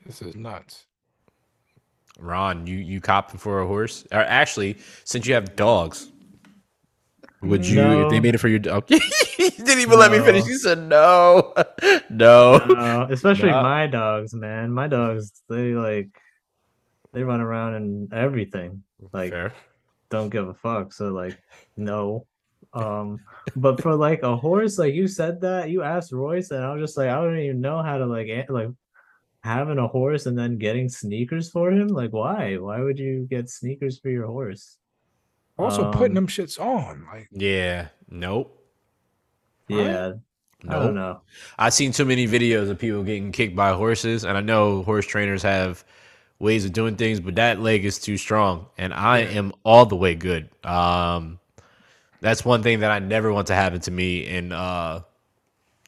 This 0.06 0.22
is 0.22 0.36
nuts. 0.36 0.86
Ron, 2.19 2.67
you 2.67 2.78
you 2.78 3.00
copping 3.00 3.39
for 3.39 3.62
a 3.62 3.67
horse? 3.67 4.06
Or 4.12 4.19
actually, 4.19 4.78
since 5.06 5.26
you 5.26 5.34
have 5.36 5.56
dogs, 5.56 6.12
would 7.41 7.65
you 7.65 7.82
if 8.04 8.10
they 8.10 8.19
made 8.19 8.36
it 8.36 8.39
for 8.39 8.50
your 8.50 8.60
dog? 8.60 8.86
you 8.89 9.00
didn't 9.52 9.80
even 9.80 9.98
let 9.98 10.12
me 10.12 10.19
finish. 10.19 10.43
No. 10.43 10.50
You 10.50 10.58
said 10.58 10.80
no, 10.80 11.54
no. 12.10 12.54
Uh, 12.56 13.08
especially 13.10 13.52
Nah. 13.52 13.62
my 13.63 13.88
dogs, 13.88 14.34
man. 14.34 14.72
My 14.72 14.88
dogs, 14.88 15.32
they 15.48 15.74
like 15.74 16.10
they 17.13 17.24
run 17.24 17.39
around 17.39 17.76
and 17.76 18.13
everything. 18.13 18.84
Like 19.13 19.32
Fair. 19.32 19.54
don't 20.10 20.30
give 20.30 20.48
a 20.50 20.54
fuck. 20.54 20.91
So 20.91 21.10
like 21.10 21.39
no. 21.78 22.26
Um 22.73 23.21
but 23.55 23.82
for 23.82 23.95
like 23.95 24.23
a 24.23 24.36
horse, 24.38 24.77
like 24.77 24.93
you 24.93 25.08
said 25.08 25.41
that, 25.41 25.69
you 25.69 25.84
asked 25.84 26.12
Royce, 26.12 26.51
and 26.51 26.63
I 26.63 26.71
was 26.73 26.82
just 26.82 26.97
like, 26.97 27.10
I 27.10 27.15
don't 27.15 27.39
even 27.39 27.62
know 27.62 27.82
how 27.82 27.97
to 27.97 28.05
like 28.05 28.27
like 28.49 28.69
having 29.43 29.77
a 29.79 29.88
horse 29.88 30.25
and 30.25 30.38
then 30.38 30.58
getting 30.58 30.89
sneakers 30.89 31.49
for 31.49 31.71
him. 31.71 31.88
Like 31.89 32.12
why? 32.13 32.58
Why 32.58 32.82
would 32.82 32.99
you 32.99 33.27
get 33.29 33.49
sneakers 33.49 33.99
for 33.99 34.10
your 34.10 34.27
horse? 34.27 34.77
Also, 35.58 35.86
putting 35.86 36.15
Um, 36.15 36.15
them 36.15 36.27
shits 36.27 36.60
on, 36.60 37.05
like 37.12 37.29
Yeah. 37.32 37.89
Nope. 38.10 38.55
Right? 39.69 39.86
Yeah. 39.86 40.13
I 40.67 40.71
Nope. 40.71 40.84
don't 40.84 40.95
know. 40.95 41.21
I've 41.58 41.73
seen 41.73 41.91
too 41.91 42.05
many 42.05 42.27
videos 42.27 42.69
of 42.69 42.79
people 42.79 43.03
getting 43.03 43.32
kicked 43.32 43.55
by 43.55 43.71
horses, 43.73 44.25
and 44.25 44.38
I 44.38 44.41
know 44.41 44.84
horse 44.84 45.05
trainers 45.05 45.43
have 45.43 45.84
ways 46.39 46.65
of 46.65 46.73
doing 46.73 46.95
things, 46.97 47.19
but 47.19 47.36
that 47.36 47.60
leg 47.62 47.86
is 47.86 47.99
too 47.99 48.17
strong, 48.17 48.67
and 48.77 48.93
I 48.93 49.19
am 49.19 49.53
all 49.63 49.86
the 49.86 49.95
way 49.95 50.15
good. 50.15 50.49
Um, 50.65 51.38
that's 52.21 52.43
one 52.45 52.63
thing 52.63 52.79
that 52.82 52.91
I 52.91 52.99
never 52.99 53.32
want 53.32 53.47
to 53.47 53.55
happen 53.55 53.79
to 53.82 53.91
me 53.91 54.25
in 54.27 54.51
uh, 54.51 55.01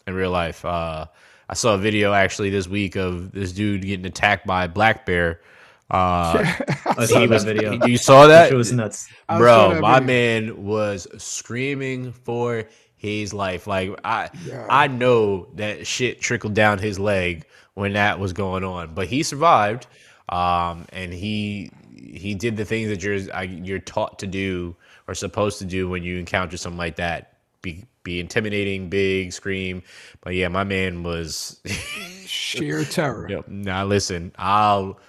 in 0.07 0.13
real 0.13 0.31
life. 0.31 0.63
Uh, 0.65 1.05
I 1.49 1.53
saw 1.53 1.75
a 1.75 1.77
video 1.77 2.13
actually 2.13 2.49
this 2.49 2.67
week 2.67 2.95
of 2.95 3.31
this 3.31 3.51
dude 3.51 3.81
getting 3.81 4.05
attacked 4.05 4.47
by 4.47 4.65
a 4.65 4.69
black 4.69 5.05
bear. 5.05 5.41
Uh, 5.89 6.41
I 6.85 7.05
saw 7.05 7.19
he 7.19 7.27
that 7.27 7.41
video. 7.43 7.85
You 7.85 7.97
saw 7.97 8.27
That 8.27 8.43
that? 8.43 8.47
shit 8.49 8.57
was 8.57 8.71
nuts. 8.71 9.09
Bro, 9.27 9.73
that 9.73 9.81
my 9.81 9.99
video. 9.99 10.07
man 10.07 10.65
was 10.65 11.07
screaming 11.21 12.13
for 12.13 12.63
his 12.95 13.33
life. 13.33 13.67
Like 13.67 13.99
I 14.05 14.29
Yeah. 14.45 14.65
I 14.69 14.87
know 14.87 15.49
that 15.55 15.85
shit 15.85 16.21
trickled 16.21 16.53
down 16.53 16.79
his 16.79 16.97
leg 16.99 17.45
when 17.73 17.93
that 17.93 18.19
was 18.19 18.31
going 18.31 18.63
on, 18.63 18.93
but 18.93 19.07
he 19.07 19.23
survived. 19.23 19.87
Um, 20.29 20.85
and 20.93 21.11
he 21.13 21.71
he 21.97 22.35
did 22.35 22.55
the 22.55 22.63
things 22.65 22.87
that 22.89 23.03
you're 23.03 23.19
I- 23.35 23.43
you're 23.43 23.79
taught 23.79 24.19
to 24.19 24.27
do 24.27 24.77
or 25.11 25.15
supposed 25.15 25.59
to 25.59 25.65
do 25.65 25.89
when 25.89 26.03
you 26.03 26.17
encounter 26.17 26.55
something 26.55 26.77
like 26.77 26.95
that. 26.95 27.37
Be 27.61 27.85
be 28.03 28.19
intimidating, 28.19 28.89
big, 28.89 29.33
scream. 29.33 29.83
But 30.21 30.33
yeah, 30.33 30.47
my 30.47 30.63
man 30.63 31.03
was 31.03 31.59
sheer 32.25 32.83
terror. 32.85 33.27
Yep. 33.29 33.49
Now 33.49 33.85
listen, 33.85 34.31
I'll 34.37 34.99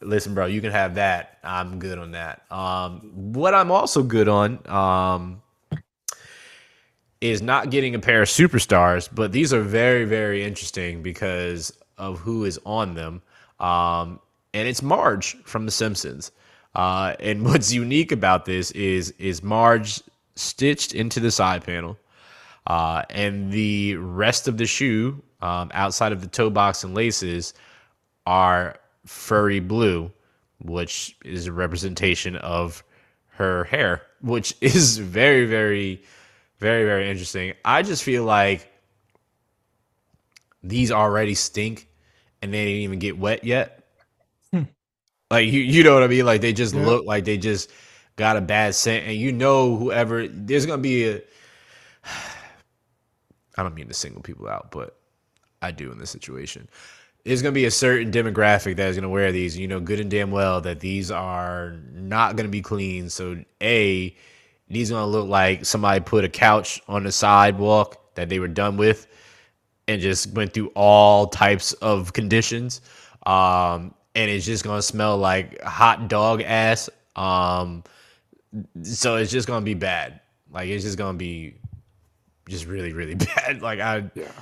listen, 0.00 0.34
bro. 0.34 0.46
You 0.46 0.60
can 0.60 0.70
have 0.70 0.94
that. 0.94 1.38
I'm 1.42 1.80
good 1.80 1.98
on 1.98 2.12
that. 2.12 2.50
Um, 2.50 3.00
what 3.32 3.52
I'm 3.52 3.70
also 3.70 4.02
good 4.02 4.28
on 4.28 4.66
um, 4.68 5.42
is 7.20 7.42
not 7.42 7.70
getting 7.70 7.94
a 7.94 7.98
pair 7.98 8.22
of 8.22 8.28
superstars, 8.28 9.08
but 9.12 9.32
these 9.32 9.52
are 9.52 9.62
very, 9.62 10.04
very 10.04 10.44
interesting 10.44 11.02
because 11.02 11.72
of 11.98 12.20
who 12.20 12.44
is 12.44 12.60
on 12.64 12.94
them. 12.94 13.20
Um, 13.58 14.20
and 14.54 14.68
it's 14.68 14.82
Marge 14.82 15.36
from 15.42 15.66
The 15.66 15.72
Simpsons. 15.72 16.30
Uh, 16.78 17.16
and 17.18 17.44
what's 17.44 17.72
unique 17.72 18.12
about 18.12 18.46
this 18.46 18.70
is 18.70 19.10
is 19.18 19.42
Marge 19.42 20.00
stitched 20.36 20.94
into 20.94 21.20
the 21.20 21.30
side 21.30 21.64
panel. 21.64 21.98
Uh, 22.66 23.02
and 23.10 23.50
the 23.50 23.96
rest 23.96 24.46
of 24.46 24.58
the 24.58 24.66
shoe, 24.66 25.22
um, 25.40 25.70
outside 25.74 26.12
of 26.12 26.20
the 26.20 26.26
toe 26.26 26.50
box 26.50 26.84
and 26.84 26.94
laces, 26.94 27.54
are 28.26 28.78
furry 29.06 29.58
blue, 29.58 30.10
which 30.60 31.16
is 31.24 31.46
a 31.46 31.52
representation 31.52 32.36
of 32.36 32.84
her 33.30 33.64
hair, 33.64 34.02
which 34.20 34.54
is 34.60 34.98
very, 34.98 35.46
very, 35.46 36.02
very, 36.60 36.84
very 36.84 37.10
interesting. 37.10 37.54
I 37.64 37.82
just 37.82 38.04
feel 38.04 38.24
like 38.24 38.70
these 40.62 40.92
already 40.92 41.34
stink 41.34 41.88
and 42.42 42.52
they 42.52 42.64
didn't 42.66 42.82
even 42.82 42.98
get 42.98 43.18
wet 43.18 43.44
yet. 43.44 43.77
Like 45.30 45.46
you, 45.46 45.60
you 45.60 45.84
know 45.84 45.94
what 45.94 46.02
I 46.02 46.06
mean? 46.08 46.24
Like 46.26 46.40
they 46.40 46.52
just 46.52 46.74
Yeah. 46.74 46.84
look 46.86 47.04
like 47.04 47.24
they 47.24 47.36
just 47.36 47.70
got 48.16 48.36
a 48.36 48.40
bad 48.40 48.74
scent, 48.74 49.06
and 49.06 49.14
you 49.16 49.32
know 49.32 49.76
whoever 49.76 50.26
there's 50.28 50.66
gonna 50.66 50.82
be 50.82 51.08
a. 51.08 51.20
I 53.56 53.62
don't 53.62 53.74
mean 53.74 53.88
to 53.88 53.94
single 53.94 54.22
people 54.22 54.48
out, 54.48 54.70
but 54.70 54.96
I 55.60 55.70
do 55.72 55.90
in 55.90 55.98
this 55.98 56.10
situation. 56.10 56.68
There's 57.24 57.42
gonna 57.42 57.52
be 57.52 57.66
a 57.66 57.70
certain 57.70 58.10
demographic 58.12 58.76
that 58.76 58.88
is 58.88 58.96
gonna 58.96 59.08
wear 59.08 59.32
these. 59.32 59.58
You 59.58 59.68
know, 59.68 59.80
good 59.80 60.00
and 60.00 60.10
damn 60.10 60.30
well 60.30 60.60
that 60.62 60.80
these 60.80 61.10
are 61.10 61.76
not 61.92 62.36
gonna 62.36 62.48
be 62.48 62.62
clean. 62.62 63.10
So 63.10 63.42
a, 63.60 64.16
these 64.68 64.90
gonna 64.90 65.06
look 65.06 65.28
like 65.28 65.64
somebody 65.66 66.00
put 66.00 66.24
a 66.24 66.28
couch 66.28 66.80
on 66.88 67.04
the 67.04 67.12
sidewalk 67.12 68.14
that 68.14 68.28
they 68.28 68.38
were 68.38 68.48
done 68.48 68.76
with, 68.76 69.06
and 69.88 70.00
just 70.00 70.32
went 70.32 70.54
through 70.54 70.68
all 70.74 71.26
types 71.26 71.72
of 71.74 72.12
conditions. 72.12 72.80
Um, 73.26 73.94
and 74.18 74.30
it's 74.30 74.44
just 74.44 74.64
gonna 74.64 74.82
smell 74.82 75.16
like 75.16 75.62
hot 75.62 76.08
dog 76.08 76.42
ass. 76.42 76.90
Um, 77.16 77.84
so 78.82 79.16
it's 79.16 79.30
just 79.30 79.46
gonna 79.46 79.64
be 79.64 79.74
bad. 79.74 80.20
Like 80.50 80.68
it's 80.68 80.84
just 80.84 80.98
gonna 80.98 81.16
be 81.18 81.54
just 82.48 82.66
really, 82.66 82.92
really 82.92 83.14
bad. 83.36 83.62
Like 83.62 83.80
I, 83.80 84.10
Yeah. 84.14 84.32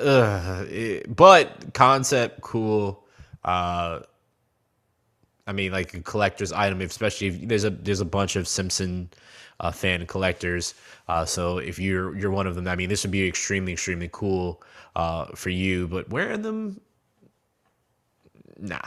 Ugh, 0.00 0.68
it- 0.70 1.14
but 1.16 1.74
concept 1.74 2.40
cool. 2.42 3.04
Uh, 3.44 4.00
I 5.46 5.52
mean, 5.52 5.72
like 5.72 5.92
a 5.94 6.00
collector's 6.00 6.52
item, 6.52 6.80
especially 6.80 7.26
if 7.28 7.48
there's 7.48 7.64
a 7.64 7.70
there's 7.70 8.00
a 8.00 8.04
bunch 8.04 8.36
of 8.36 8.46
Simpson 8.46 9.10
uh, 9.60 9.72
fan 9.72 10.06
collectors. 10.06 10.74
Uh, 11.08 11.24
so 11.24 11.58
if 11.58 11.78
you're 11.78 12.16
you're 12.16 12.30
one 12.30 12.46
of 12.46 12.54
them, 12.54 12.68
I 12.68 12.76
mean, 12.76 12.88
this 12.88 13.02
would 13.02 13.10
be 13.10 13.26
extremely 13.26 13.72
extremely 13.72 14.08
cool 14.12 14.62
uh, 14.94 15.26
for 15.34 15.50
you. 15.50 15.88
But 15.88 16.08
wearing 16.10 16.42
them, 16.42 16.80
nah. 18.58 18.80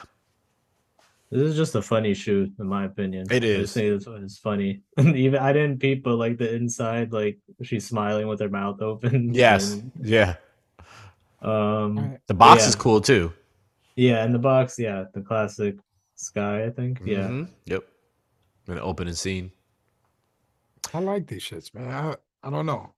This 1.31 1.41
is 1.41 1.55
just 1.57 1.75
a 1.75 1.81
funny 1.81 2.13
shoe, 2.13 2.51
in 2.59 2.67
my 2.67 2.85
opinion. 2.85 3.25
It 3.31 3.43
I 3.43 3.59
just 3.61 3.73
think 3.73 3.87
it's, 3.95 4.05
it's 4.07 4.37
funny. 4.37 4.81
Even 4.99 5.35
I 5.41 5.51
didn't 5.53 5.79
peep, 5.79 6.03
but 6.03 6.15
like 6.15 6.37
the 6.37 6.53
inside, 6.53 7.11
like 7.11 7.39
she's 7.63 7.85
smiling 7.85 8.27
with 8.27 8.39
her 8.39 8.49
mouth 8.49 8.81
open. 8.81 9.33
Yes, 9.33 9.73
and, 9.73 9.91
yeah. 10.01 10.35
um. 11.41 11.97
Right. 11.97 12.19
The 12.27 12.33
box 12.35 12.61
Yeah. 12.63 12.69
is 12.69 12.75
cool 12.75 13.01
too. 13.01 13.33
Yeah, 13.95 14.23
in 14.25 14.31
the 14.33 14.39
box, 14.39 14.77
yeah, 14.77 15.05
the 15.13 15.21
classic 15.21 15.75
sky, 16.15 16.65
I 16.65 16.69
think. 16.69 17.01
Yeah. 17.03 17.27
Mhm, 17.29 17.49
Yep. 17.65 17.83
An 18.67 18.79
opening 18.79 19.13
scene. 19.13 19.51
I 20.93 20.99
like 20.99 21.27
these 21.27 21.43
shits, 21.43 21.73
man. 21.73 21.89
I, 21.91 22.15
I 22.47 22.49
don't 22.51 22.65
know. 22.65 22.93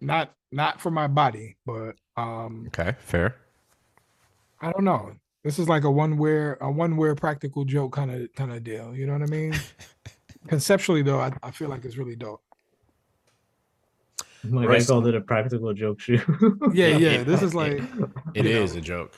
Not 0.00 0.34
not 0.50 0.80
for 0.80 0.90
my 0.90 1.06
body, 1.08 1.56
but 1.66 1.94
um 2.16 2.64
Okay, 2.68 2.94
fair. 3.00 3.36
I 4.60 4.70
don't 4.72 4.84
know. 4.84 5.12
This 5.42 5.58
is 5.58 5.68
like 5.68 5.84
a 5.84 5.90
one 5.90 6.16
wear 6.18 6.56
a 6.60 6.70
one 6.70 6.96
wear 6.96 7.14
practical 7.14 7.64
joke 7.64 7.92
kind 7.92 8.10
of 8.10 8.32
kind 8.34 8.52
of 8.52 8.62
deal. 8.62 8.94
You 8.94 9.06
know 9.06 9.12
what 9.14 9.22
I 9.22 9.26
mean? 9.26 9.54
Conceptually 10.48 11.02
though, 11.02 11.20
I, 11.20 11.32
I 11.42 11.50
feel 11.50 11.68
like 11.68 11.84
it's 11.84 11.96
really 11.96 12.16
dope. 12.16 12.42
Like 14.44 14.68
Royce- 14.68 14.88
I 14.88 14.92
called 14.92 15.06
it 15.06 15.14
a 15.14 15.20
practical 15.20 15.72
joke 15.72 16.00
shoe. 16.00 16.20
Yeah, 16.72 16.86
Yeah, 16.96 16.96
yeah. 16.96 17.22
this 17.24 17.42
is 17.42 17.54
like 17.54 17.80
It 18.34 18.44
You 18.44 18.50
is 18.50 18.74
know. 18.74 18.78
a 18.78 18.82
joke. 18.82 19.12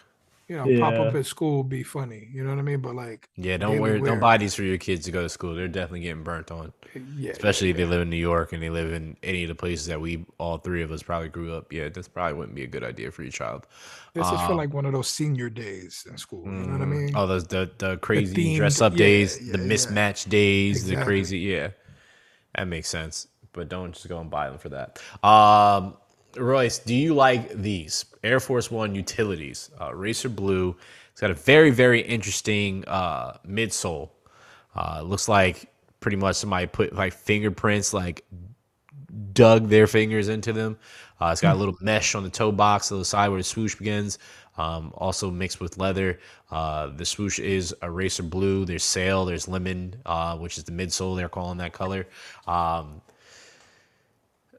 You 0.49 0.57
know, 0.57 0.80
pop 0.80 0.95
up 0.95 1.14
at 1.14 1.26
school 1.26 1.62
be 1.64 1.82
funny. 1.82 2.28
You 2.32 2.45
know 2.45 2.51
what 2.51 2.59
I 2.59 2.62
mean? 2.62 2.80
But 2.80 2.95
like, 2.95 3.28
Yeah, 3.36 3.57
don't 3.57 3.80
wear, 3.80 3.92
wear. 3.92 4.01
don't 4.01 4.20
buy 4.20 4.36
these 4.36 4.55
for 4.55 4.62
your 4.62 4.78
kids 4.78 5.05
to 5.07 5.11
go 5.11 5.22
to 5.22 5.28
school. 5.28 5.55
They're 5.55 5.68
definitely 5.68 6.01
getting 6.01 6.22
burnt 6.22 6.51
on. 6.51 6.72
yeah, 6.95 7.03
yeah, 7.16 7.30
Especially 7.32 7.70
if 7.70 7.78
yeah. 7.78 7.84
they 7.86 7.90
live 7.90 8.03
in 8.03 8.11
New 8.11 8.16
York 8.16 8.53
and 8.53 8.62
they 8.62 8.70
live 8.70 8.92
in 8.92 9.16
any 9.22 9.42
of 9.45 9.49
the 9.49 9.55
places 9.55 9.86
that 9.86 10.01
we 10.01 10.24
all 10.38 10.59
three 10.59 10.82
of 10.82 10.90
us 10.92 11.03
probably 11.03 11.28
grew 11.30 11.55
up. 11.55 11.72
Yeah, 11.72 11.88
this 11.88 12.09
probably 12.09 12.34
wouldn't 12.34 12.55
be 12.55 12.64
a 12.64 12.66
good 12.66 12.84
idea 12.84 13.11
for 13.11 13.22
your 13.22 13.32
child. 13.32 13.66
This 14.12 14.26
is 14.26 14.40
for 14.42 14.53
Um, 14.53 14.57
like 14.59 14.72
one 14.74 14.84
of 14.86 14.92
those 14.92 15.09
senior 15.09 15.49
days 15.51 16.07
in 16.09 16.16
school. 16.18 16.45
You 16.45 16.51
know 16.53 16.72
what 16.72 16.82
I 16.82 16.84
Mhm. 16.84 17.05
mean? 17.07 17.16
Oh, 17.16 17.26
those 17.26 17.47
the 17.47 17.70
the 17.78 17.97
crazy 17.99 18.34
themed- 18.34 18.57
dress 18.57 18.80
up 18.80 18.92
yeah, 18.92 18.99
days, 18.99 19.38
yeah, 19.42 19.53
the 19.57 19.62
yeah. 19.62 19.68
mismatch 19.72 20.28
days, 20.28 20.86
the 20.86 20.97
crazy 21.03 21.38
yeah. 21.38 21.70
That 22.55 22.68
makes 22.68 22.88
sense. 22.88 23.26
But 23.53 23.68
don't 23.68 23.92
just 23.92 24.09
go 24.09 24.20
and 24.20 24.30
buy 24.30 24.49
them 24.51 24.59
for 24.59 24.68
that. 24.70 25.01
Um 25.26 25.97
Royce, 26.37 26.78
do 26.78 26.95
you 26.95 27.14
like 27.14 27.51
these 27.55 28.05
Air 28.22 28.41
Force 28.41 28.70
One 28.70 28.95
utilities? 28.95 29.70
Uh, 29.80 29.95
Racer 29.95 30.28
Blue. 30.28 30.76
It's 31.12 31.20
got 31.20 31.30
a 31.30 31.35
very, 31.35 31.70
very 31.70 32.01
interesting 32.01 32.85
uh, 32.87 33.39
midsole. 33.47 34.11
Uh, 34.74 35.03
looks 35.03 35.28
like 35.28 35.72
pretty 36.01 36.16
much 36.16 36.37
somebody 36.37 36.66
put 36.66 36.95
like 36.95 37.12
fingerprints, 37.12 37.95
like 37.95 38.24
dug 39.32 39.68
their 39.68 39.87
fingers 39.87 40.28
into 40.28 40.53
them. 40.53 40.76
Uh, 41.20 41.30
it's 41.30 41.41
got 41.41 41.55
a 41.55 41.59
little 41.59 41.76
mesh 41.80 42.14
on 42.14 42.24
the 42.24 42.30
toe 42.30 42.51
box 42.51 42.91
on 42.91 42.99
the 42.99 43.05
side 43.05 43.28
where 43.28 43.39
the 43.39 43.45
swoosh 43.45 43.74
begins. 43.76 44.18
Um, 44.57 44.93
also 44.97 45.30
mixed 45.30 45.61
with 45.61 45.78
leather. 45.78 46.20
Uh, 46.51 46.89
the 46.89 47.05
swoosh 47.05 47.39
is 47.39 47.74
a 47.82 47.91
racer 47.91 48.22
blue. 48.22 48.64
There's 48.64 48.85
sail. 48.85 49.24
There's 49.24 49.49
lemon, 49.49 49.97
uh, 50.07 50.37
which 50.37 50.59
is 50.59 50.64
the 50.64 50.72
midsole. 50.72 51.16
They're 51.16 51.28
calling 51.28 51.59
that 51.59 51.72
color. 51.72 52.07
Um, 52.47 53.01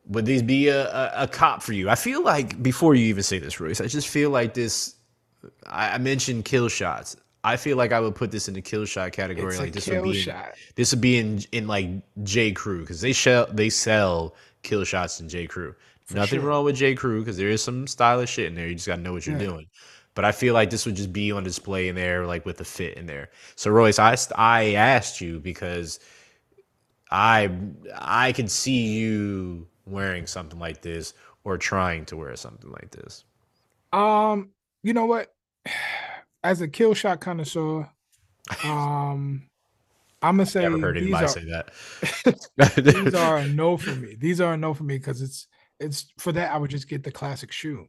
would 0.07 0.25
these 0.25 0.43
be 0.43 0.67
a, 0.67 0.87
a, 0.87 1.23
a 1.23 1.27
cop 1.27 1.61
for 1.63 1.73
you? 1.73 1.89
I 1.89 1.95
feel 1.95 2.23
like 2.23 2.61
before 2.61 2.95
you 2.95 3.05
even 3.07 3.23
say 3.23 3.39
this, 3.39 3.59
Royce, 3.59 3.81
I 3.81 3.87
just 3.87 4.07
feel 4.07 4.29
like 4.29 4.53
this. 4.53 4.95
I, 5.67 5.95
I 5.95 5.97
mentioned 5.97 6.45
kill 6.45 6.69
shots. 6.69 7.15
I 7.43 7.57
feel 7.57 7.77
like 7.77 7.91
I 7.91 7.99
would 7.99 8.15
put 8.15 8.31
this 8.31 8.47
in 8.47 8.55
the 8.55 8.61
kill 8.61 8.85
shot 8.85 9.11
category. 9.11 9.49
It's 9.49 9.59
like 9.59 9.73
this 9.73 9.87
would 9.87 10.03
be 10.03 10.23
in- 10.27 10.35
this 10.75 10.91
would 10.91 11.01
be 11.01 11.17
in 11.17 11.41
in 11.51 11.67
like 11.67 11.89
J 12.23 12.51
Crew 12.51 12.81
because 12.81 13.01
they 13.01 13.13
sell 13.13 13.47
they 13.51 13.69
sell 13.69 14.35
kill 14.63 14.83
shots 14.83 15.19
in 15.19 15.29
J 15.29 15.45
Crew. 15.47 15.75
Nothing 16.11 16.39
sure. 16.39 16.49
wrong 16.49 16.65
with 16.65 16.75
J 16.75 16.95
Crew 16.95 17.19
because 17.19 17.37
there 17.37 17.49
is 17.49 17.63
some 17.63 17.87
stylish 17.87 18.31
shit 18.31 18.47
in 18.47 18.55
there. 18.55 18.67
You 18.67 18.75
just 18.75 18.87
gotta 18.87 19.01
know 19.01 19.13
what 19.13 19.25
you're 19.25 19.37
Yeah. 19.39 19.47
doing. 19.47 19.67
But 20.15 20.23
I 20.25 20.31
feel 20.31 20.53
like 20.53 20.69
this 20.69 20.85
would 20.85 20.95
just 20.95 21.11
be 21.11 21.31
on 21.31 21.43
display 21.43 21.87
in 21.89 21.95
there, 21.95 22.25
like 22.25 22.45
with 22.45 22.57
the 22.57 22.65
fit 22.65 22.97
in 22.97 23.05
there. 23.05 23.29
So 23.55 23.69
Royce, 23.69 23.99
I 23.99 24.15
I 24.35 24.73
asked 24.73 25.21
you 25.21 25.39
because 25.39 25.99
I 27.11 27.49
I 27.95 28.31
could 28.31 28.49
see 28.49 28.87
you 28.97 29.67
wearing 29.85 30.27
something 30.27 30.59
like 30.59 30.81
this 30.81 31.13
or 31.43 31.57
trying 31.57 32.05
to 32.05 32.17
wear 32.17 32.35
something 32.35 32.71
like 32.71 32.91
this. 32.91 33.23
Um, 33.93 34.49
you 34.83 34.93
know 34.93 35.05
what? 35.05 35.33
As 36.43 36.61
a 36.61 36.67
kill 36.67 36.93
shot 36.93 37.21
connoisseur, 37.21 37.89
um, 38.63 39.49
I'm 40.21 40.37
gonna 40.37 40.45
say 40.45 40.61
Never 40.61 40.79
heard 40.79 40.97
anybody 40.97 41.25
are, 41.25 41.27
say 41.27 41.45
that. 41.45 41.71
these 42.83 43.13
are 43.15 43.37
a 43.37 43.47
no 43.47 43.77
for 43.77 43.95
me. 43.95 44.15
These 44.15 44.41
are 44.41 44.53
a 44.53 44.57
no 44.57 44.73
for 44.73 44.83
me 44.83 44.97
because 44.97 45.21
it's 45.21 45.47
it's 45.79 46.13
for 46.17 46.31
that 46.31 46.51
I 46.51 46.57
would 46.57 46.71
just 46.71 46.87
get 46.87 47.03
the 47.03 47.11
classic 47.11 47.51
shoe. 47.51 47.87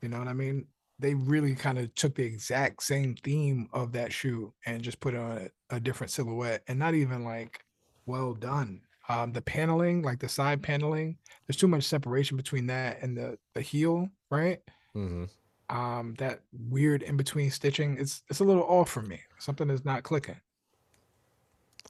You 0.00 0.08
know 0.08 0.18
what 0.18 0.28
I 0.28 0.32
mean? 0.32 0.66
They 0.98 1.14
really 1.14 1.54
kind 1.54 1.78
of 1.78 1.94
took 1.94 2.14
the 2.14 2.24
exact 2.24 2.82
same 2.82 3.14
theme 3.14 3.68
of 3.72 3.92
that 3.92 4.12
shoe 4.12 4.52
and 4.66 4.82
just 4.82 5.00
put 5.00 5.14
it 5.14 5.20
on 5.20 5.50
a, 5.70 5.76
a 5.76 5.80
different 5.80 6.10
silhouette 6.10 6.62
and 6.68 6.78
not 6.78 6.94
even 6.94 7.24
like 7.24 7.64
well 8.06 8.34
done. 8.34 8.80
Um, 9.08 9.32
the 9.32 9.42
paneling, 9.42 10.02
like 10.02 10.20
the 10.20 10.28
side 10.28 10.62
paneling, 10.62 11.16
there's 11.46 11.56
too 11.56 11.68
much 11.68 11.84
separation 11.84 12.36
between 12.36 12.66
that 12.68 13.02
and 13.02 13.16
the 13.16 13.38
the 13.54 13.60
heel, 13.60 14.08
right? 14.30 14.60
Mhm. 14.96 15.28
um 15.70 16.14
that 16.18 16.40
weird 16.68 17.02
in 17.02 17.16
between 17.16 17.50
stitching 17.50 17.96
it's 17.98 18.22
it's 18.28 18.40
a 18.40 18.44
little 18.44 18.64
off 18.64 18.90
for 18.90 19.00
me 19.00 19.18
something 19.38 19.70
is 19.70 19.84
not 19.86 20.02
clicking 20.02 20.36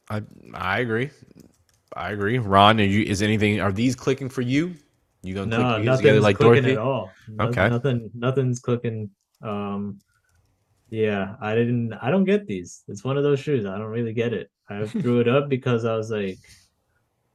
I 0.08 0.22
I 0.54 0.80
agree. 0.80 1.10
I 1.96 2.10
agree. 2.12 2.38
Ron, 2.38 2.80
are 2.80 2.84
you 2.84 3.02
is 3.02 3.22
anything 3.22 3.60
are 3.60 3.72
these 3.72 3.96
clicking 3.96 4.28
for 4.28 4.42
you? 4.42 4.74
You 5.22 5.34
gonna 5.34 5.46
No, 5.46 5.74
click 5.74 5.84
nothing's 5.84 5.98
together 5.98 6.20
like 6.20 6.36
clicking 6.36 6.62
Dorothy? 6.62 6.72
at 6.72 6.78
all. 6.78 7.10
No- 7.28 7.46
Okay. 7.48 7.68
Nothing 7.68 8.10
nothing's 8.14 8.60
clicking. 8.60 9.10
Um 9.42 9.98
yeah, 10.90 11.36
I 11.40 11.54
didn't 11.54 11.94
I 11.94 12.10
don't 12.10 12.24
get 12.24 12.46
these. 12.46 12.84
It's 12.88 13.02
one 13.04 13.16
of 13.16 13.24
those 13.24 13.40
shoes. 13.40 13.64
I 13.66 13.78
don't 13.78 13.90
really 13.90 14.12
get 14.12 14.32
it. 14.32 14.50
I 14.68 14.86
threw 14.86 15.20
it 15.20 15.28
up 15.28 15.48
because 15.48 15.84
I 15.84 15.96
was 15.96 16.10
like, 16.10 16.38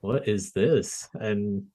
what 0.01 0.27
is 0.27 0.51
this? 0.51 1.09
And 1.13 1.65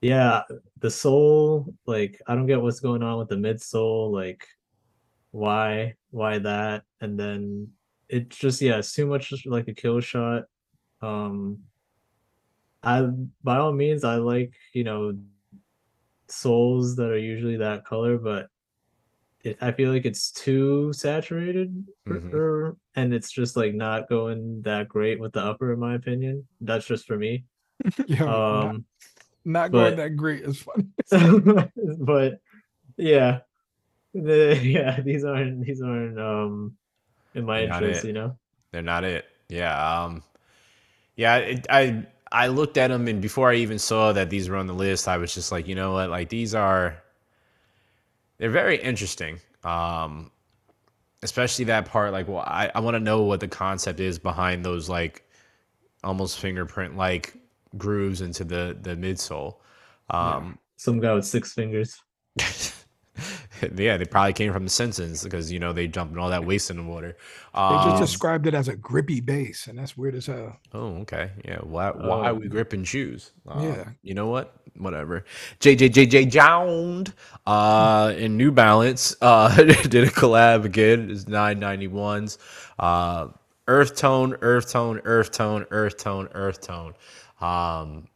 yeah, 0.00 0.42
the 0.78 0.90
sole, 0.90 1.74
like 1.86 2.20
I 2.26 2.34
don't 2.34 2.46
get 2.46 2.60
what's 2.60 2.80
going 2.80 3.02
on 3.02 3.18
with 3.18 3.28
the 3.28 3.36
midsole, 3.36 4.12
like 4.12 4.46
why 5.30 5.94
why 6.10 6.38
that? 6.38 6.84
And 7.00 7.18
then 7.18 7.68
it's 8.08 8.36
just 8.36 8.62
yeah, 8.62 8.78
it's 8.78 8.92
too 8.92 9.06
much 9.06 9.32
like 9.46 9.68
a 9.68 9.74
kill 9.74 10.00
shot. 10.00 10.44
Um 11.02 11.58
I 12.82 13.02
by 13.42 13.56
all 13.56 13.72
means 13.72 14.04
I 14.04 14.16
like, 14.16 14.54
you 14.72 14.84
know, 14.84 15.18
souls 16.28 16.96
that 16.96 17.10
are 17.10 17.18
usually 17.18 17.56
that 17.56 17.84
color, 17.84 18.18
but 18.18 18.48
it, 19.50 19.58
I 19.60 19.72
feel 19.72 19.90
like 19.92 20.04
it's 20.06 20.30
too 20.30 20.92
saturated 20.92 21.84
for- 22.06 22.20
Mhm. 22.20 22.34
or- 22.34 22.76
and 22.96 23.12
it's 23.14 23.30
just 23.30 23.56
like 23.56 23.74
not 23.74 24.08
going 24.08 24.62
that 24.62 24.88
great 24.88 25.20
with 25.20 25.32
the 25.32 25.40
upper 25.40 25.72
in 25.72 25.78
my 25.78 25.94
opinion. 25.94 26.46
That's 26.60 26.86
just 26.86 27.06
for 27.06 27.16
me. 27.16 27.44
yeah, 28.06 28.24
not, 28.24 28.64
Um 28.68 28.84
not 29.44 29.72
going 29.72 29.96
but- 29.96 30.02
that 30.02 30.16
great 30.16 30.42
is 30.44 30.60
funny 30.62 30.86
but 32.00 32.40
yeah. 32.96 33.40
The, 34.14 34.58
yeah, 34.62 35.00
these 35.00 35.24
aren't 35.24 35.64
these 35.64 35.82
aren't 35.82 36.18
um 36.18 36.76
in 37.34 37.44
my 37.44 37.66
Not 37.66 37.82
interest, 37.82 38.04
you 38.04 38.12
know. 38.14 38.38
They're 38.72 38.82
not 38.82 39.04
it. 39.04 39.24
Yeah. 39.48 40.02
Um, 40.02 40.22
yeah. 41.16 41.36
It, 41.36 41.66
I 41.70 42.06
I 42.32 42.48
looked 42.48 42.76
at 42.76 42.88
them, 42.88 43.06
and 43.08 43.22
before 43.22 43.50
I 43.50 43.56
even 43.56 43.78
saw 43.78 44.12
that 44.12 44.28
these 44.28 44.48
were 44.48 44.56
on 44.56 44.66
the 44.66 44.74
list, 44.74 45.08
I 45.08 45.16
was 45.18 45.32
just 45.32 45.52
like, 45.52 45.68
you 45.68 45.74
know 45.74 45.92
what? 45.92 46.10
Like 46.10 46.28
these 46.30 46.54
are. 46.54 46.96
They're 48.38 48.50
very 48.50 48.76
interesting. 48.80 49.40
Um, 49.64 50.30
especially 51.22 51.66
that 51.66 51.86
part. 51.86 52.12
Like, 52.12 52.28
well, 52.28 52.38
I 52.38 52.70
I 52.74 52.80
want 52.80 52.94
to 52.94 53.00
know 53.00 53.22
what 53.22 53.40
the 53.40 53.48
concept 53.48 54.00
is 54.00 54.18
behind 54.18 54.64
those 54.64 54.88
like 54.88 55.24
almost 56.04 56.38
fingerprint 56.38 56.96
like 56.96 57.34
grooves 57.76 58.20
into 58.20 58.44
the 58.44 58.76
the 58.80 58.96
midsole. 58.96 59.56
Um, 60.10 60.58
Some 60.76 61.00
guy 61.00 61.12
with 61.14 61.26
six 61.26 61.52
fingers. 61.52 62.00
yeah, 63.76 63.96
they 63.96 64.04
probably 64.04 64.32
came 64.32 64.52
from 64.52 64.64
the 64.64 64.70
Simpsons 64.70 65.22
because 65.24 65.50
you 65.52 65.58
know 65.58 65.72
they 65.72 65.86
jumped 65.86 66.12
in 66.14 66.18
all 66.18 66.30
that 66.30 66.44
waste 66.44 66.70
in 66.70 66.76
the 66.76 66.82
water. 66.82 67.16
they 67.54 67.60
Um, 67.60 67.90
just 67.90 68.02
described 68.02 68.46
it 68.46 68.54
as 68.54 68.68
a 68.68 68.76
grippy 68.76 69.20
base 69.20 69.66
and 69.66 69.78
that's 69.78 69.96
weird 69.96 70.14
as 70.14 70.26
hell 70.26 70.58
Oh, 70.72 70.96
okay. 71.02 71.30
Yeah. 71.44 71.58
Why? 71.62 71.90
Why 71.90 72.30
Oh. 72.30 72.34
we 72.34 72.48
gripping 72.48 72.84
shoes? 72.84 73.32
Um, 73.46 73.62
Yeah. 73.62 73.84
You 74.02 74.14
know 74.14 74.28
what? 74.28 74.54
Whatever. 74.76 75.24
JJJJound 75.60 77.12
uh, 77.46 78.14
in 78.16 78.36
New 78.36 78.52
Balance 78.52 79.16
uh, 79.22 79.54
did 79.56 80.04
a 80.04 80.08
collab 80.10 80.64
again. 80.64 81.10
It's 81.10 81.24
991s. 81.24 82.38
Uh, 82.78 83.28
earth 83.66 83.96
tone, 83.96 84.36
earth 84.40 84.70
tone, 84.70 85.00
earth 85.04 85.32
tone, 85.32 85.66
earth 85.70 85.96
tone, 85.98 86.28
earth 86.34 86.60
tone. 86.60 86.94
Um, 87.40 88.08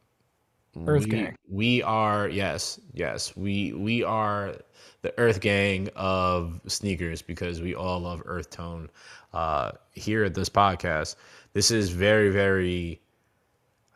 Earth 0.86 1.04
we, 1.04 1.10
gang. 1.10 1.36
We 1.48 1.82
are 1.82 2.28
yes, 2.28 2.80
yes. 2.94 3.36
We 3.36 3.72
we 3.74 4.02
are 4.04 4.56
the 5.02 5.16
Earth 5.18 5.40
gang 5.40 5.88
of 5.94 6.60
sneakers 6.66 7.22
because 7.22 7.60
we 7.60 7.74
all 7.74 8.00
love 8.00 8.22
Earth 8.24 8.50
tone. 8.50 8.88
Uh, 9.32 9.72
here 9.92 10.24
at 10.24 10.34
this 10.34 10.48
podcast, 10.48 11.16
this 11.52 11.70
is 11.70 11.90
very 11.90 12.30
very 12.30 13.00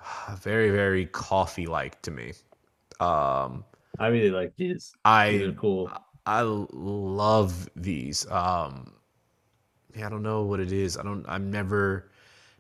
very 0.40 0.70
very 0.70 1.06
coffee 1.06 1.66
like 1.66 2.00
to 2.02 2.10
me. 2.10 2.32
Um, 3.00 3.64
I 3.98 4.08
really 4.08 4.30
like 4.30 4.54
these. 4.56 4.92
These 4.92 5.42
are 5.42 5.50
I 5.50 5.54
cool. 5.58 5.90
I 6.26 6.42
love 6.42 7.68
these. 7.76 8.28
Um, 8.30 8.92
yeah, 9.94 10.06
I 10.06 10.10
don't 10.10 10.22
know 10.22 10.42
what 10.42 10.60
it 10.60 10.72
is. 10.72 10.98
I 10.98 11.02
don't. 11.02 11.24
I've 11.28 11.42
never, 11.42 12.10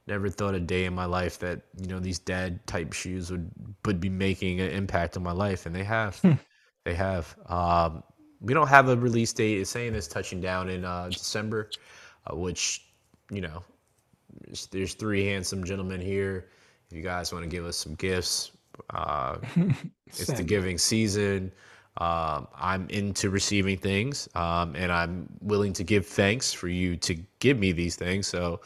never 0.06 0.28
thought 0.28 0.54
a 0.54 0.60
day 0.60 0.84
in 0.84 0.94
my 0.94 1.04
life 1.04 1.38
that 1.40 1.62
you 1.80 1.88
know 1.88 1.98
these 1.98 2.18
dad 2.18 2.64
type 2.66 2.92
shoes 2.92 3.30
would 3.30 3.50
would 3.84 4.00
be 4.00 4.08
making 4.08 4.60
an 4.60 4.70
impact 4.70 5.16
on 5.16 5.22
my 5.22 5.32
life, 5.32 5.66
and 5.66 5.74
they 5.74 5.84
have. 5.84 6.20
they 6.84 6.94
have. 6.94 7.36
Um, 7.46 8.02
we 8.40 8.54
don't 8.54 8.68
have 8.68 8.88
a 8.88 8.96
release 8.96 9.32
date. 9.32 9.58
It's 9.58 9.70
saying 9.70 9.94
it's 9.94 10.06
touching 10.06 10.40
down 10.40 10.68
in 10.68 10.84
uh, 10.84 11.08
December, 11.08 11.70
uh, 12.30 12.36
which 12.36 12.86
you 13.30 13.40
know, 13.40 13.62
there's, 14.70 14.94
three 14.94 15.26
handsome 15.26 15.64
gentlemen 15.64 16.00
here. 16.00 16.48
If 16.88 16.96
you 16.96 17.02
guys 17.02 17.32
want 17.32 17.44
to 17.44 17.48
give 17.48 17.64
us 17.64 17.76
some 17.76 17.94
gifts, 17.94 18.52
uh, 18.90 19.38
it's 20.06 20.32
the 20.32 20.42
giving 20.42 20.78
season. 20.78 21.50
Um, 21.98 22.46
I'm 22.54 22.86
into 22.90 23.30
receiving 23.30 23.78
things, 23.78 24.28
um, 24.34 24.76
and 24.76 24.92
I'm 24.92 25.28
willing 25.40 25.72
to 25.72 25.84
give 25.84 26.06
thanks 26.06 26.52
for 26.52 26.68
you 26.68 26.96
to 26.98 27.16
give 27.38 27.58
me 27.58 27.72
these 27.72 27.96
things. 27.96 28.26
So 28.26 28.60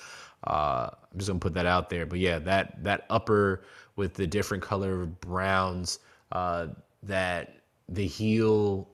uh, 0.47 0.91
I'm 0.93 1.19
just 1.19 1.29
gonna 1.29 1.39
put 1.39 1.55
that 1.55 1.67
out 1.67 1.89
there. 1.89 2.07
But 2.07 2.19
yeah, 2.19 2.41
that 2.41 2.83
that 2.83 3.07
upper 3.09 3.63
with 3.97 4.15
the 4.15 4.27
different 4.27 4.63
color 4.63 5.07
browns, 5.07 6.01
uh, 6.33 6.69
that 7.05 7.61
the 7.89 8.07
heel, 8.07 8.89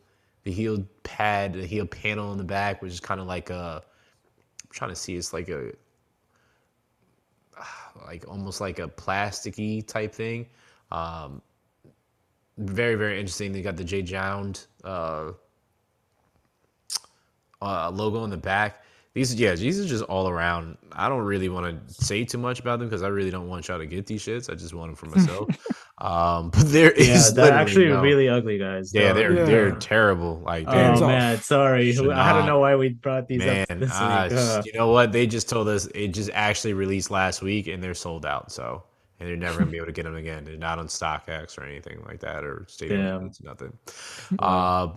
the 0.47 0.53
heel 0.53 0.87
pad, 1.03 1.55
the 1.55 1.67
heel 1.67 1.85
panel 1.85 2.31
in 2.31 2.39
the 2.39 2.45
back, 2.45 2.81
which 2.81 2.93
is 2.93 3.01
kind 3.01 3.21
of 3.21 3.27
like 3.27 3.51
a. 3.51 3.83
I'm 3.83 4.71
trying 4.71 4.91
to 4.91 4.97
see. 4.97 5.17
It's 5.17 5.33
like 5.33 5.49
a 5.49 5.73
like 8.07 8.27
almost 8.29 8.61
like 8.61 8.79
a 8.79 8.87
plasticky 8.87 9.85
type 9.85 10.15
thing. 10.15 10.47
Um, 10.93 11.43
very 12.59 12.95
very 12.95 13.19
interesting. 13.19 13.51
They 13.51 13.61
got 13.61 13.77
the 13.77 13.83
J 13.83 14.03
Jound 14.03 14.67
uh, 14.85 15.33
uh, 17.61 17.91
logo 17.91 18.21
on 18.21 18.31
the 18.31 18.37
back. 18.37 18.85
These 19.15 19.35
yeah, 19.35 19.57
these 19.57 19.81
are 19.81 19.85
just 19.85 20.05
all 20.05 20.29
around. 20.29 20.79
I 20.93 21.09
don't 21.09 21.25
really 21.25 21.49
want 21.49 21.89
to 21.89 21.95
say 21.95 22.25
too 22.25 22.39
much 22.39 22.61
about 22.61 22.79
them 22.79 22.87
because 22.89 23.03
I 23.03 23.09
really 23.09 23.33
don't 23.33 23.49
want 23.49 23.67
y'all 23.67 23.79
to 23.79 23.87
get 23.87 24.07
these 24.07 24.25
shits. 24.25 24.49
I 24.49 24.55
just 24.55 24.75
want 24.75 24.91
them 24.91 24.95
for 24.95 25.07
myself. 25.17 25.49
Um, 25.99 26.51
but 26.55 26.69
there 26.71 26.91
is 26.91 27.29
Yeah, 27.29 27.45
they're 27.45 27.53
actually 27.55 27.89
no- 27.89 28.03
really 28.03 28.29
ugly 28.29 28.59
guys. 28.59 28.93
yeah, 28.93 29.13
they're 29.13 29.47
they're 29.47 29.73
terrible. 29.73 30.41
Like 30.45 30.67
Oh 30.69 30.73
they're 30.73 30.85
Hands 30.85 31.03
off. 31.03 31.09
man, 31.09 31.41
sorry. 31.41 31.93
Should 31.93 32.11
I 32.11 32.33
don't 32.33 32.41
not. 32.41 32.47
know 32.47 32.61
why 32.61 32.77
we 32.77 32.91
brought 32.91 33.29
these 33.29 33.39
man. 33.39 33.67
up 33.71 33.79
this 33.79 33.91
ah, 33.93 34.27
week. 34.29 34.39
Uh, 34.39 34.63
you 34.67 34.73
know 34.75 34.89
what? 34.89 35.13
They 35.13 35.27
just 35.27 35.49
told 35.49 35.69
us 35.69 35.87
it 35.95 36.09
just 36.09 36.31
actually 36.35 36.75
released 36.75 37.11
last 37.11 37.41
week 37.43 37.67
and 37.67 37.83
they're 37.83 37.95
sold 37.95 38.27
out. 38.27 38.53
So 38.53 38.83
and 39.19 39.29
they're 39.29 39.37
never 39.37 39.61
gonna 39.61 39.71
be 39.71 39.79
able 39.79 39.87
to 39.87 39.93
get 39.93 40.05
them 40.05 40.17
again. 40.17 40.45
They're 40.45 40.57
not 40.57 40.79
on 40.79 40.89
StockX 40.89 41.59
or 41.59 41.65
anything 41.65 42.03
like 42.05 42.21
that 42.21 42.45
or 42.45 42.67
Stadium. 42.69 43.03
Damn. 43.03 43.27
It's 43.27 43.43
nothing. 43.43 43.73
Uh, 44.39 44.89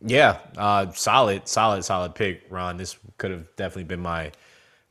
yeah, 0.00 0.38
uh, 0.56 0.90
solid, 0.92 1.48
solid, 1.48 1.84
solid 1.84 2.14
pick, 2.14 2.44
Ron. 2.50 2.76
This 2.76 2.96
could 3.18 3.30
have 3.30 3.46
definitely 3.56 3.84
been 3.84 4.00
my 4.00 4.32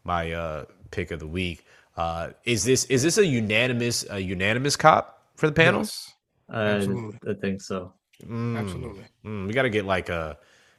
my 0.03 0.31
uh, 0.31 0.65
pick 0.91 1.11
of 1.11 1.19
the 1.19 1.27
week. 1.27 1.65
Uh, 1.97 2.31
is 2.43 2.63
this 2.63 2.85
is 2.85 3.03
this 3.03 3.17
a 3.17 3.25
unanimous 3.25 4.05
a 4.09 4.19
unanimous 4.19 4.75
cop 4.75 5.14
for 5.35 5.47
the 5.47 5.53
panels? 5.53 6.13
Yes, 6.49 6.55
I, 6.57 6.61
Absolutely. 6.67 7.31
I 7.31 7.33
think 7.35 7.61
so. 7.61 7.93
Mm, 8.25 8.57
absolutely. 8.57 9.03
mm, 9.25 9.47
we 9.47 9.53
got 9.53 9.63
to 9.63 9.69
get 9.69 9.85
like 9.85 10.09
a 10.09 10.37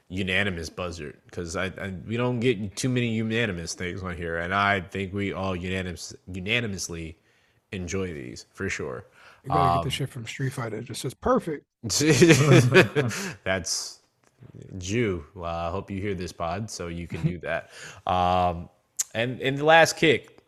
unanimous 0.08 0.70
buzzer 0.70 1.18
because 1.26 1.56
I, 1.56 1.66
I 1.66 1.92
we 2.06 2.16
don't 2.16 2.40
get 2.40 2.76
too 2.76 2.88
many 2.88 3.08
unanimous 3.08 3.74
things 3.74 4.02
on 4.02 4.16
here, 4.16 4.38
and 4.38 4.54
I 4.54 4.80
think 4.80 5.12
we 5.12 5.32
all 5.32 5.54
unanimous 5.56 6.14
unanimously 6.32 7.18
enjoy 7.72 8.12
these 8.14 8.46
for 8.54 8.68
sure. 8.68 9.06
You 9.44 9.50
gotta 9.50 9.70
Um, 9.70 9.76
get 9.78 9.84
the 9.84 9.90
shit 9.90 10.08
from 10.08 10.26
Street 10.26 10.52
Fighter. 10.52 10.78
It 10.78 10.84
just 10.84 11.02
says 11.02 11.14
perfect. 11.14 11.66
That's 13.44 14.00
Jew. 14.78 15.24
Well, 15.34 15.54
I 15.54 15.70
hope 15.70 15.90
you 15.90 16.00
hear 16.00 16.14
this 16.14 16.32
pod, 16.32 16.70
so 16.70 16.86
you 16.88 17.06
can 17.06 17.22
do 17.22 17.38
that. 17.42 17.70
Um, 18.06 18.68
and 19.14 19.40
in 19.40 19.56
the 19.56 19.64
last 19.64 19.96
kick, 19.96 20.38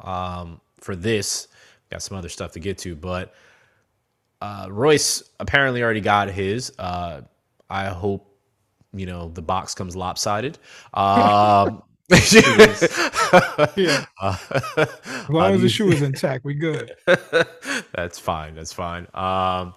um, 0.00 0.60
for 0.78 0.94
this, 0.96 1.48
got 1.94 2.02
some 2.02 2.18
other 2.18 2.28
stuff 2.28 2.52
to 2.52 2.60
get 2.60 2.76
to, 2.78 2.96
but 2.96 3.32
uh, 4.42 4.66
Royce 4.70 5.22
apparently 5.40 5.82
already 5.82 6.00
got 6.00 6.28
his. 6.28 6.72
Uh, 6.78 7.22
I 7.70 7.86
hope 7.86 8.36
you 8.92 9.06
know 9.06 9.28
the 9.28 9.42
box 9.42 9.74
comes 9.74 9.94
lopsided. 9.96 10.58
Um, 10.92 11.82
Yeah. 13.76 14.04
uh, 14.20 14.36
As 14.76 15.30
long 15.30 15.54
as 15.54 15.62
the 15.62 15.68
shoe 15.68 15.90
is 15.90 16.02
intact, 16.02 16.44
we 16.44 16.54
good. 16.54 16.94
that's 17.92 18.18
fine. 18.18 18.54
That's 18.54 18.72
fine. 18.72 19.06
Um, 19.14 19.74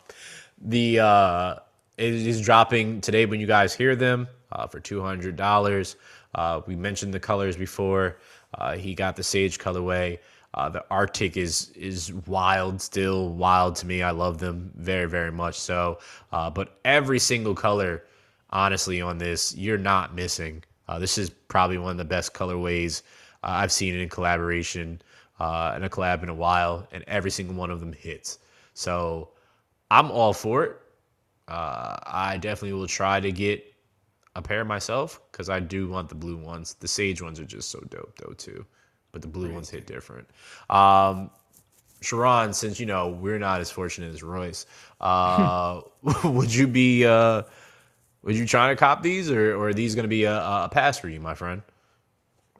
the 0.59 0.99
uh, 0.99 1.55
it 1.97 2.13
is 2.13 2.41
dropping 2.41 3.01
today 3.01 3.26
when 3.26 3.39
you 3.39 3.47
guys 3.47 3.74
hear 3.74 3.95
them 3.95 4.28
uh, 4.51 4.68
for 4.68 4.80
two 4.80 5.01
hundred 5.01 5.36
dollars. 5.36 5.95
Uh, 6.36 6.61
we 6.68 6.76
mentioned 6.76 7.13
the 7.13 7.20
colors 7.20 7.55
before. 7.55 8.18
Uh, 8.53 8.76
he 8.76 8.93
got 8.95 9.15
the 9.15 9.24
sage 9.24 9.59
colorway. 9.59 10.20
Uh, 10.58 10.70
the 10.70 10.84
Arctic 10.89 11.38
is 11.38 11.70
is 11.76 12.12
wild, 12.26 12.82
still 12.82 13.30
wild 13.30 13.76
to 13.76 13.86
me. 13.86 14.01
I 14.01 14.10
love 14.10 14.39
them 14.39 14.72
very, 14.76 15.08
very 15.08 15.32
much 15.32 15.55
so. 15.60 15.99
Uh, 16.32 16.49
but 16.49 16.80
every 16.84 17.20
single 17.20 17.53
color, 17.53 18.03
honestly, 18.49 18.99
on 18.99 19.20
this, 19.20 19.55
you're 19.55 19.78
not 19.78 20.16
missing. 20.16 20.64
Uh, 20.88 20.97
this 20.97 21.20
is 21.20 21.30
probably 21.30 21.78
one 21.78 21.91
of 21.91 21.97
the 21.97 22.05
best 22.05 22.34
colorways 22.34 23.03
uh, 23.43 23.62
I've 23.62 23.72
seen 23.72 23.93
in 23.93 24.10
collaboration 24.10 24.99
uh, 25.39 25.74
in 25.78 25.84
a 25.84 25.89
collab 25.89 26.24
in 26.24 26.30
a 26.30 26.34
while, 26.34 26.88
and 26.91 27.03
every 27.08 27.30
single 27.30 27.55
one 27.55 27.70
of 27.70 27.80
them 27.80 27.93
hits. 27.93 28.39
So 28.74 29.30
I'm 29.91 30.10
all 30.10 30.34
for 30.34 30.64
it. 30.64 30.78
Uh, 31.47 31.97
I 32.03 32.38
definitely 32.38 32.74
will 32.74 32.88
try 32.88 33.20
to 33.20 33.32
get 33.32 33.64
a 34.36 34.41
pair 34.41 34.66
myself 34.66 35.22
because 35.32 35.49
I 35.49 35.60
do 35.60 35.88
want 35.88 36.10
the 36.10 36.16
blue 36.16 36.38
ones. 36.38 36.76
The 36.80 36.88
sage 36.88 37.22
ones 37.22 37.39
are 37.39 37.45
just 37.45 37.70
so 37.70 37.80
dope 37.89 38.18
though 38.18 38.34
too, 38.34 38.66
but 39.18 39.24
the 39.24 39.28
blue 39.28 39.51
ones 39.51 39.68
hit 39.68 39.88
different. 39.88 40.28
Um, 40.70 41.32
Sharon, 42.01 42.53
since 42.53 42.80
you 42.80 42.86
know 42.86 43.07
we're 43.09 43.39
not 43.39 43.61
as 43.61 43.72
fortunate 43.72 44.13
as 44.13 44.22
Royce, 44.22 44.68
uh, 45.01 45.82
would 46.24 46.53
you 46.53 46.68
be 46.68 47.03
uh, 47.03 47.41
would 48.22 48.36
you 48.36 48.45
try 48.45 48.70
to 48.70 48.76
cop 48.76 49.01
these, 49.01 49.32
or, 49.32 49.55
or 49.55 49.70
are 49.70 49.74
these 49.74 49.95
going 49.95 50.03
to 50.03 50.09
be 50.09 50.26
a, 50.26 50.38
a 50.38 50.70
pass 50.72 50.99
for 50.99 51.09
you, 51.09 51.20
my 51.20 51.34
friend? 51.34 51.63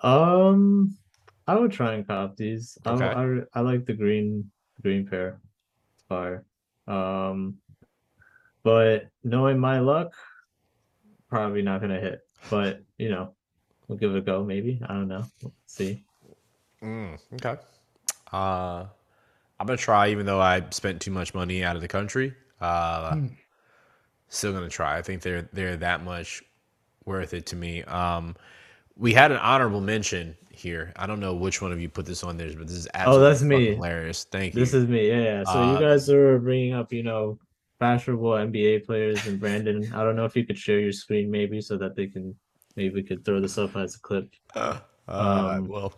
Um, 0.02 0.98
I 1.46 1.56
would 1.56 1.72
try 1.72 1.94
and 1.94 2.08
cop 2.08 2.36
these. 2.36 2.76
I, 2.84 2.92
Okay. 2.94 3.06
I, 3.06 3.60
I 3.60 3.62
like 3.62 3.86
the 3.86 3.94
green 3.94 4.50
green 4.82 5.06
pair. 5.08 5.40
Fire. 6.10 6.44
Um, 6.88 7.58
but 8.64 9.10
knowing 9.24 9.60
my 9.60 9.80
luck, 9.80 10.14
probably 11.30 11.62
not 11.62 11.82
gonna 11.82 12.00
hit. 12.00 12.22
But 12.50 12.82
you 12.98 13.10
know, 13.10 13.36
we'll 13.88 14.00
give 14.00 14.16
it 14.16 14.18
a 14.18 14.22
go. 14.22 14.44
Maybe 14.44 14.82
I 14.90 14.94
don't 14.96 15.08
know. 15.08 15.24
We'll 15.44 15.54
see. 15.68 16.04
Mm, 16.84 17.18
okay. 17.36 17.58
Uh, 18.32 18.86
I'm 19.60 19.68
gonna 19.68 19.78
try, 19.78 20.10
even 20.10 20.26
though 20.26 20.42
I 20.42 20.64
spent 20.72 21.02
too 21.02 21.12
much 21.12 21.34
money 21.34 21.64
out 21.64 21.76
of 21.76 21.82
the 21.82 21.88
country. 21.88 22.34
Uh, 22.62 23.16
Hmm. 23.16 23.28
still 24.30 24.54
gonna 24.54 24.70
try. 24.70 24.98
I 24.98 25.02
think 25.02 25.22
they're 25.22 25.50
they're 25.54 25.78
that 25.78 26.04
much 26.04 26.44
worth 27.06 27.34
it 27.34 27.46
to 27.48 27.56
me. 27.56 27.84
Um, 27.84 28.36
we 28.98 29.14
had 29.14 29.32
an 29.32 29.38
honorable 29.38 29.82
mention 29.82 30.36
here. 30.52 30.92
I 30.96 31.08
don't 31.08 31.20
know 31.20 31.34
which 31.36 31.62
one 31.62 31.72
of 31.72 31.80
you 31.80 31.90
put 31.90 32.06
this 32.06 32.24
on 32.24 32.38
there, 32.38 32.52
but 32.58 32.68
this 32.68 32.78
is 32.78 32.88
absolutely 32.94 33.26
Oh, 33.26 33.30
that's 33.30 33.44
me. 33.44 33.76
hilarious. 33.76 34.24
Thank 34.26 34.56
you. 34.56 34.62
This 34.62 34.74
is 34.74 34.88
me. 34.88 35.08
Yeah, 35.10 35.22
yeah. 35.22 35.44
So 35.44 35.60
Uh, 35.60 35.62
you 35.62 35.78
guys 35.78 36.10
are 36.10 36.40
bringing 36.40 36.74
up, 36.74 36.92
you 36.92 37.04
know, 37.04 37.40
fashionable 37.80 38.38
NBA 38.38 38.80
players 38.80 39.26
and 39.26 39.40
Brandon. 39.40 39.90
I 39.94 40.04
don't 40.04 40.16
know 40.16 40.26
if 40.26 40.36
you 40.36 40.46
could 40.46 40.58
share 40.58 40.80
your 40.80 40.92
screen 40.92 41.30
maybe 41.32 41.62
so 41.62 41.78
that 41.78 41.96
they 41.96 42.08
can 42.08 42.36
maybe 42.76 42.94
we 42.96 43.04
could 43.04 43.24
throw 43.26 43.40
this 43.40 43.58
up 43.58 43.76
as 43.76 43.96
a 43.96 44.00
clip. 44.00 44.30
uh, 44.56 44.80
um, 45.08 45.68
well, 45.68 45.94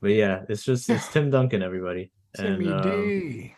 But 0.00 0.10
yeah, 0.12 0.42
it's 0.48 0.64
just 0.64 0.88
it's 0.90 1.08
Tim 1.12 1.30
Duncan, 1.30 1.62
everybody. 1.62 2.12
And 2.38 2.58
Timmy 2.58 2.70
um, 2.72 2.82
D. 2.82 3.54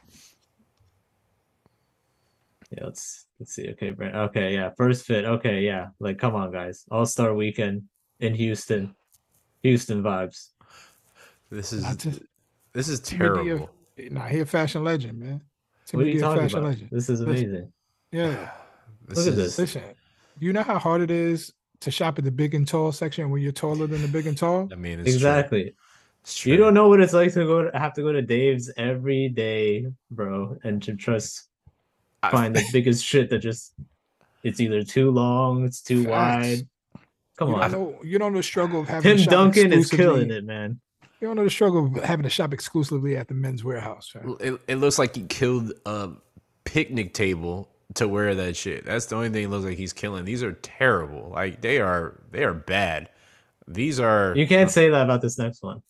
yeah, 2.70 2.84
let's 2.84 3.26
let's 3.40 3.54
see. 3.54 3.68
Okay, 3.70 3.90
Brent. 3.90 4.14
okay, 4.14 4.54
yeah, 4.54 4.70
first 4.76 5.06
fit. 5.06 5.24
Okay, 5.24 5.60
yeah, 5.62 5.88
like 5.98 6.18
come 6.18 6.34
on, 6.34 6.52
guys, 6.52 6.84
All 6.90 7.06
Star 7.06 7.34
Weekend 7.34 7.84
in 8.20 8.34
Houston, 8.34 8.94
Houston 9.62 10.02
vibes. 10.02 10.48
this 11.50 11.72
is 11.72 11.84
just- 11.96 12.22
this 12.74 12.88
is 12.88 13.00
Timmy 13.00 13.20
D 13.20 13.24
a- 13.26 13.28
terrible. 13.56 13.70
Nah, 14.10 14.26
he 14.26 14.40
a 14.40 14.46
fashion 14.46 14.84
legend, 14.84 15.18
man. 15.18 15.40
What 15.90 16.04
are 16.04 16.08
you 16.08 16.20
talking 16.20 16.44
about? 16.44 16.62
legend. 16.62 16.90
This 16.92 17.08
is 17.08 17.20
amazing. 17.20 17.72
Yeah. 18.12 18.50
This 19.08 19.18
Look 19.20 19.28
at 19.28 19.36
this. 19.36 19.58
Listen, 19.58 19.82
you 20.38 20.52
know 20.52 20.62
how 20.62 20.78
hard 20.78 21.00
it 21.00 21.10
is 21.10 21.50
to 21.80 21.90
shop 21.90 22.18
at 22.18 22.24
the 22.24 22.30
big 22.30 22.54
and 22.54 22.68
tall 22.68 22.92
section 22.92 23.30
when 23.30 23.40
you're 23.40 23.52
taller 23.52 23.86
than 23.86 24.02
the 24.02 24.08
big 24.08 24.26
and 24.26 24.36
tall? 24.36 24.68
I 24.70 24.74
mean, 24.74 25.00
it's 25.00 25.18
true. 25.18 25.70
Exactly. 26.30 26.52
You 26.52 26.58
don't 26.58 26.74
know 26.74 26.88
what 26.88 27.00
it's 27.00 27.12
like 27.14 27.32
to 27.34 27.44
go 27.44 27.70
to, 27.70 27.78
have 27.78 27.94
to 27.94 28.02
go 28.02 28.12
to 28.12 28.22
Dave's 28.22 28.70
every 28.76 29.28
day, 29.28 29.86
bro, 30.10 30.56
and 30.64 30.82
to 30.82 30.92
just 30.92 31.48
I- 32.22 32.30
find 32.30 32.54
the 32.54 32.64
biggest 32.72 33.04
shit 33.04 33.30
that 33.30 33.38
just 33.38 33.74
it's 34.42 34.60
either 34.60 34.82
too 34.82 35.10
long, 35.10 35.64
it's 35.64 35.80
too 35.82 36.04
Facts. 36.04 36.46
wide. 36.46 36.68
Come 37.38 37.48
You 37.50 37.54
on. 37.56 37.72
know 37.72 37.98
you 38.02 38.18
don't 38.18 38.32
know 38.32 38.38
the 38.40 38.42
struggle 38.42 38.80
of 38.80 38.88
having 38.88 39.16
Tim 39.16 39.18
shop 39.24 39.30
Duncan 39.30 39.72
is 39.72 39.90
killing 39.90 40.30
it, 40.30 40.44
man. 40.44 40.80
You 41.20 41.26
don't 41.28 41.36
know 41.36 41.44
the 41.44 41.50
struggle 41.50 41.86
of 41.86 42.04
having 42.04 42.22
to 42.24 42.30
shop 42.30 42.52
exclusively 42.52 43.16
at 43.16 43.26
the 43.28 43.34
Men's 43.34 43.62
Wearhouse. 43.62 44.10
fam. 44.10 44.36
It, 44.40 44.60
it 44.68 44.76
looks 44.76 44.98
like 44.98 45.16
he 45.16 45.22
killed 45.24 45.72
a 45.86 46.10
picnic 46.64 47.14
table 47.14 47.68
to 47.94 48.06
wear 48.06 48.34
that 48.34 48.54
shit. 48.56 48.84
That's 48.84 49.06
the 49.06 49.16
only 49.16 49.30
thing 49.30 49.44
it 49.44 49.48
looks 49.50 49.64
like 49.64 49.78
he's 49.78 49.92
killing. 49.92 50.24
These 50.24 50.42
are 50.42 50.52
terrible. 50.52 51.30
Like 51.34 51.60
they 51.62 51.80
are 51.80 52.20
they 52.30 52.44
are 52.44 52.54
bad. 52.54 53.08
These 53.66 53.98
are 54.00 54.32
You 54.36 54.46
can't 54.46 54.70
say 54.70 54.88
that 54.90 55.02
about 55.02 55.20
this 55.22 55.38
next 55.38 55.62
one. 55.62 55.82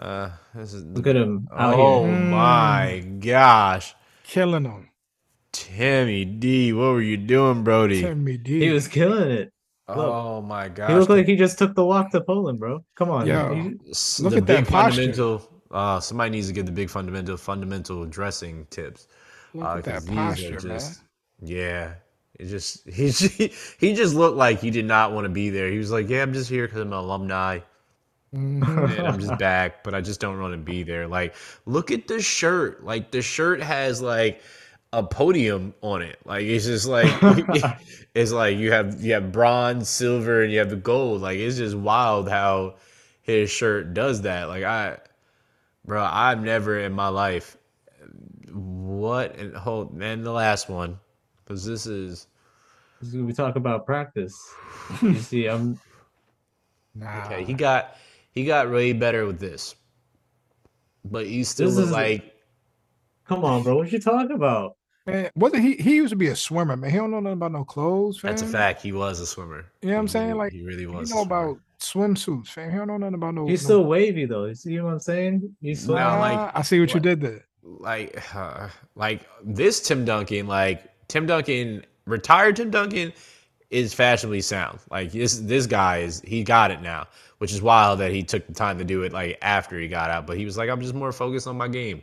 Uh 0.00 0.30
this 0.54 0.72
is 0.74 0.82
Look 0.84 1.06
at 1.06 1.14
him 1.16 1.46
out 1.52 1.74
Oh 1.74 2.04
here. 2.06 2.14
my 2.14 3.04
gosh. 3.20 3.94
Killing 4.24 4.64
him. 4.64 4.88
Timmy 5.52 6.24
D, 6.24 6.72
what 6.72 6.92
were 6.92 7.02
you 7.02 7.16
doing, 7.16 7.62
Brody? 7.64 8.00
Timmy 8.00 8.36
D. 8.38 8.60
He 8.60 8.70
was 8.70 8.88
killing 8.88 9.30
it. 9.30 9.52
oh 9.88 10.40
my 10.40 10.68
gosh. 10.68 10.88
He 10.90 10.94
looked 10.96 11.10
like 11.10 11.26
he 11.26 11.36
just 11.36 11.58
took 11.58 11.74
the 11.74 11.84
walk 11.84 12.10
to 12.12 12.20
Poland, 12.20 12.58
bro. 12.60 12.84
Come 12.94 13.10
on. 13.10 13.26
Yo. 13.26 13.52
You- 13.52 13.80
S- 13.90 14.20
Look 14.20 14.32
the 14.32 14.38
at 14.38 14.46
that 14.46 14.56
big 14.64 14.66
posture. 14.68 14.90
fundamental 15.02 15.50
uh 15.72 16.00
somebody 16.00 16.30
needs 16.30 16.46
to 16.48 16.52
give 16.52 16.66
the 16.66 16.72
big 16.72 16.88
fundamental 16.90 17.36
fundamental 17.36 18.06
dressing 18.06 18.66
tips. 18.70 19.06
Look 19.54 19.64
Uh, 19.64 19.68
at 19.78 19.84
'cause 19.84 20.04
that 20.04 20.10
these 20.10 20.18
are 20.18 20.52
posture, 20.54 20.68
man. 20.68 20.80
Yeah. 21.42 21.94
It 22.38 22.46
just 22.46 22.88
he 22.88 23.08
he 23.78 23.94
just 23.94 24.14
looked 24.14 24.36
like 24.36 24.60
he 24.60 24.70
did 24.70 24.86
not 24.86 25.12
want 25.12 25.24
to 25.26 25.28
be 25.28 25.50
there. 25.50 25.68
He 25.70 25.78
was 25.78 25.90
like, 25.90 26.08
"Yeah, 26.08 26.22
I'm 26.22 26.32
just 26.32 26.48
here 26.48 26.66
because 26.66 26.80
I'm 26.80 26.92
an 26.92 26.98
alumni, 26.98 27.58
Mhm. 28.34 28.98
and 28.98 29.06
I'm 29.08 29.18
just 29.18 29.36
back, 29.38 29.82
but 29.82 29.94
I 29.94 30.00
just 30.00 30.20
don't 30.20 30.40
want 30.40 30.52
to 30.54 30.58
be 30.58 30.82
there." 30.82 31.06
Like, 31.08 31.34
look 31.66 31.90
at 31.90 32.06
the 32.08 32.20
shirt. 32.20 32.84
Like 32.84 33.10
the 33.10 33.22
shirt 33.22 33.60
has 33.62 34.00
like 34.00 34.40
a 34.92 35.02
podium 35.02 35.74
on 35.82 36.02
it. 36.02 36.18
Like 36.24 36.44
it's 36.44 36.66
just 36.66 36.86
like 36.86 37.12
it's 38.14 38.32
like 38.32 38.56
you 38.56 38.72
have 38.72 39.00
you 39.02 39.12
have 39.14 39.32
bronze, 39.32 39.88
silver, 39.88 40.42
and 40.42 40.52
you 40.52 40.58
have 40.60 40.70
the 40.70 40.76
gold. 40.76 41.22
Like 41.22 41.38
it's 41.38 41.56
just 41.56 41.76
wild 41.76 42.28
how 42.28 42.76
his 43.22 43.50
shirt 43.50 43.94
does 43.94 44.22
that. 44.22 44.48
Like 44.48 44.64
I, 44.64 44.98
bro, 45.84 46.02
I've 46.04 46.42
never 46.42 46.78
in 46.78 46.92
my 46.92 47.08
life. 47.08 47.56
What 48.52 49.36
and 49.36 49.54
hold 49.56 49.94
man, 49.94 50.22
the 50.22 50.32
last 50.32 50.68
one 50.68 50.98
because 51.44 51.64
this 51.64 51.86
is 51.86 52.26
we 53.12 53.32
talk 53.32 53.56
about 53.56 53.86
practice. 53.86 54.58
You 55.08 55.18
see, 55.20 55.46
I'm 55.46 55.80
Nah. 56.94 57.08
okay. 57.18 57.44
He 57.44 57.54
got 57.54 57.96
he 58.32 58.44
got 58.44 58.70
way 58.70 58.92
better 58.92 59.26
with 59.26 59.40
this, 59.40 59.74
but 61.04 61.26
he 61.26 61.44
still 61.44 61.68
This 61.68 61.76
look 61.76 61.86
is- 61.86 61.92
like 61.92 62.32
come 63.26 63.44
on, 63.44 63.62
bro. 63.62 63.76
What 63.76 63.92
you 63.92 64.00
talking 64.00 64.32
about? 64.32 64.76
Man, 65.06 65.30
wasn't 65.34 65.62
he? 65.62 65.74
He 65.76 65.96
used 65.96 66.10
to 66.10 66.16
be 66.16 66.28
a 66.28 66.36
swimmer, 66.36 66.76
man. 66.76 66.90
He 66.90 66.96
don't 66.96 67.10
know 67.10 67.20
nothing 67.20 67.34
about 67.34 67.52
no 67.52 67.64
clothes, 67.64 68.20
fam. 68.20 68.30
that's 68.30 68.42
a 68.42 68.46
fact. 68.46 68.82
He 68.82 68.92
was 68.92 69.18
a 69.20 69.26
swimmer. 69.26 69.64
You 69.82 69.88
know 69.88 69.94
what 69.94 70.00
I'm 70.00 70.06
He 70.06 70.12
saying? 70.12 70.34
Like, 70.36 70.52
he 70.52 70.62
really 70.62 70.86
was. 70.86 71.10
a 71.10 71.14
know 71.14 71.22
about 71.22 71.58
swimsuits, 71.80 72.48
fam. 72.48 72.70
He 72.70 72.76
don't 72.76 72.86
know 72.88 72.98
nothing 72.98 73.14
about 73.14 73.34
no. 73.34 73.46
He's 73.46 73.62
no- 73.62 73.66
still 73.66 73.84
wavy 73.84 74.26
though. 74.26 74.44
You 74.44 74.54
see 74.54 74.78
what 74.80 74.92
I'm 74.92 74.98
saying? 75.00 75.56
He's 75.62 75.86
No, 75.88 75.94
swag. 75.94 76.20
like- 76.20 76.32
Nah, 76.36 76.50
I 76.54 76.62
see 76.62 76.80
what 76.80 76.92
you 76.92 77.00
did 77.00 77.20
there. 77.22 77.44
like 77.62 78.34
uh, 78.36 78.68
like 78.94 79.26
this 79.42 79.80
Tim 79.80 80.04
Duncan, 80.04 80.46
like 80.46 80.82
Tim 81.08 81.24
Duncan, 81.26 81.84
retired 82.06 82.56
Tim 82.56 82.70
Duncan 82.70 83.12
is 83.70 83.94
fashionably 83.94 84.40
sound. 84.40 84.80
Like 84.90 85.12
this 85.12 85.38
this 85.38 85.66
guy 85.66 85.98
is 85.98 86.20
he 86.22 86.42
got 86.42 86.70
it 86.70 86.82
now, 86.82 87.06
which 87.38 87.52
is 87.52 87.62
wild 87.62 88.00
that 88.00 88.10
he 88.12 88.22
took 88.22 88.46
the 88.46 88.52
time 88.52 88.78
to 88.78 88.84
do 88.84 89.02
it 89.02 89.12
like 89.12 89.38
after 89.42 89.78
he 89.78 89.88
got 89.88 90.10
out. 90.10 90.26
But 90.26 90.36
he 90.38 90.44
was 90.44 90.56
like, 90.56 90.68
I'm 90.68 90.80
just 90.80 90.94
more 90.94 91.12
focused 91.12 91.46
on 91.46 91.56
my 91.56 91.68
game. 91.68 92.02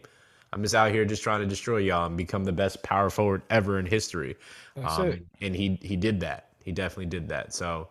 I'm 0.54 0.64
just 0.64 0.76
out 0.76 0.92
here 0.92 1.04
just 1.06 1.24
trying 1.24 1.42
to 1.42 1.46
destroy 1.46 1.78
y'all 1.78 2.06
and 2.06 2.18
become 2.18 2.46
the 2.46 2.54
best 2.54 2.82
power 2.84 3.10
forward 3.10 3.42
ever 3.50 3.80
in 3.80 3.86
history. 3.86 4.38
Um, 4.78 5.20
and 5.42 5.56
he 5.56 5.78
he 5.82 5.96
did 5.96 6.22
that. 6.22 6.50
He 6.64 6.72
definitely 6.72 7.08
did 7.08 7.30
that. 7.30 7.54
So 7.54 7.90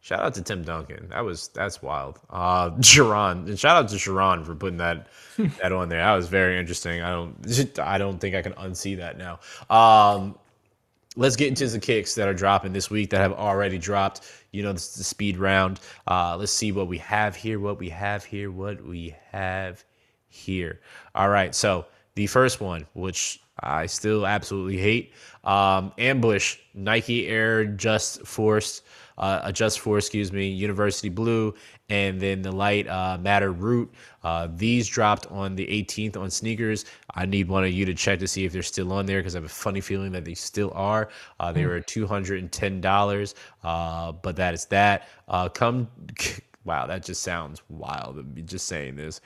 shout 0.00 0.20
out 0.20 0.34
to 0.34 0.42
Tim 0.42 0.62
Duncan. 0.62 1.08
That 1.10 1.24
was 1.24 1.48
that's 1.48 1.80
wild. 1.80 2.18
Uh 2.28 2.70
Sharon 2.82 3.48
and 3.48 3.58
shout 3.58 3.76
out 3.76 3.88
to 3.90 3.98
Sharon 3.98 4.44
for 4.44 4.54
putting 4.54 4.78
that 4.78 5.08
that 5.60 5.72
on 5.72 5.88
there. 5.88 5.98
That 6.00 6.14
was 6.14 6.28
very 6.28 6.58
interesting. 6.58 7.02
I 7.02 7.10
don't 7.10 7.78
I 7.78 7.98
don't 7.98 8.18
think 8.18 8.34
I 8.34 8.42
can 8.42 8.52
unsee 8.54 8.96
that 8.98 9.16
now. 9.16 9.38
Um 9.74 10.36
let's 11.16 11.36
get 11.36 11.48
into 11.48 11.66
the 11.68 11.78
kicks 11.78 12.14
that 12.14 12.28
are 12.28 12.34
dropping 12.34 12.72
this 12.72 12.90
week 12.90 13.10
that 13.10 13.20
have 13.20 13.32
already 13.32 13.78
dropped. 13.78 14.22
You 14.52 14.62
know, 14.62 14.72
this 14.72 14.90
is 14.90 14.94
the 14.94 15.04
speed 15.04 15.36
round. 15.36 15.80
Uh, 16.06 16.36
let's 16.36 16.52
see 16.52 16.72
what 16.72 16.88
we 16.88 16.98
have 16.98 17.36
here, 17.36 17.60
what 17.60 17.78
we 17.78 17.88
have 17.90 18.24
here, 18.24 18.50
what 18.50 18.82
we 18.84 19.14
have 19.30 19.84
here. 20.28 20.80
All 21.14 21.28
right. 21.28 21.54
So 21.54 21.86
the 22.14 22.26
first 22.26 22.60
one, 22.60 22.86
which 22.94 23.40
I 23.60 23.86
still 23.86 24.26
absolutely 24.26 24.78
hate, 24.78 25.12
um, 25.44 25.92
ambush 25.98 26.58
Nike 26.74 27.28
Air 27.28 27.66
Just 27.66 28.26
Force, 28.26 28.82
uh, 29.22 29.40
Adjust 29.44 29.80
Force, 29.80 30.06
excuse 30.06 30.32
me, 30.32 30.48
University 30.48 31.08
Blue, 31.08 31.54
and 31.88 32.20
then 32.20 32.42
the 32.42 32.52
light 32.52 32.88
uh, 32.88 33.18
Madder 33.20 33.52
Root. 33.52 33.92
Uh, 34.24 34.48
these 34.56 34.88
dropped 34.88 35.26
on 35.30 35.54
the 35.54 35.66
18th 35.66 36.16
on 36.16 36.30
sneakers. 36.30 36.84
I 37.14 37.26
need 37.26 37.48
one 37.48 37.64
of 37.64 37.70
you 37.72 37.86
to 37.86 37.94
check 37.94 38.18
to 38.18 38.28
see 38.28 38.44
if 38.44 38.52
they're 38.52 38.62
still 38.62 38.92
on 38.92 39.06
there 39.06 39.20
because 39.20 39.36
I 39.36 39.38
have 39.38 39.44
a 39.44 39.48
funny 39.48 39.80
feeling 39.80 40.12
that 40.12 40.24
they 40.24 40.34
still 40.34 40.72
are. 40.74 41.08
Uh, 41.38 41.52
they 41.52 41.66
were 41.66 41.76
and 41.76 42.52
ten 42.52 42.80
dollars, 42.80 43.34
uh, 43.62 44.12
but 44.12 44.36
that 44.36 44.54
is 44.54 44.66
that. 44.66 45.08
Uh, 45.28 45.48
come, 45.48 45.88
wow, 46.64 46.86
that 46.86 47.04
just 47.04 47.22
sounds 47.22 47.62
wild. 47.68 48.24
Just 48.46 48.66
saying 48.66 48.96
this. 48.96 49.20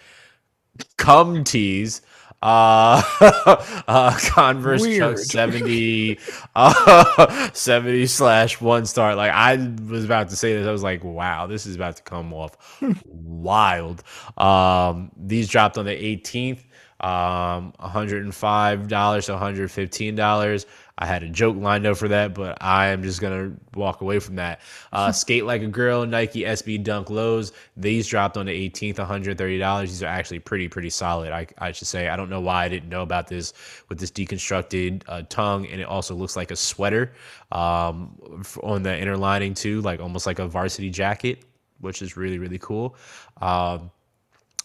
Come 0.99 1.42
tease. 1.44 2.03
Uh, 2.43 3.03
uh, 3.89 4.18
Converse 4.28 4.87
Chuck 4.97 5.18
70, 5.18 6.18
uh, 6.55 7.51
70 7.53 8.07
slash 8.07 8.61
one 8.61 8.87
star. 8.87 9.14
Like 9.14 9.32
I 9.32 9.57
was 9.89 10.05
about 10.05 10.28
to 10.30 10.37
say 10.37 10.55
this. 10.55 10.66
I 10.66 10.72
was 10.72 10.82
like, 10.82 11.03
wow, 11.03 11.47
this 11.47 11.66
is 11.66 11.76
about 11.76 11.97
to 11.97 12.03
come 12.03 12.32
off 12.32 12.80
wild. 13.07 14.03
Um, 14.37 15.11
these 15.16 15.49
dropped 15.49 15.78
on 15.78 15.87
the 15.87 15.93
18th. 15.93 16.61
Um, 16.99 17.74
$105 17.78 18.89
to 18.89 19.32
$115. 19.32 20.66
I 20.99 21.05
had 21.05 21.22
a 21.22 21.28
joke 21.28 21.57
lined 21.57 21.86
up 21.86 21.99
for 21.99 22.09
that, 22.09 22.32
but 22.32 22.57
I 22.62 22.86
am 22.86 23.03
just 23.03 23.20
gonna 23.20 23.53
walk 23.74 24.01
away 24.01 24.18
from 24.18 24.36
that. 24.36 24.61
Uh, 24.92 25.12
Skate 25.26 25.44
like 25.44 25.61
a 25.61 25.66
girl, 25.66 26.07
Nike 26.07 26.40
SB 26.40 26.82
Dunk 26.82 27.11
lows. 27.11 27.53
These 27.76 28.07
dropped 28.07 28.38
on 28.38 28.47
the 28.47 28.70
18th, 28.70 28.94
$130. 28.97 29.80
These 29.82 30.03
are 30.03 30.07
actually 30.07 30.38
pretty, 30.38 30.68
pretty 30.68 30.88
solid. 30.88 31.32
I, 31.32 31.47
I 31.59 31.72
should 31.72 31.86
say. 31.86 32.09
I 32.09 32.16
don't 32.16 32.30
know 32.30 32.40
why 32.40 32.64
I 32.64 32.68
didn't 32.68 32.88
know 32.88 33.03
about 33.03 33.28
this 33.28 33.53
with 33.90 33.99
this 33.99 34.11
deconstructed 34.11 35.03
uh, 35.07 35.22
tongue, 35.28 35.66
and 35.66 35.80
it 35.80 35.86
also 35.86 36.14
looks 36.14 36.34
like 36.34 36.51
a 36.51 36.57
sweater 36.57 37.12
um, 37.53 38.42
on 38.62 38.82
the 38.82 38.99
inner 38.99 39.18
lining 39.18 39.53
too, 39.53 39.82
like 39.82 40.01
almost 40.01 40.26
like 40.26 40.38
a 40.38 40.47
varsity 40.47 40.88
jacket, 40.88 41.44
which 41.80 42.01
is 42.01 42.16
really, 42.16 42.38
really 42.38 42.59
cool. 42.59 42.97
Um, 43.42 43.90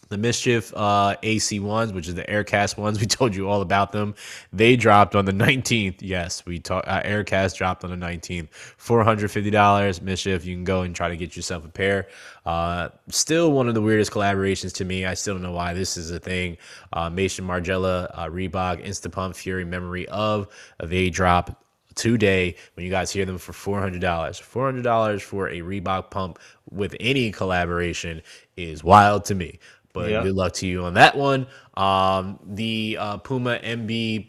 the 0.08 0.18
Mischief 0.18 0.72
uh, 0.76 1.16
AC 1.22 1.58
ones, 1.60 1.92
which 1.92 2.08
is 2.08 2.14
the 2.14 2.24
Aircast 2.24 2.76
ones, 2.76 3.00
we 3.00 3.06
told 3.06 3.34
you 3.34 3.48
all 3.48 3.62
about 3.62 3.92
them. 3.92 4.14
They 4.52 4.76
dropped 4.76 5.14
on 5.14 5.24
the 5.24 5.32
19th. 5.32 5.96
Yes, 6.00 6.44
we 6.44 6.58
talked. 6.58 6.86
Uh, 6.88 7.02
Aircast 7.02 7.56
dropped 7.56 7.84
on 7.84 7.90
the 7.90 8.06
19th. 8.06 8.48
Four 8.52 9.04
hundred 9.04 9.30
fifty 9.30 9.50
dollars. 9.50 10.02
Mischief, 10.02 10.44
you 10.44 10.54
can 10.54 10.64
go 10.64 10.82
and 10.82 10.94
try 10.94 11.08
to 11.08 11.16
get 11.16 11.36
yourself 11.36 11.64
a 11.64 11.68
pair. 11.68 12.08
Uh, 12.44 12.88
still 13.08 13.52
one 13.52 13.68
of 13.68 13.74
the 13.74 13.82
weirdest 13.82 14.10
collaborations 14.12 14.72
to 14.74 14.84
me. 14.84 15.06
I 15.06 15.14
still 15.14 15.34
don't 15.34 15.42
know 15.42 15.52
why 15.52 15.74
this 15.74 15.96
is 15.96 16.10
a 16.10 16.18
thing. 16.18 16.58
Uh, 16.92 17.08
Maison 17.08 17.46
Margiela, 17.46 18.10
uh, 18.14 18.26
Reebok, 18.28 18.84
Instapump, 18.84 19.36
Fury, 19.36 19.64
Memory 19.64 20.08
of. 20.08 20.48
They 20.82 21.10
drop 21.10 21.62
today 21.94 22.56
when 22.74 22.84
you 22.84 22.90
guys 22.90 23.10
hear 23.10 23.24
them 23.24 23.38
for 23.38 23.52
$400 23.52 24.00
$400 24.00 25.20
for 25.20 25.48
a 25.48 25.60
reebok 25.60 26.10
pump 26.10 26.38
with 26.70 26.96
any 27.00 27.30
collaboration 27.30 28.22
is 28.56 28.82
wild 28.82 29.24
to 29.26 29.34
me 29.34 29.58
but 29.92 30.10
Yeah. 30.10 30.22
good 30.22 30.34
luck 30.34 30.52
to 30.54 30.66
you 30.66 30.84
on 30.84 30.94
that 30.94 31.16
one 31.16 31.46
um, 31.74 32.38
the 32.44 32.98
uh, 33.00 33.16
puma 33.18 33.58
mb.02 33.58 34.26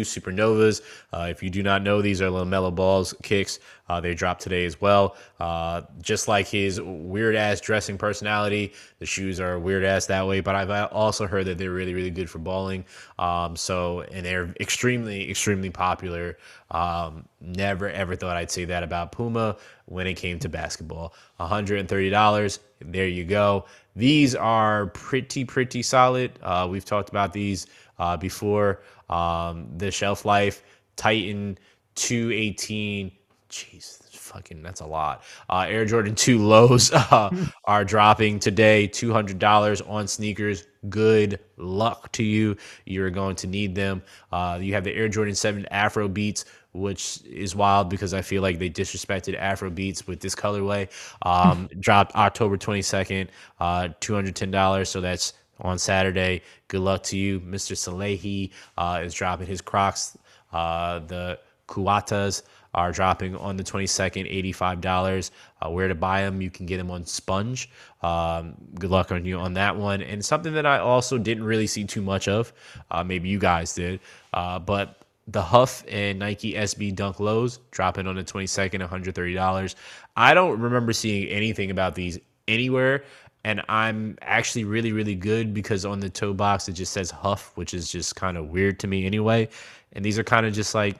supernovas 0.00 0.80
uh, 1.12 1.26
if 1.30 1.42
you 1.42 1.50
do 1.50 1.62
not 1.62 1.82
know 1.82 2.00
these 2.00 2.22
are 2.22 2.28
LaMelo 2.28 2.74
Ball's 2.74 3.14
kicks 3.22 3.58
uh, 3.88 4.00
they 4.00 4.14
dropped 4.14 4.40
today 4.40 4.64
as 4.64 4.80
well 4.80 5.16
uh, 5.40 5.82
just 6.00 6.26
like 6.26 6.46
his 6.48 6.80
weird 6.80 7.36
ass 7.36 7.60
dressing 7.60 7.98
personality 7.98 8.72
the 8.98 9.06
shoes 9.06 9.40
are 9.40 9.58
weird 9.58 9.84
ass 9.84 10.06
that 10.06 10.26
way 10.26 10.40
but 10.40 10.54
i've 10.54 10.70
also 10.92 11.26
heard 11.26 11.44
that 11.46 11.58
they're 11.58 11.70
really 11.70 11.94
really 11.94 12.10
good 12.10 12.30
for 12.30 12.38
balling 12.38 12.84
um, 13.18 13.56
so 13.56 14.00
and 14.12 14.24
they're 14.24 14.54
extremely 14.60 15.30
extremely 15.30 15.70
popular 15.70 16.38
um, 16.70 17.28
never 17.40 17.88
ever 17.90 18.16
thought 18.16 18.36
I'd 18.36 18.50
say 18.50 18.64
that 18.64 18.82
about 18.82 19.12
Puma 19.12 19.56
when 19.86 20.06
it 20.06 20.14
came 20.14 20.38
to 20.40 20.48
basketball. 20.48 21.14
$130. 21.38 22.58
There 22.80 23.06
you 23.06 23.24
go. 23.24 23.66
These 23.96 24.34
are 24.34 24.86
pretty, 24.88 25.44
pretty 25.44 25.82
solid. 25.82 26.38
Uh, 26.42 26.66
we've 26.70 26.84
talked 26.84 27.08
about 27.10 27.32
these 27.32 27.66
uh, 27.98 28.16
before. 28.16 28.82
Um, 29.08 29.68
the 29.76 29.90
shelf 29.90 30.24
life, 30.24 30.62
Titan 30.96 31.58
218. 31.94 33.12
Jeez, 33.50 34.02
fucking, 34.10 34.62
that's 34.62 34.80
a 34.80 34.86
lot. 34.86 35.22
Uh, 35.48 35.66
Air 35.68 35.84
Jordan 35.84 36.14
2 36.14 36.38
lows 36.38 36.90
uh, 36.94 37.30
are 37.64 37.84
dropping 37.84 38.40
today. 38.40 38.88
$200 38.88 39.88
on 39.88 40.08
sneakers. 40.08 40.66
Good 40.88 41.38
luck 41.56 42.10
to 42.12 42.24
you. 42.24 42.56
You're 42.86 43.10
going 43.10 43.36
to 43.36 43.46
need 43.46 43.74
them. 43.74 44.02
Uh, 44.32 44.58
you 44.60 44.74
have 44.74 44.84
the 44.84 44.94
Air 44.94 45.08
Jordan 45.08 45.34
7 45.34 45.66
Afro 45.66 46.08
Beats, 46.08 46.44
which 46.74 47.20
is 47.24 47.54
wild 47.54 47.88
because 47.88 48.12
I 48.12 48.20
feel 48.20 48.42
like 48.42 48.58
they 48.58 48.68
disrespected 48.68 49.38
Afro 49.38 49.70
Beats 49.70 50.06
with 50.06 50.20
this 50.20 50.34
colorway. 50.34 50.88
Um, 51.22 51.68
dropped 51.80 52.14
October 52.14 52.58
22nd, 52.58 53.28
uh, 53.60 53.88
$210. 54.00 54.86
So 54.86 55.00
that's 55.00 55.34
on 55.60 55.78
Saturday. 55.78 56.42
Good 56.68 56.80
luck 56.80 57.02
to 57.04 57.16
you. 57.16 57.40
Mr. 57.40 57.74
Salehe 57.76 58.50
uh, 58.76 59.00
is 59.04 59.14
dropping 59.14 59.46
his 59.46 59.60
Crocs. 59.60 60.18
Uh, 60.52 60.98
the 61.00 61.38
Kuatas 61.68 62.42
are 62.74 62.90
dropping 62.90 63.36
on 63.36 63.56
the 63.56 63.62
22nd, 63.62 64.52
$85. 64.52 65.30
Uh, 65.62 65.70
where 65.70 65.86
to 65.86 65.94
buy 65.94 66.22
them? 66.22 66.42
You 66.42 66.50
can 66.50 66.66
get 66.66 66.78
them 66.78 66.90
on 66.90 67.04
Spunge. 67.04 67.68
Um, 68.02 68.54
good 68.74 68.90
luck 68.90 69.12
on 69.12 69.24
you 69.24 69.38
on 69.38 69.54
that 69.54 69.76
one. 69.76 70.02
And 70.02 70.24
something 70.24 70.54
that 70.54 70.66
I 70.66 70.78
also 70.78 71.16
didn't 71.16 71.44
really 71.44 71.68
see 71.68 71.84
too 71.84 72.02
much 72.02 72.26
of, 72.26 72.52
uh, 72.90 73.04
maybe 73.04 73.28
you 73.28 73.38
guys 73.38 73.74
did, 73.74 74.00
uh, 74.32 74.58
but 74.58 75.03
the 75.26 75.42
HUF 75.42 75.84
and 75.88 76.18
Nike 76.18 76.52
SB 76.52 76.94
Dunk 76.94 77.18
Lows 77.18 77.58
dropping 77.70 78.06
on 78.06 78.16
the 78.16 78.24
22nd, 78.24 78.86
$130. 78.86 79.74
I 80.16 80.34
don't 80.34 80.60
remember 80.60 80.92
seeing 80.92 81.28
anything 81.28 81.70
about 81.70 81.94
these 81.94 82.18
anywhere. 82.46 83.04
And 83.46 83.62
I'm 83.68 84.16
actually 84.22 84.64
really, 84.64 84.92
really 84.92 85.14
good 85.14 85.52
because 85.52 85.84
on 85.84 86.00
the 86.00 86.08
toe 86.08 86.32
box 86.32 86.68
it 86.68 86.72
just 86.72 86.92
says 86.92 87.10
HUF, 87.10 87.52
which 87.56 87.74
is 87.74 87.90
just 87.90 88.16
kind 88.16 88.36
of 88.38 88.48
weird 88.48 88.78
to 88.80 88.86
me 88.86 89.04
anyway. 89.06 89.48
And 89.92 90.04
these 90.04 90.18
are 90.18 90.24
kind 90.24 90.46
of 90.46 90.52
just 90.54 90.74
like, 90.74 90.96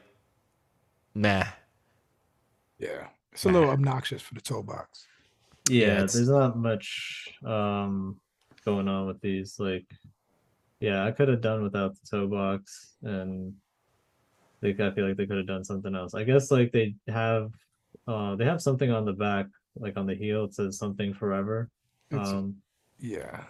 meh. 1.14 1.44
Yeah, 2.78 3.06
it's 3.32 3.44
a 3.44 3.48
little 3.48 3.70
obnoxious 3.70 4.20
for 4.20 4.34
the 4.34 4.40
toe 4.40 4.62
box. 4.62 5.06
Yeah, 5.70 5.94
it's- 5.94 6.14
there's 6.14 6.28
not 6.28 6.58
much 6.58 7.28
um 7.44 8.20
going 8.64 8.88
on 8.88 9.06
with 9.06 9.20
these. 9.20 9.58
Like, 9.58 9.86
yeah, 10.80 11.04
I 11.06 11.12
could 11.12 11.28
have 11.28 11.40
done 11.40 11.62
without 11.62 11.94
the 11.94 12.06
toe 12.10 12.26
box, 12.26 12.96
and 13.02 13.54
they 14.64 14.70
I 14.84 14.90
feel 14.92 15.06
like 15.06 15.16
they 15.16 15.26
could 15.26 15.36
have 15.36 15.46
done 15.46 15.62
something 15.64 15.94
else. 15.94 16.14
I 16.14 16.24
guess 16.24 16.50
like 16.50 16.72
they 16.72 16.94
have 17.08 17.50
uh 18.08 18.34
they 18.36 18.44
have 18.44 18.60
something 18.62 18.90
on 18.90 19.04
the 19.04 19.12
back, 19.12 19.46
like 19.76 19.96
on 19.96 20.06
the 20.06 20.14
heel, 20.14 20.44
it 20.44 20.54
says 20.54 20.78
something 20.78 21.12
forever. 21.14 21.70
It's- 22.10 22.28
Um 22.28 22.56
Yeah. 22.98 23.44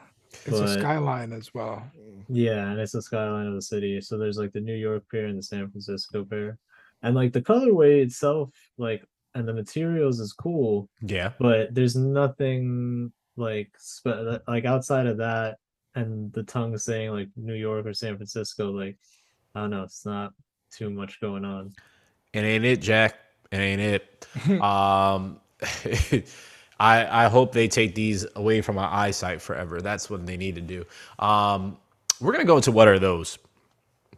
It's 0.47 0.59
a 0.59 0.81
skyline 0.81 1.33
as 1.33 1.55
well. 1.55 1.81
yeah, 2.29 2.71
and 2.73 2.81
it's 2.81 2.91
the 2.93 3.01
skyline 3.03 3.47
of 3.47 3.55
the 3.55 3.63
city. 3.63 4.01
So 4.01 4.19
there's 4.19 4.37
like 4.43 4.53
the 4.53 4.61
New 4.61 4.75
York 4.75 5.05
pair 5.09 5.27
and 5.27 5.39
the 5.39 5.43
San 5.45 5.71
Francisco 5.71 6.25
pair. 6.25 6.59
And 7.03 7.15
like 7.15 7.33
the 7.33 7.41
colorway 7.51 8.03
itself, 8.03 8.51
like 8.77 9.03
and 9.37 9.47
the 9.47 9.55
materials 9.55 10.19
is 10.21 10.33
cool, 10.33 10.89
Yeah. 11.03 11.31
but 11.39 11.73
there's 11.75 11.95
nothing 11.97 13.13
like 13.37 13.71
spe- 13.79 14.41
like 14.49 14.65
outside 14.65 15.07
of 15.07 15.19
that 15.19 15.59
and 15.95 16.33
the 16.33 16.43
tongue 16.43 16.77
saying 16.79 17.11
like 17.11 17.29
New 17.37 17.55
York 17.55 17.87
or 17.87 17.95
San 17.95 18.17
Francisco, 18.17 18.73
like 18.73 18.97
I 19.55 19.61
don't 19.61 19.71
know, 19.71 19.85
it's 19.85 20.05
not 20.05 20.33
too 20.77 20.91
much 20.91 21.21
going 21.21 21.45
on. 21.45 21.73
It 22.33 22.41
ain't 22.41 22.65
it, 22.65 22.81
Jack. 22.81 23.17
It 23.51 23.59
ain't 23.59 23.81
it. 23.81 24.27
um, 24.61 25.41
I 26.81 27.25
I 27.25 27.29
hope 27.29 27.53
they 27.53 27.69
take 27.69 27.95
these 27.95 28.27
away 28.35 28.61
from 28.61 28.79
our 28.79 28.91
eyesight 28.93 29.41
forever. 29.41 29.81
That's 29.81 30.11
what 30.11 30.27
they 30.27 30.37
need 30.37 30.57
to 30.57 30.61
do. 30.61 30.85
Um, 31.19 31.77
we're 32.21 32.33
gonna 32.33 32.45
go 32.45 32.57
into 32.57 32.73
what 32.73 32.89
are 32.89 32.99
those 32.99 33.39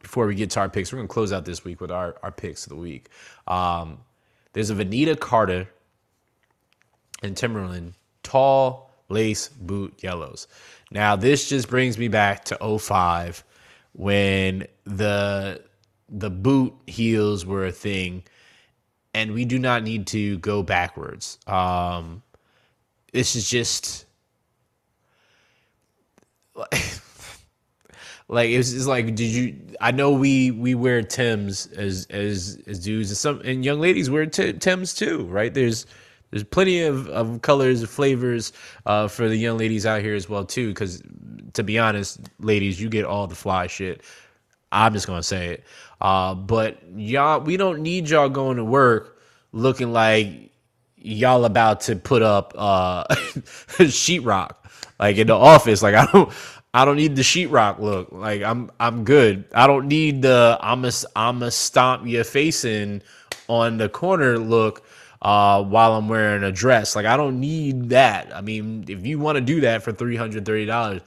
before 0.02 0.26
we 0.26 0.34
get 0.34 0.50
to 0.50 0.60
our 0.60 0.68
picks. 0.68 0.92
We're 0.92 0.98
gonna 0.98 1.08
close 1.08 1.32
out 1.32 1.44
this 1.44 1.64
week 1.64 1.80
with 1.80 1.90
our 1.90 2.16
our 2.22 2.32
picks 2.32 2.64
of 2.64 2.70
the 2.70 2.76
week. 2.76 3.08
Um, 3.46 3.98
there's 4.52 4.70
a 4.70 4.74
Veneda 4.74 5.18
Carter 5.18 5.68
and 7.22 7.36
Timberland 7.36 7.94
tall 8.22 8.90
lace 9.08 9.48
boot 9.48 10.02
yellows. 10.02 10.48
Now 10.90 11.16
this 11.16 11.48
just 11.48 11.68
brings 11.68 11.98
me 11.98 12.08
back 12.08 12.44
to 12.46 12.78
05 12.78 13.44
when 13.92 14.66
the 14.84 15.62
the 16.08 16.30
boot 16.30 16.74
heels 16.86 17.46
were 17.46 17.66
a 17.66 17.72
thing 17.72 18.22
and 19.14 19.32
we 19.32 19.44
do 19.44 19.58
not 19.58 19.82
need 19.82 20.06
to 20.08 20.38
go 20.38 20.62
backwards. 20.62 21.38
Um 21.46 22.22
this 23.12 23.34
is 23.36 23.48
just 23.48 24.06
like 28.28 28.50
it's, 28.50 28.72
it's 28.72 28.86
like 28.86 29.14
did 29.14 29.28
you 29.30 29.56
i 29.80 29.90
know 29.90 30.10
we 30.12 30.50
we 30.50 30.74
wear 30.74 31.02
tims 31.02 31.66
as 31.68 32.06
as 32.10 32.60
as 32.66 32.80
dudes 32.80 33.10
and 33.10 33.16
some 33.18 33.40
and 33.44 33.64
young 33.64 33.80
ladies 33.80 34.10
wear 34.10 34.26
t- 34.26 34.52
tims 34.54 34.94
too 34.94 35.24
right 35.26 35.54
there's 35.54 35.86
there's 36.30 36.44
plenty 36.44 36.82
of, 36.82 37.08
of 37.08 37.40
colors 37.42 37.80
and 37.80 37.88
flavors 37.88 38.52
uh, 38.86 39.06
for 39.08 39.28
the 39.28 39.36
young 39.36 39.56
ladies 39.56 39.86
out 39.86 40.02
here 40.02 40.14
as 40.14 40.28
well 40.28 40.44
too 40.44 40.68
because 40.68 41.02
to 41.54 41.62
be 41.62 41.78
honest 41.78 42.20
ladies 42.40 42.80
you 42.80 42.88
get 42.88 43.04
all 43.04 43.26
the 43.26 43.34
fly 43.34 43.66
shit 43.66 44.02
i'm 44.72 44.92
just 44.92 45.06
gonna 45.06 45.22
say 45.22 45.48
it. 45.50 45.64
Uh, 46.00 46.34
but 46.34 46.78
y'all 46.94 47.40
we 47.40 47.56
don't 47.56 47.80
need 47.80 48.08
y'all 48.08 48.28
going 48.28 48.56
to 48.56 48.64
work 48.64 49.18
looking 49.52 49.92
like 49.92 50.50
y'all 50.96 51.44
about 51.44 51.80
to 51.82 51.96
put 51.96 52.22
up 52.22 52.52
uh 52.56 53.04
sheetrock 53.14 54.56
like 54.98 55.16
in 55.16 55.26
the 55.28 55.36
office. 55.36 55.82
Like 55.82 55.94
i 55.94 56.06
don't 56.12 56.32
i 56.74 56.84
don't 56.84 56.96
need 56.96 57.16
the 57.16 57.22
sheetrock 57.22 57.78
look. 57.78 58.08
Like 58.12 58.42
i'm 58.42 58.70
i'm 58.78 59.04
good. 59.04 59.44
I 59.54 59.66
don't 59.66 59.88
need 59.88 60.22
the 60.22 60.58
i'm 60.60 60.84
a 60.84 60.92
i'm 61.14 61.42
a 61.42 61.50
stomp 61.50 62.06
your 62.06 62.24
face 62.24 62.64
in 62.64 63.02
on 63.48 63.78
the 63.78 63.88
corner 63.88 64.38
look 64.38 64.84
uh 65.22 65.62
while 65.62 65.94
i'm 65.94 66.08
wearing 66.08 66.42
a 66.44 66.52
dress. 66.52 66.94
Like 66.94 67.06
i 67.06 67.16
don't 67.16 67.40
need 67.40 67.90
that. 67.90 68.34
I 68.34 68.42
mean 68.42 68.84
if 68.88 69.06
you 69.06 69.18
want 69.18 69.36
to 69.36 69.40
do 69.42 69.60
that 69.62 69.82
for 69.82 69.92
$330 69.92 71.00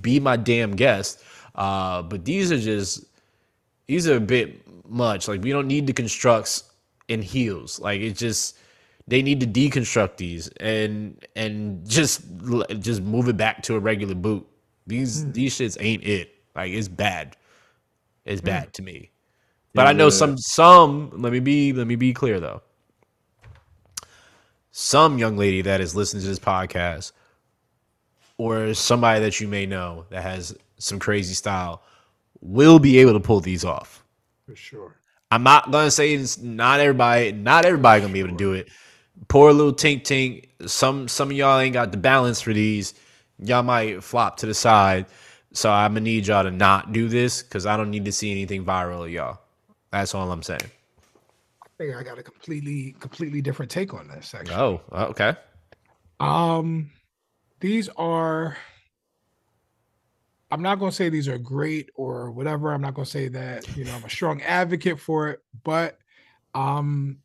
be 0.00 0.20
my 0.20 0.36
damn 0.36 0.76
guest 0.76 1.22
uh 1.60 2.02
but 2.02 2.24
these 2.24 2.50
are 2.50 2.58
just 2.58 3.04
these 3.86 4.08
are 4.08 4.16
a 4.16 4.20
bit 4.20 4.66
much. 4.88 5.28
Like 5.28 5.42
we 5.42 5.50
don't 5.52 5.68
need 5.68 5.86
to 5.88 5.92
construct 5.92 6.62
in 7.08 7.20
heels. 7.22 7.78
Like 7.78 8.00
it 8.00 8.16
just 8.16 8.56
they 9.06 9.20
need 9.22 9.40
to 9.40 9.46
deconstruct 9.46 10.16
these 10.16 10.48
and 10.60 11.22
and 11.36 11.86
just 11.88 12.22
just 12.80 13.02
move 13.02 13.28
it 13.28 13.36
back 13.36 13.62
to 13.64 13.76
a 13.76 13.78
regular 13.78 14.14
boot. 14.14 14.46
These 14.86 15.30
these 15.32 15.54
shits 15.54 15.76
ain't 15.80 16.02
it. 16.04 16.34
Like 16.56 16.72
it's 16.72 16.88
bad. 16.88 17.36
It's 18.24 18.40
bad 18.40 18.72
to 18.74 18.82
me. 18.82 19.10
But 19.74 19.86
I 19.86 19.92
know 19.92 20.06
Yeah. 20.06 20.10
some 20.10 20.38
some 20.38 21.10
let 21.20 21.32
me 21.32 21.40
be 21.40 21.72
let 21.72 21.86
me 21.86 21.96
be 21.96 22.14
clear 22.14 22.40
though. 22.40 22.62
Some 24.72 25.18
young 25.18 25.36
lady 25.36 25.62
that 25.62 25.80
is 25.80 25.94
listening 25.94 26.22
to 26.22 26.28
this 26.28 26.38
podcast 26.38 27.12
or 28.38 28.72
somebody 28.74 29.20
that 29.20 29.40
you 29.40 29.48
may 29.48 29.66
know 29.66 30.06
that 30.10 30.22
has 30.22 30.56
some 30.80 30.98
crazy 30.98 31.34
style 31.34 31.82
will 32.40 32.78
be 32.78 32.98
able 32.98 33.12
to 33.12 33.20
pull 33.20 33.40
these 33.40 33.64
off. 33.64 34.02
For 34.46 34.56
sure. 34.56 34.96
I'm 35.30 35.42
not 35.42 35.70
gonna 35.70 35.90
say 35.90 36.14
it's 36.14 36.38
not 36.38 36.80
everybody, 36.80 37.32
not 37.32 37.64
everybody 37.64 38.00
gonna 38.00 38.12
be 38.12 38.18
able 38.18 38.30
to 38.30 38.36
do 38.36 38.54
it. 38.54 38.68
Poor 39.28 39.52
little 39.52 39.72
tink 39.72 40.02
tink. 40.02 40.48
Some 40.68 41.06
some 41.06 41.30
of 41.30 41.36
y'all 41.36 41.60
ain't 41.60 41.74
got 41.74 41.92
the 41.92 41.98
balance 41.98 42.40
for 42.40 42.52
these. 42.52 42.94
Y'all 43.38 43.62
might 43.62 44.02
flop 44.02 44.38
to 44.38 44.46
the 44.46 44.54
side. 44.54 45.06
So 45.52 45.70
I'm 45.70 45.92
gonna 45.92 46.00
need 46.00 46.26
y'all 46.26 46.42
to 46.42 46.50
not 46.50 46.92
do 46.92 47.08
this 47.08 47.42
because 47.42 47.66
I 47.66 47.76
don't 47.76 47.90
need 47.90 48.04
to 48.06 48.12
see 48.12 48.30
anything 48.30 48.64
viral, 48.64 49.04
of 49.04 49.10
y'all. 49.10 49.38
That's 49.92 50.14
all 50.14 50.30
I'm 50.32 50.42
saying. 50.42 50.60
I 51.62 51.68
think 51.78 51.96
I 51.96 52.02
got 52.02 52.18
a 52.18 52.22
completely 52.22 52.96
completely 52.98 53.40
different 53.40 53.70
take 53.70 53.94
on 53.94 54.08
this 54.08 54.34
actually. 54.34 54.56
Oh, 54.56 54.80
okay. 54.92 55.34
Um, 56.18 56.90
these 57.60 57.88
are. 57.90 58.56
I'm 60.50 60.62
not 60.62 60.78
going 60.78 60.90
to 60.90 60.96
say 60.96 61.08
these 61.08 61.28
are 61.28 61.38
great 61.38 61.90
or 61.94 62.30
whatever. 62.30 62.72
I'm 62.72 62.80
not 62.80 62.94
going 62.94 63.04
to 63.04 63.10
say 63.10 63.28
that 63.28 63.76
you 63.76 63.84
know 63.84 63.94
I'm 63.94 64.04
a 64.04 64.10
strong 64.10 64.42
advocate 64.42 64.98
for 64.98 65.28
it, 65.28 65.40
but 65.64 65.98
um, 66.54 67.18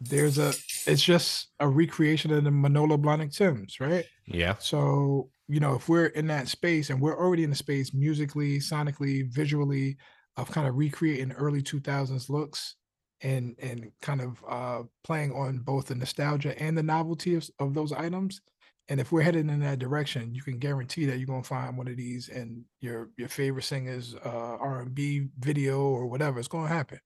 there's 0.00 0.38
a. 0.38 0.52
It's 0.86 1.02
just 1.02 1.48
a 1.60 1.68
recreation 1.68 2.32
of 2.32 2.44
the 2.44 2.50
Manolo 2.50 2.96
Blahnik 2.96 3.34
Tims, 3.34 3.80
right? 3.80 4.04
Yeah. 4.26 4.56
So 4.58 5.30
you 5.48 5.60
know, 5.60 5.74
if 5.74 5.88
we're 5.88 6.06
in 6.06 6.26
that 6.26 6.48
space 6.48 6.90
and 6.90 7.00
we're 7.00 7.18
already 7.18 7.44
in 7.44 7.50
the 7.50 7.56
space 7.56 7.94
musically, 7.94 8.58
sonically, 8.58 9.32
visually, 9.32 9.96
of 10.36 10.50
kind 10.50 10.66
of 10.66 10.76
recreating 10.76 11.32
early 11.32 11.62
2000s 11.62 12.28
looks 12.28 12.76
and 13.22 13.56
and 13.58 13.90
kind 14.02 14.20
of 14.20 14.44
uh 14.46 14.82
playing 15.02 15.32
on 15.32 15.58
both 15.58 15.86
the 15.86 15.94
nostalgia 15.94 16.60
and 16.60 16.76
the 16.76 16.82
novelty 16.82 17.34
of, 17.34 17.48
of 17.58 17.72
those 17.72 17.90
items 17.92 18.42
and 18.88 19.00
if 19.00 19.10
we're 19.10 19.22
headed 19.22 19.48
in 19.48 19.60
that 19.60 19.78
direction 19.78 20.34
you 20.34 20.42
can 20.42 20.58
guarantee 20.58 21.06
that 21.06 21.18
you're 21.18 21.26
going 21.26 21.42
to 21.42 21.48
find 21.48 21.76
one 21.76 21.88
of 21.88 21.96
these 21.96 22.28
in 22.28 22.64
your 22.80 23.10
your 23.16 23.28
favorite 23.28 23.64
singer's 23.64 24.14
uh 24.24 24.56
r&b 24.60 25.28
video 25.38 25.80
or 25.80 26.06
whatever 26.06 26.38
it's 26.38 26.48
going 26.48 26.68
to 26.68 26.74
happen 26.74 27.00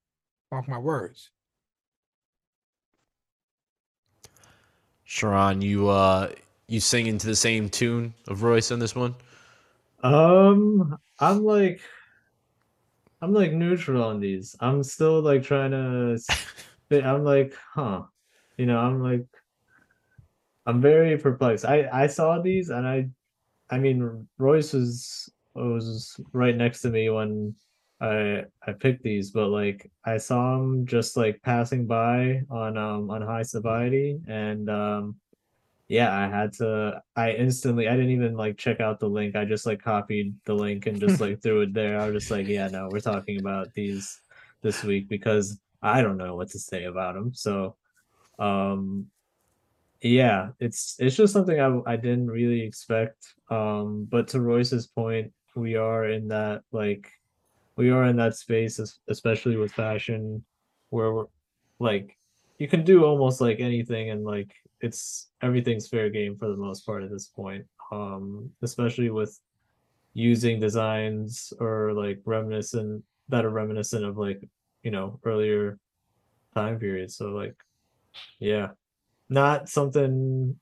mark 0.51 0.69
my 0.69 0.79
words 0.79 1.31
Sharon, 5.11 5.61
you 5.61 5.89
uh 5.89 6.31
you 6.69 6.79
singing 6.79 7.19
to 7.19 7.27
the 7.27 7.35
same 7.35 7.69
tune 7.69 8.15
of 8.29 8.45
Royce 8.45 8.71
on 8.71 8.79
this 8.79 8.95
one? 8.95 9.17
Um, 10.05 10.97
I'm 11.19 11.43
like, 11.43 11.81
I'm 13.21 13.35
like 13.35 13.53
neutral 13.53 14.05
on 14.05 14.21
these. 14.21 14.55
I'm 14.61 14.85
still 14.85 15.21
like 15.21 15.43
trying 15.43 15.73
to. 15.73 16.19
I'm 17.05 17.25
like, 17.25 17.55
huh, 17.75 18.03
you 18.57 18.67
know, 18.67 18.79
I'm 18.79 19.03
like, 19.03 19.27
I'm 20.67 20.81
very 20.81 21.17
perplexed. 21.19 21.65
I 21.65 21.89
I 21.93 22.07
saw 22.07 22.41
these 22.41 22.71
and 22.71 22.87
I, 22.87 23.09
I 23.71 23.79
mean, 23.79 24.29
Royce 24.39 24.73
was 24.73 25.29
was 25.55 26.21
right 26.33 26.57
next 26.57 26.83
to 26.83 26.91
me 26.91 27.11
when 27.11 27.55
I 28.01 28.45
I 28.67 28.73
picked 28.73 29.03
these, 29.03 29.31
but 29.31 29.49
like 29.49 29.91
I 30.05 30.17
saw 30.19 30.57
him 30.57 30.87
just 30.87 31.17
like 31.17 31.41
passing 31.43 31.87
by 31.87 32.43
on 32.51 32.77
um 32.77 33.11
on 33.11 33.23
Highsnobiety 33.23 34.21
and 34.29 34.71
um 34.71 35.17
yeah, 35.91 36.17
I 36.17 36.29
had 36.29 36.53
to. 36.55 37.03
I 37.17 37.33
instantly. 37.33 37.89
I 37.89 37.97
didn't 37.97 38.13
even 38.13 38.37
like 38.37 38.57
check 38.57 38.79
out 38.79 39.01
the 39.01 39.09
link. 39.09 39.35
I 39.35 39.45
just 39.45 39.67
like 39.67 39.83
copied 39.83 40.33
the 40.45 40.55
link 40.55 40.87
and 40.87 41.01
just 41.01 41.21
like 41.21 41.43
threw 41.43 41.63
it 41.63 41.75
there. 41.75 41.99
I 42.01 42.07
was 42.07 42.15
just 42.15 42.31
like, 42.31 42.47
yeah, 42.47 42.69
no, 42.69 42.89
we're 42.93 43.01
talking 43.01 43.41
about 43.41 43.75
these 43.75 44.21
this 44.63 44.85
week 44.85 45.09
because 45.09 45.59
I 45.83 46.01
don't 46.01 46.17
know 46.17 46.37
what 46.37 46.49
to 46.51 46.61
say 46.61 46.85
about 46.85 47.15
them. 47.15 47.35
So, 47.35 47.75
um, 48.39 49.07
yeah, 50.03 50.51
it's 50.61 50.97
it's 50.99 51.17
just 51.17 51.33
something 51.33 51.61
I 51.61 51.93
I 51.93 51.97
didn't 51.97 52.31
really 52.31 52.63
expect. 52.63 53.35
Um, 53.51 54.07
but 54.11 54.29
to 54.29 54.41
Royce's 54.41 54.87
point, 54.87 55.33
we 55.55 55.77
are 55.77 56.07
in 56.07 56.29
that 56.29 56.63
like 56.73 57.11
we 57.77 57.91
are 57.91 58.05
in 58.07 58.17
that 58.17 58.37
space, 58.37 58.81
especially 59.09 59.57
with 59.57 59.73
fashion, 59.73 60.45
where 60.91 61.13
we're 61.13 61.27
like 61.79 62.17
you 62.59 62.69
can 62.69 62.85
do 62.85 63.05
almost 63.05 63.41
like 63.41 63.59
anything 63.61 64.11
and 64.11 64.25
like 64.25 64.53
it's 64.81 65.31
everything's 65.43 65.89
fair 65.89 66.11
game 66.11 66.37
for 66.37 66.49
the 66.49 66.57
most 66.57 66.87
part 66.87 67.03
at 67.03 67.11
this 67.11 67.27
point 67.29 67.65
um 67.91 68.51
especially 68.63 69.11
with 69.11 69.41
using 70.15 70.61
designs 70.61 71.53
or 71.59 71.93
like 71.93 72.21
reminiscent 72.25 73.03
that 73.29 73.45
are 73.45 73.51
reminiscent 73.51 74.05
of 74.05 74.19
like 74.19 74.47
you 74.83 74.91
know 74.91 75.19
earlier 75.25 75.79
time 76.55 76.79
periods 76.79 77.17
so 77.17 77.31
like 77.31 77.57
yeah 78.39 78.69
not 79.31 79.69
something 79.69 80.55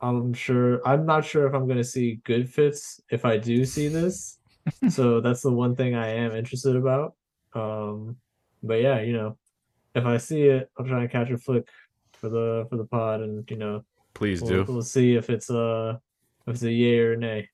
i'm 0.00 0.34
sure 0.34 0.86
i'm 0.86 1.06
not 1.06 1.24
sure 1.24 1.46
if 1.46 1.54
i'm 1.54 1.66
going 1.66 1.78
to 1.78 1.84
see 1.84 2.20
good 2.24 2.48
fits 2.48 3.00
if 3.10 3.24
i 3.24 3.38
do 3.38 3.64
see 3.64 3.88
this 3.88 4.38
so 4.90 5.20
that's 5.20 5.40
the 5.40 5.50
one 5.50 5.74
thing 5.74 5.94
i 5.94 6.08
am 6.08 6.34
interested 6.34 6.76
about 6.76 7.14
um 7.54 8.16
but 8.64 8.80
yeah, 8.80 9.00
you 9.00 9.12
know, 9.12 9.36
if 9.94 10.04
I 10.04 10.16
see 10.16 10.44
it, 10.44 10.70
I'll 10.78 10.86
try 10.86 11.02
and 11.02 11.10
catch 11.10 11.30
a 11.30 11.36
flick 11.36 11.68
for 12.12 12.28
the 12.28 12.66
for 12.70 12.76
the 12.76 12.86
pod, 12.86 13.20
and 13.20 13.48
you 13.50 13.56
know, 13.56 13.84
Please 14.14 14.42
we'll, 14.42 14.64
do. 14.64 14.72
we'll 14.72 14.82
see 14.82 15.14
if 15.14 15.30
it's 15.30 15.50
a 15.50 16.00
if 16.46 16.54
it's 16.54 16.62
a 16.62 16.72
yay 16.72 16.98
or 16.98 17.12
a 17.12 17.16
nay. 17.16 17.48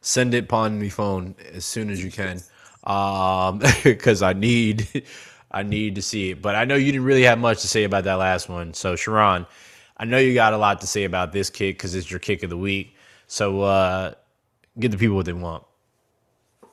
Send 0.00 0.34
it 0.34 0.44
upon 0.44 0.78
me 0.80 0.88
phone 0.88 1.36
as 1.52 1.64
soon 1.64 1.88
as 1.88 2.02
you 2.02 2.10
can, 2.10 2.42
um, 2.84 3.62
because 3.84 4.20
I 4.20 4.32
need 4.32 5.04
I 5.52 5.62
need 5.62 5.94
to 5.96 6.02
see 6.02 6.30
it. 6.30 6.42
But 6.42 6.56
I 6.56 6.64
know 6.64 6.74
you 6.74 6.90
didn't 6.92 7.04
really 7.04 7.22
have 7.22 7.38
much 7.38 7.60
to 7.60 7.68
say 7.68 7.84
about 7.84 8.04
that 8.04 8.14
last 8.14 8.48
one. 8.48 8.74
So 8.74 8.96
Sharon, 8.96 9.46
I 9.98 10.04
know 10.04 10.18
you 10.18 10.34
got 10.34 10.52
a 10.52 10.58
lot 10.58 10.80
to 10.80 10.86
say 10.86 11.04
about 11.04 11.32
this 11.32 11.50
kick 11.50 11.76
because 11.76 11.94
it's 11.94 12.10
your 12.10 12.20
kick 12.20 12.42
of 12.42 12.50
the 12.50 12.56
week. 12.56 12.96
So 13.26 13.60
uh, 13.62 14.14
give 14.78 14.90
the 14.90 14.98
people 14.98 15.16
what 15.16 15.26
they 15.26 15.32
want. 15.32 15.64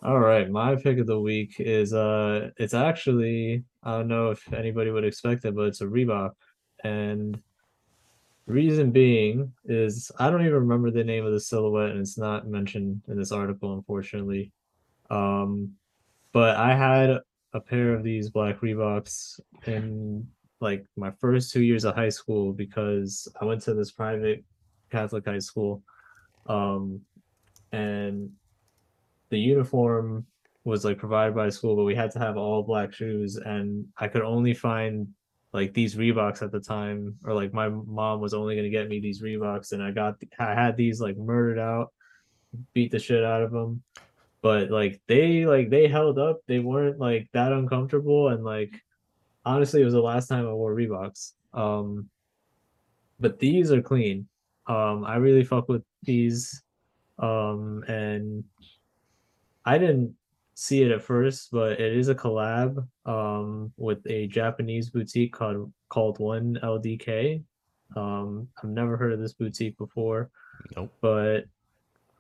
All 0.02 0.20
right, 0.20 0.50
my 0.50 0.76
pick 0.78 0.98
of 0.98 1.08
the 1.08 1.20
week 1.20 1.56
is 1.60 1.94
uh 1.94 2.52
it's 2.56 2.74
actually 2.74 3.66
I 3.84 3.98
don't 3.98 4.08
know 4.08 4.32
if 4.32 4.54
anybody 4.54 4.92
would 4.92 5.04
expect 5.04 5.44
it, 5.44 5.56
but 5.56 5.64
it's 5.64 5.82
a 5.82 5.86
Reebok. 5.86 6.32
And 6.86 7.42
reason 8.46 8.92
being 8.92 9.52
is 9.66 10.10
I 10.18 10.30
don't 10.30 10.42
even 10.42 10.54
remember 10.54 10.90
the 10.90 11.04
name 11.04 11.26
of 11.26 11.34
the 11.34 11.40
silhouette 11.40 11.92
and 11.92 12.00
it's 12.00 12.18
not 12.18 12.48
mentioned 12.48 13.02
in 13.10 13.18
this 13.18 13.34
article, 13.34 13.74
unfortunately. 13.74 14.54
Um 15.10 15.74
but 16.32 16.56
I 16.56 16.76
had 16.76 17.20
a 17.54 17.60
pair 17.60 17.94
of 17.94 18.04
these 18.04 18.30
black 18.30 18.60
Reeboks 18.62 19.40
in 19.66 20.28
like 20.62 20.86
my 20.96 21.12
first 21.20 21.52
two 21.52 21.64
years 21.64 21.86
of 21.86 21.96
high 21.96 22.10
school 22.10 22.54
because 22.54 23.28
I 23.42 23.46
went 23.46 23.62
to 23.64 23.74
this 23.74 23.92
private 23.92 24.44
Catholic 24.92 25.26
high 25.26 25.40
school. 25.40 25.84
Um 26.48 27.02
and 27.72 28.32
the 29.30 29.40
uniform 29.40 30.26
was 30.64 30.86
like 30.86 30.98
provided 30.98 31.36
by 31.36 31.50
school, 31.50 31.76
but 31.76 31.84
we 31.84 31.96
had 31.96 32.12
to 32.12 32.20
have 32.20 32.38
all 32.38 32.64
black 32.64 32.94
shoes, 32.94 33.38
and 33.38 33.86
I 33.98 34.08
could 34.08 34.22
only 34.22 34.54
find 34.54 35.08
like 35.54 35.74
these 35.74 35.96
Reeboks 35.96 36.42
at 36.42 36.52
the 36.52 36.60
time, 36.60 37.16
or 37.24 37.34
like 37.34 37.54
my 37.54 37.70
mom 37.70 38.20
was 38.20 38.34
only 38.34 38.56
gonna 38.56 38.70
get 38.70 38.90
me 38.90 39.00
these 39.00 39.22
Reeboks, 39.22 39.72
and 39.72 39.84
I 39.84 39.92
got 39.92 40.16
I 40.40 40.54
had 40.54 40.78
these 40.78 41.02
like 41.02 41.18
murdered 41.18 41.60
out, 41.60 41.94
beat 42.74 42.92
the 42.92 43.00
shit 43.00 43.24
out 43.24 43.42
of 43.42 43.52
them, 43.52 43.84
but 44.42 44.70
like 44.72 45.02
they 45.08 45.46
like 45.46 45.70
they 45.70 45.88
held 45.88 46.18
up, 46.20 46.40
they 46.48 46.60
weren't 46.60 47.00
like 47.00 47.28
that 47.34 47.52
uncomfortable, 47.52 48.30
and 48.30 48.44
like 48.44 48.74
honestly, 49.46 49.82
it 49.82 49.86
was 49.86 49.94
the 49.94 50.02
last 50.02 50.28
time 50.28 50.48
I 50.48 50.54
wore 50.54 50.76
Reeboks. 50.76 51.34
Um, 51.54 52.10
but 53.20 53.40
these 53.40 53.72
are 53.72 53.82
clean. 53.82 54.28
Um, 54.68 55.04
I 55.06 55.16
really 55.16 55.44
fuck 55.44 55.68
with 55.68 55.84
these. 56.04 56.64
Um, 57.18 57.84
and 57.88 58.44
I 59.66 59.78
didn't 59.78 60.16
see 60.56 60.84
it 60.84 60.92
at 60.92 61.02
first, 61.04 61.50
but 61.52 61.80
it 61.80 61.98
is 61.98 62.08
a 62.10 62.16
collab 62.16 62.86
um 63.06 63.74
with 63.78 64.00
a 64.08 64.28
Japanese 64.28 64.90
boutique 64.90 65.34
called 65.34 65.72
called 65.90 66.20
One 66.20 66.58
LDK. 66.64 67.44
Um, 67.96 68.48
I've 68.62 68.70
never 68.70 68.96
heard 68.96 69.14
of 69.14 69.20
this 69.20 69.34
boutique 69.34 69.78
before, 69.78 70.30
Nope. 70.76 70.94
but 71.02 71.46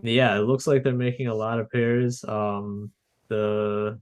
yeah, 0.02 0.38
it 0.38 0.42
looks 0.42 0.68
like 0.68 0.84
they're 0.84 0.94
making 0.94 1.28
a 1.28 1.36
lot 1.36 1.60
of 1.60 1.70
pairs. 1.70 2.24
Um, 2.24 2.92
the 3.28 4.00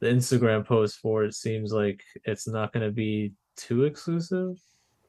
the 0.00 0.06
Instagram 0.06 0.64
post 0.64 0.98
for 0.98 1.24
it 1.24 1.34
seems 1.34 1.72
like 1.72 2.02
it's 2.24 2.48
not 2.48 2.72
going 2.72 2.86
to 2.86 2.92
be 2.92 3.32
too 3.56 3.84
exclusive, 3.84 4.56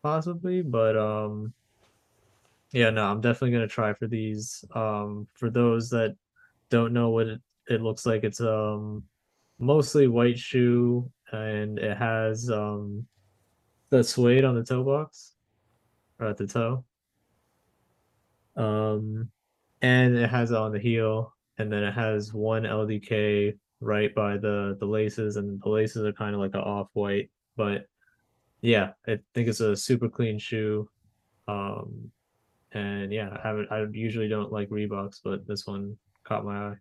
possibly, 0.03 0.61
but 0.61 0.97
um, 0.97 1.53
yeah, 2.73 2.89
no, 2.89 3.05
I'm 3.05 3.21
definitely 3.21 3.51
gonna 3.51 3.67
try 3.67 3.93
for 3.93 4.07
these. 4.07 4.63
Um, 4.73 5.27
for 5.33 5.49
those 5.49 5.89
that 5.89 6.15
don't 6.69 6.93
know 6.93 7.09
what 7.09 7.27
it, 7.27 7.41
it 7.67 7.81
looks 7.81 8.05
like, 8.05 8.23
it's 8.23 8.41
um 8.41 9.03
mostly 9.59 10.07
white 10.07 10.39
shoe 10.39 11.09
and 11.31 11.77
it 11.77 11.95
has 11.95 12.49
um 12.49 13.05
the 13.89 14.03
suede 14.03 14.43
on 14.43 14.55
the 14.55 14.63
toe 14.63 14.83
box 14.83 15.33
or 16.19 16.27
at 16.27 16.37
the 16.37 16.47
toe. 16.47 16.83
Um, 18.55 19.29
and 19.81 20.15
it 20.17 20.29
has 20.29 20.51
it 20.51 20.57
on 20.57 20.71
the 20.71 20.79
heel, 20.79 21.33
and 21.57 21.71
then 21.71 21.83
it 21.83 21.93
has 21.93 22.33
one 22.33 22.63
LDK 22.63 23.57
right 23.79 24.13
by 24.13 24.37
the 24.37 24.77
the 24.79 24.85
laces, 24.85 25.37
and 25.37 25.61
the 25.61 25.69
laces 25.69 26.05
are 26.05 26.13
kind 26.13 26.35
of 26.35 26.41
like 26.41 26.53
an 26.53 26.61
off 26.61 26.89
white, 26.93 27.29
but 27.55 27.85
yeah, 28.61 28.91
I 29.07 29.19
think 29.33 29.47
it's 29.47 29.59
a 29.59 29.75
super 29.75 30.07
clean 30.09 30.37
shoe. 30.39 30.89
Um, 31.47 32.11
and 32.73 33.11
yeah, 33.11 33.29
I 33.43 33.47
haven't. 33.47 33.71
I 33.71 33.85
usually 33.91 34.29
don't 34.29 34.51
like 34.51 34.69
Reeboks, 34.69 35.19
but 35.23 35.47
this 35.47 35.65
one 35.67 35.97
caught 36.23 36.45
my 36.45 36.69
eye. 36.69 36.75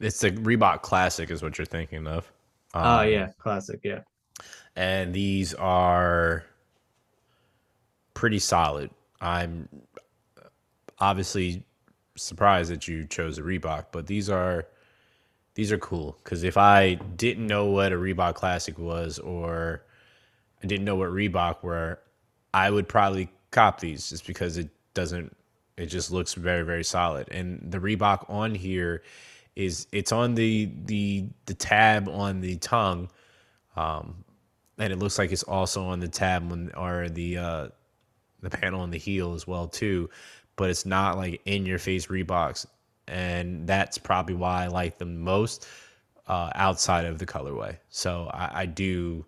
It's 0.00 0.20
the 0.20 0.30
Reebok 0.30 0.82
Classic, 0.82 1.30
is 1.30 1.42
what 1.42 1.58
you're 1.58 1.64
thinking 1.64 2.06
of. 2.06 2.30
Oh 2.74 3.00
Um, 3.00 3.08
yeah, 3.08 3.28
classic. 3.38 3.80
Yeah, 3.84 4.00
and 4.76 5.12
these 5.14 5.54
are 5.54 6.44
pretty 8.14 8.38
solid. 8.38 8.90
I'm 9.20 9.68
obviously 10.98 11.64
surprised 12.18 12.70
that 12.70 12.88
you 12.88 13.06
chose 13.06 13.38
a 13.38 13.42
Reebok, 13.42 13.86
but 13.92 14.06
these 14.06 14.28
are 14.30 14.66
these 15.54 15.72
are 15.72 15.78
cool 15.78 16.16
because 16.22 16.44
if 16.44 16.56
I 16.56 16.94
didn't 16.94 17.46
know 17.46 17.66
what 17.66 17.92
a 17.92 17.96
Reebok 17.96 18.34
Classic 18.34 18.78
was 18.78 19.18
or 19.18 19.82
I 20.62 20.66
didn't 20.66 20.84
know 20.84 20.96
what 20.96 21.10
Reebok 21.10 21.62
were, 21.62 21.98
I 22.54 22.70
would 22.70 22.88
probably 22.88 23.28
cop 23.50 23.80
these 23.80 24.10
just 24.10 24.26
because 24.26 24.56
it 24.56 24.68
doesn't 24.94 25.36
it 25.76 25.86
just 25.86 26.10
looks 26.10 26.34
very 26.34 26.62
very 26.62 26.84
solid. 26.84 27.28
And 27.30 27.72
the 27.72 27.78
Reebok 27.78 28.28
on 28.30 28.54
here 28.54 29.02
is 29.56 29.88
it's 29.90 30.12
on 30.12 30.34
the 30.34 30.70
the 30.84 31.26
the 31.46 31.54
tab 31.54 32.08
on 32.08 32.40
the 32.40 32.56
tongue 32.56 33.10
um 33.76 34.24
and 34.78 34.92
it 34.92 34.96
looks 34.96 35.18
like 35.18 35.32
it's 35.32 35.42
also 35.42 35.84
on 35.86 35.98
the 35.98 36.08
tab 36.08 36.48
when 36.48 36.70
or 36.74 37.08
the 37.08 37.38
uh 37.38 37.68
the 38.40 38.50
panel 38.50 38.80
on 38.80 38.90
the 38.90 38.98
heel 38.98 39.34
as 39.34 39.46
well 39.46 39.66
too 39.66 40.08
but 40.58 40.70
it's 40.70 40.86
not 40.86 41.18
like 41.18 41.42
in 41.46 41.66
your 41.66 41.80
face 41.80 42.08
Reeboks 42.08 42.66
and 43.08 43.68
that's 43.68 43.98
probably 43.98 44.36
why 44.36 44.64
I 44.64 44.68
like 44.68 44.98
them 44.98 45.22
most 45.22 45.68
uh 46.28 46.50
outside 46.56 47.06
of 47.06 47.18
the 47.18 47.26
colorway 47.26 47.78
so 47.90 48.30
I, 48.34 48.62
I 48.62 48.66
do 48.66 49.26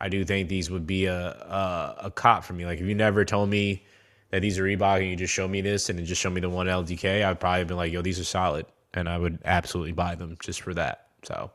I 0.00 0.08
do 0.08 0.24
think 0.24 0.48
these 0.48 0.70
would 0.70 0.86
be 0.86 1.06
a, 1.06 1.28
a 1.30 1.96
a 2.06 2.10
cop 2.10 2.44
for 2.44 2.54
me 2.54 2.66
like 2.66 2.80
if 2.80 2.86
you 2.86 2.94
never 2.96 3.24
told 3.24 3.50
me 3.50 3.84
that 4.30 4.42
these 4.42 4.58
are 4.58 4.64
Reebok 4.64 5.00
and 5.00 5.08
you 5.10 5.16
just 5.16 5.34
show 5.34 5.48
me 5.48 5.62
this 5.62 5.88
and 5.90 5.98
then 5.98 6.06
just 6.06 6.20
show 6.22 6.30
me 6.30 6.40
the 6.40 6.50
one 6.50 6.68
LDK 6.68 7.24
I'd 7.24 7.40
probably 7.40 7.64
been 7.64 7.78
like 7.78 7.92
yo 7.92 8.02
these 8.02 8.20
are 8.20 8.24
solid 8.24 8.66
and 8.94 9.08
I 9.08 9.18
would 9.18 9.40
absolutely 9.44 9.92
buy 9.92 10.16
them 10.16 10.36
just 10.40 10.62
for 10.62 10.74
that 10.74 11.08
so 11.24 11.52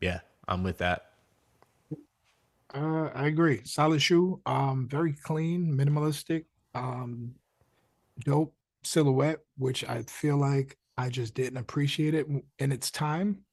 yeah 0.00 0.20
I'm 0.48 0.64
with 0.64 0.78
that 0.78 1.06
Uh, 2.72 3.10
I 3.14 3.26
agree. 3.26 3.62
Solid 3.64 4.02
shoe. 4.02 4.40
Um, 4.46 4.88
very 4.88 5.12
clean, 5.12 5.72
minimalistic. 5.76 6.46
Um, 6.74 7.36
dope 8.20 8.54
silhouette, 8.82 9.40
which 9.58 9.84
I 9.84 10.02
feel 10.02 10.36
like 10.36 10.76
I 10.96 11.08
just 11.08 11.34
didn't 11.34 11.58
appreciate 11.58 12.14
it 12.14 12.26
in 12.58 12.72
its 12.72 12.90
time. 12.90 13.44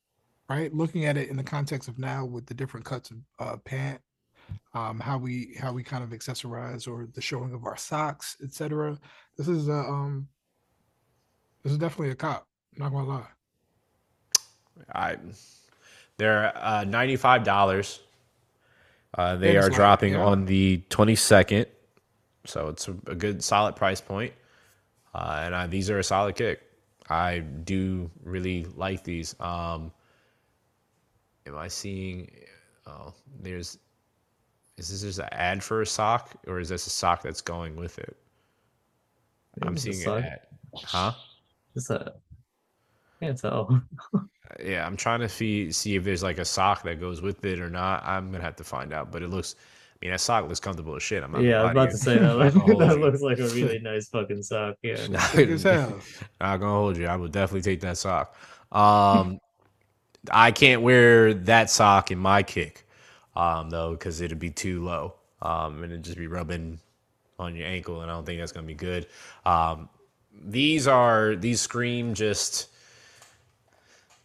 Right, 0.49 0.74
looking 0.74 1.05
at 1.05 1.16
it 1.16 1.30
in 1.30 1.38
the 1.38 1.43
context 1.43 1.88
of 1.88 1.97
now 1.97 2.26
with 2.26 2.45
the 2.45 2.53
different 2.53 2.86
cuts 2.86 3.09
of 3.09 3.18
uh, 3.39 3.55
pant, 3.64 4.01
um, 4.74 4.99
how 4.99 5.18
we 5.18 5.55
how 5.57 5.72
we 5.72 5.82
kind 5.82 6.03
of 6.03 6.09
accessorize 6.09 6.89
or 6.89 7.07
the 7.14 7.22
showing 7.22 7.53
of 7.53 7.66
our 7.66 7.78
socks, 7.78 8.36
etc. 8.43 8.99
This 9.38 9.47
is 9.47 9.70
a 9.70 9.80
um, 9.80 10.28
this 11.64 11.72
is 11.72 11.78
definitely 11.78 12.09
a 12.09 12.16
cop. 12.16 12.47
Not 12.76 12.91
gonna 12.91 13.07
lie. 13.07 13.28
I 14.93 15.16
they're 16.18 16.51
uh, 16.57 16.84
ninety 16.84 17.16
five 17.16 17.43
dollars. 17.45 18.01
Uh, 19.18 19.36
they 19.36 19.57
are 19.57 19.64
like, 19.64 19.74
dropping 19.74 20.14
yeah. 20.14 20.24
on 20.24 20.45
the 20.45 20.82
twenty 20.89 21.16
second, 21.16 21.66
so 22.45 22.68
it's 22.68 22.89
a, 22.89 22.95
a 23.07 23.16
good 23.16 23.43
solid 23.43 23.76
price 23.76 24.01
point. 24.01 24.34
Uh, 25.14 25.41
and 25.43 25.55
I, 25.55 25.68
these 25.68 25.89
are 25.89 25.99
a 25.99 26.03
solid 26.03 26.36
kick. 26.36 26.62
I 27.09 27.39
do 27.39 28.09
really 28.24 28.66
like 28.76 29.03
these. 29.03 29.36
Um, 29.39 29.91
am 31.45 31.57
I 31.57 31.68
seeing? 31.68 32.32
Oh, 32.88 33.14
there's. 33.41 33.78
Is 34.78 34.89
this 34.89 35.01
just 35.01 35.20
an 35.20 35.30
ad 35.32 35.64
for 35.64 35.82
a 35.82 35.86
sock, 35.86 36.32
or 36.47 36.59
is 36.59 36.70
this 36.70 36.88
a 36.88 36.89
sock 36.89 37.22
that's 37.22 37.41
going 37.41 37.76
with 37.76 37.99
it? 37.99 38.16
I'm 39.62 39.78
seeing 39.78 40.03
an 40.07 40.24
ad. 40.24 40.39
Huh? 40.74 41.12
It's 41.76 41.89
a 41.89 42.14
can't 43.22 43.38
tell. 43.38 43.82
Yeah, 44.62 44.86
I'm 44.86 44.97
trying 44.97 45.22
to 45.22 45.30
see 45.30 45.72
see 45.72 45.95
if 45.95 46.03
there's 46.03 46.24
like 46.24 46.38
a 46.38 46.45
sock 46.45 46.84
that 46.84 46.99
goes 46.99 47.22
with 47.22 47.45
it 47.45 47.59
or 47.59 47.70
not. 47.70 48.03
I'm 48.03 48.32
gonna 48.32 48.43
have 48.43 48.57
to 48.57 48.64
find 48.64 48.91
out. 48.91 49.12
But 49.12 49.22
it 49.22 49.30
looks, 49.30 49.55
I 50.02 50.06
mean, 50.06 50.12
that 50.14 50.20
sock 50.20 50.47
looks 50.47 50.60
comfortable 50.60 50.95
as 50.95 51.04
shit. 51.04 51.24
I'm 51.24 51.32
not. 51.32 51.43
yeah, 51.43 51.62
I 51.62 51.74
gonna 51.74 51.74
was 51.74 51.76
lie 51.76 51.84
about 51.84 51.86
to 51.86 51.91
to 51.91 51.97
say 51.97 52.18
that. 52.18 52.36
Like, 52.68 52.78
that 52.80 52.99
looks 52.99 53.22
like 53.22 53.38
a 53.38 53.47
really 53.49 53.80
nice 53.84 54.10
fucking 54.10 54.41
sock. 54.41 54.78
Yeah. 54.82 54.95
Thick 54.95 55.49
as. 55.49 55.64
Not 56.41 56.58
gonna 56.60 56.72
hold 56.72 56.97
you. 56.97 57.06
I 57.06 57.16
would 57.16 57.32
definitely 57.32 57.62
take 57.62 57.82
that 57.82 57.97
sock. 57.99 58.36
Um, 58.72 59.39
I 60.32 60.52
can't 60.52 60.82
wear 60.82 61.36
that 61.36 61.70
sock 61.70 62.10
in 62.10 62.18
my 62.18 62.41
kick, 62.41 62.88
um, 63.36 63.70
though, 63.70 63.91
because 63.91 64.22
it'd 64.22 64.39
be 64.39 64.49
too 64.49 64.84
low, 64.84 65.14
um, 65.41 65.84
and 65.84 65.91
it'd 65.91 66.04
just 66.04 66.18
be 66.18 66.28
rubbing 66.28 66.80
on 67.38 67.56
your 67.56 67.68
ankle, 67.68 68.02
and 68.02 68.10
I 68.10 68.16
don't 68.16 68.26
think 68.26 68.39
that's 68.39 68.52
gonna 68.52 68.66
be 68.66 68.74
good. 68.74 69.06
Um, 69.45 69.88
these 70.43 70.88
are 70.88 71.36
these 71.36 71.62
scream 71.62 72.16
just 72.16 72.70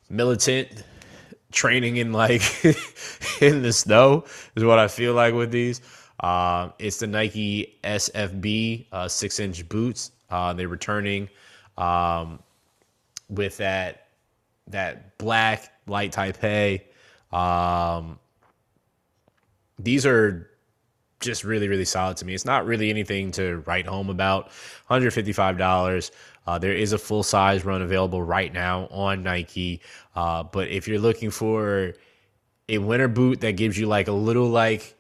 militant 0.09 0.85
training 1.57 1.97
in 1.97 2.13
like 2.13 2.43
in 3.41 3.63
the 3.63 3.73
snow 3.73 4.25
is 4.55 4.63
what 4.63 4.79
I 4.79 4.87
feel 4.87 5.15
like 5.15 5.35
with 5.35 5.51
these. 5.51 5.81
Um, 6.21 6.73
it's 6.79 6.99
the 6.99 7.07
Nike 7.07 7.79
SFB 7.83 8.87
uh, 8.93 9.09
six 9.09 9.41
inch 9.41 9.69
boots. 9.69 10.13
Uh, 10.31 10.53
they're 10.53 10.69
returning 10.69 11.29
um, 11.77 12.39
with 13.29 13.57
that 13.57 14.09
that 14.69 15.19
black 15.19 15.73
light 15.87 16.13
Taipei. 16.13 16.83
Um, 17.33 18.19
these 19.79 20.07
are 20.07 20.51
just 21.21 21.45
really 21.45 21.69
really 21.69 21.85
solid 21.85 22.17
to 22.19 22.25
me. 22.25 22.35
It's 22.35 22.45
not 22.45 22.67
really 22.67 22.91
anything 22.91 23.31
to 23.33 23.63
write 23.67 23.87
home 23.87 24.11
about. 24.11 24.51
Hundred 24.87 25.13
fifty 25.13 25.33
five 25.33 25.59
dollars. 25.59 26.13
Uh, 26.47 26.59
there 26.59 26.73
is 26.73 26.93
a 26.93 26.99
full 26.99 27.23
size 27.23 27.65
run 27.65 27.83
available 27.83 28.23
right 28.23 28.53
now 28.53 28.87
on 28.91 29.23
Nike. 29.23 29.81
Uh, 30.15 30.43
but 30.43 30.69
if 30.69 30.87
you're 30.87 30.99
looking 30.99 31.31
for 31.31 31.95
a 32.69 32.79
winter 32.79 33.09
boot 33.09 33.41
that 33.41 33.53
gives 33.53 33.79
you 33.79 33.87
like 33.87 34.09
a 34.09 34.13
little 34.13 34.49
like 34.49 34.95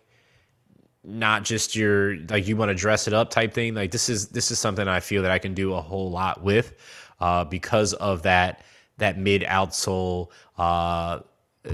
not 1.04 1.44
just 1.44 1.76
your 1.76 2.16
like 2.28 2.48
you 2.48 2.56
want 2.56 2.68
to 2.68 2.74
dress 2.74 3.06
it 3.06 3.14
up 3.14 3.30
type 3.30 3.54
thing 3.54 3.74
like 3.74 3.92
this 3.92 4.08
is 4.08 4.28
this 4.28 4.50
is 4.50 4.58
something 4.58 4.88
i 4.88 4.98
feel 4.98 5.22
that 5.22 5.30
i 5.30 5.38
can 5.38 5.54
do 5.54 5.72
a 5.72 5.80
whole 5.80 6.10
lot 6.10 6.42
with 6.42 6.74
uh, 7.20 7.44
because 7.44 7.92
of 7.94 8.22
that 8.22 8.64
that 8.98 9.16
mid 9.16 9.42
outsole 9.42 10.30
uh, 10.58 11.20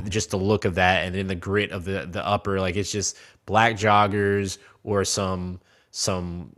just 0.08 0.30
the 0.30 0.36
look 0.36 0.64
of 0.64 0.74
that 0.74 1.04
and 1.04 1.14
then 1.14 1.26
the 1.26 1.34
grit 1.34 1.70
of 1.70 1.84
the 1.84 2.06
the 2.10 2.24
upper 2.26 2.60
like 2.60 2.76
it's 2.76 2.92
just 2.92 3.16
black 3.46 3.74
joggers 3.74 4.58
or 4.84 5.04
some 5.04 5.60
some 5.90 6.54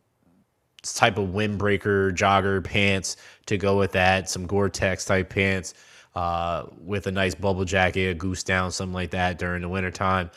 type 0.93 1.19
of 1.19 1.29
windbreaker 1.29 2.13
jogger 2.13 2.63
pants 2.63 3.17
to 3.47 3.57
go 3.57 3.79
with 3.79 3.93
that 3.93 4.29
some 4.29 4.47
gore-tex 4.47 5.05
type 5.05 5.31
pants 5.31 5.75
uh, 6.15 6.67
with 6.81 7.07
a 7.07 7.13
nice 7.13 7.35
bubble 7.35 7.65
jacket 7.65 8.11
a 8.11 8.15
goose 8.15 8.43
down 8.43 8.71
something 8.71 8.95
like 8.95 9.11
that 9.11 9.39
during 9.39 9.63
the 9.63 9.69
wintertime. 9.69 10.31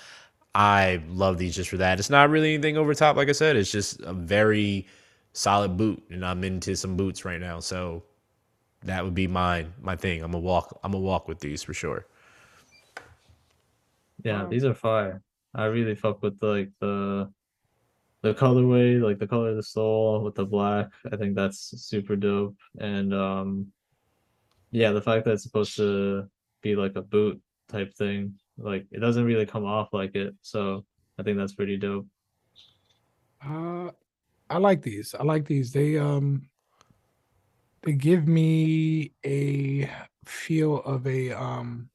I 0.55 1.03
love 1.09 1.37
these 1.37 1.55
just 1.55 1.69
for 1.69 1.77
that. 1.77 1.99
It's 1.99 2.09
not 2.09 2.29
really 2.29 2.53
anything 2.53 2.77
over 2.77 2.93
top 2.93 3.15
like 3.15 3.29
i 3.29 3.33
said 3.33 3.55
it's 3.55 3.71
just 3.71 3.99
a 4.01 4.13
very 4.13 4.87
solid 5.33 5.77
boot 5.77 6.01
and 6.09 6.25
i'm 6.25 6.43
into 6.43 6.75
some 6.75 6.97
boots 6.97 7.23
right 7.23 7.39
now 7.39 7.59
so 7.59 8.01
that 8.83 9.03
would 9.03 9.15
be 9.15 9.27
my 9.27 9.65
my 9.81 9.95
thing. 9.95 10.23
I'm 10.23 10.31
gonna 10.31 10.43
walk 10.43 10.79
i'm 10.83 10.91
gonna 10.91 11.03
walk 11.03 11.27
with 11.27 11.39
these 11.39 11.63
for 11.63 11.73
sure. 11.73 12.05
Yeah, 14.23 14.45
these 14.49 14.65
are 14.65 14.73
fire. 14.73 15.21
I 15.53 15.65
really 15.65 15.95
fuck 15.95 16.21
with 16.21 16.37
like 16.41 16.69
the 16.79 17.31
the 18.21 18.33
colorway, 18.33 19.01
like 19.01 19.19
the 19.19 19.27
color 19.27 19.49
of 19.49 19.55
the 19.55 19.63
sole 19.63 20.23
with 20.23 20.35
the 20.35 20.45
black. 20.45 20.87
I 21.11 21.15
think 21.15 21.35
that's 21.35 21.79
super 21.81 22.15
dope. 22.15 22.55
And 22.79 23.13
um 23.13 23.67
yeah, 24.71 24.91
the 24.91 25.01
fact 25.01 25.25
that 25.25 25.31
it's 25.31 25.43
supposed 25.43 25.75
to 25.77 26.27
be 26.61 26.75
like 26.75 26.95
a 26.95 27.01
boot 27.01 27.41
type 27.69 27.93
thing, 27.93 28.33
like 28.57 28.85
it 28.91 28.99
doesn't 28.99 29.23
really 29.23 29.45
come 29.45 29.65
off 29.65 29.93
like 29.93 30.15
it. 30.15 30.35
So 30.41 30.85
I 31.17 31.23
think 31.23 31.37
that's 31.37 31.53
pretty 31.53 31.77
dope. 31.77 32.07
Uh, 33.45 33.91
I 34.49 34.57
like 34.57 34.81
these. 34.81 35.15
I 35.17 35.23
like 35.23 35.45
these. 35.45 35.71
They 35.71 35.97
um 35.97 36.49
they 37.83 37.93
give 37.93 38.27
me 38.27 39.13
a 39.25 39.89
feel 40.25 40.79
of 40.79 41.05
a 41.07 41.31
um 41.31 41.89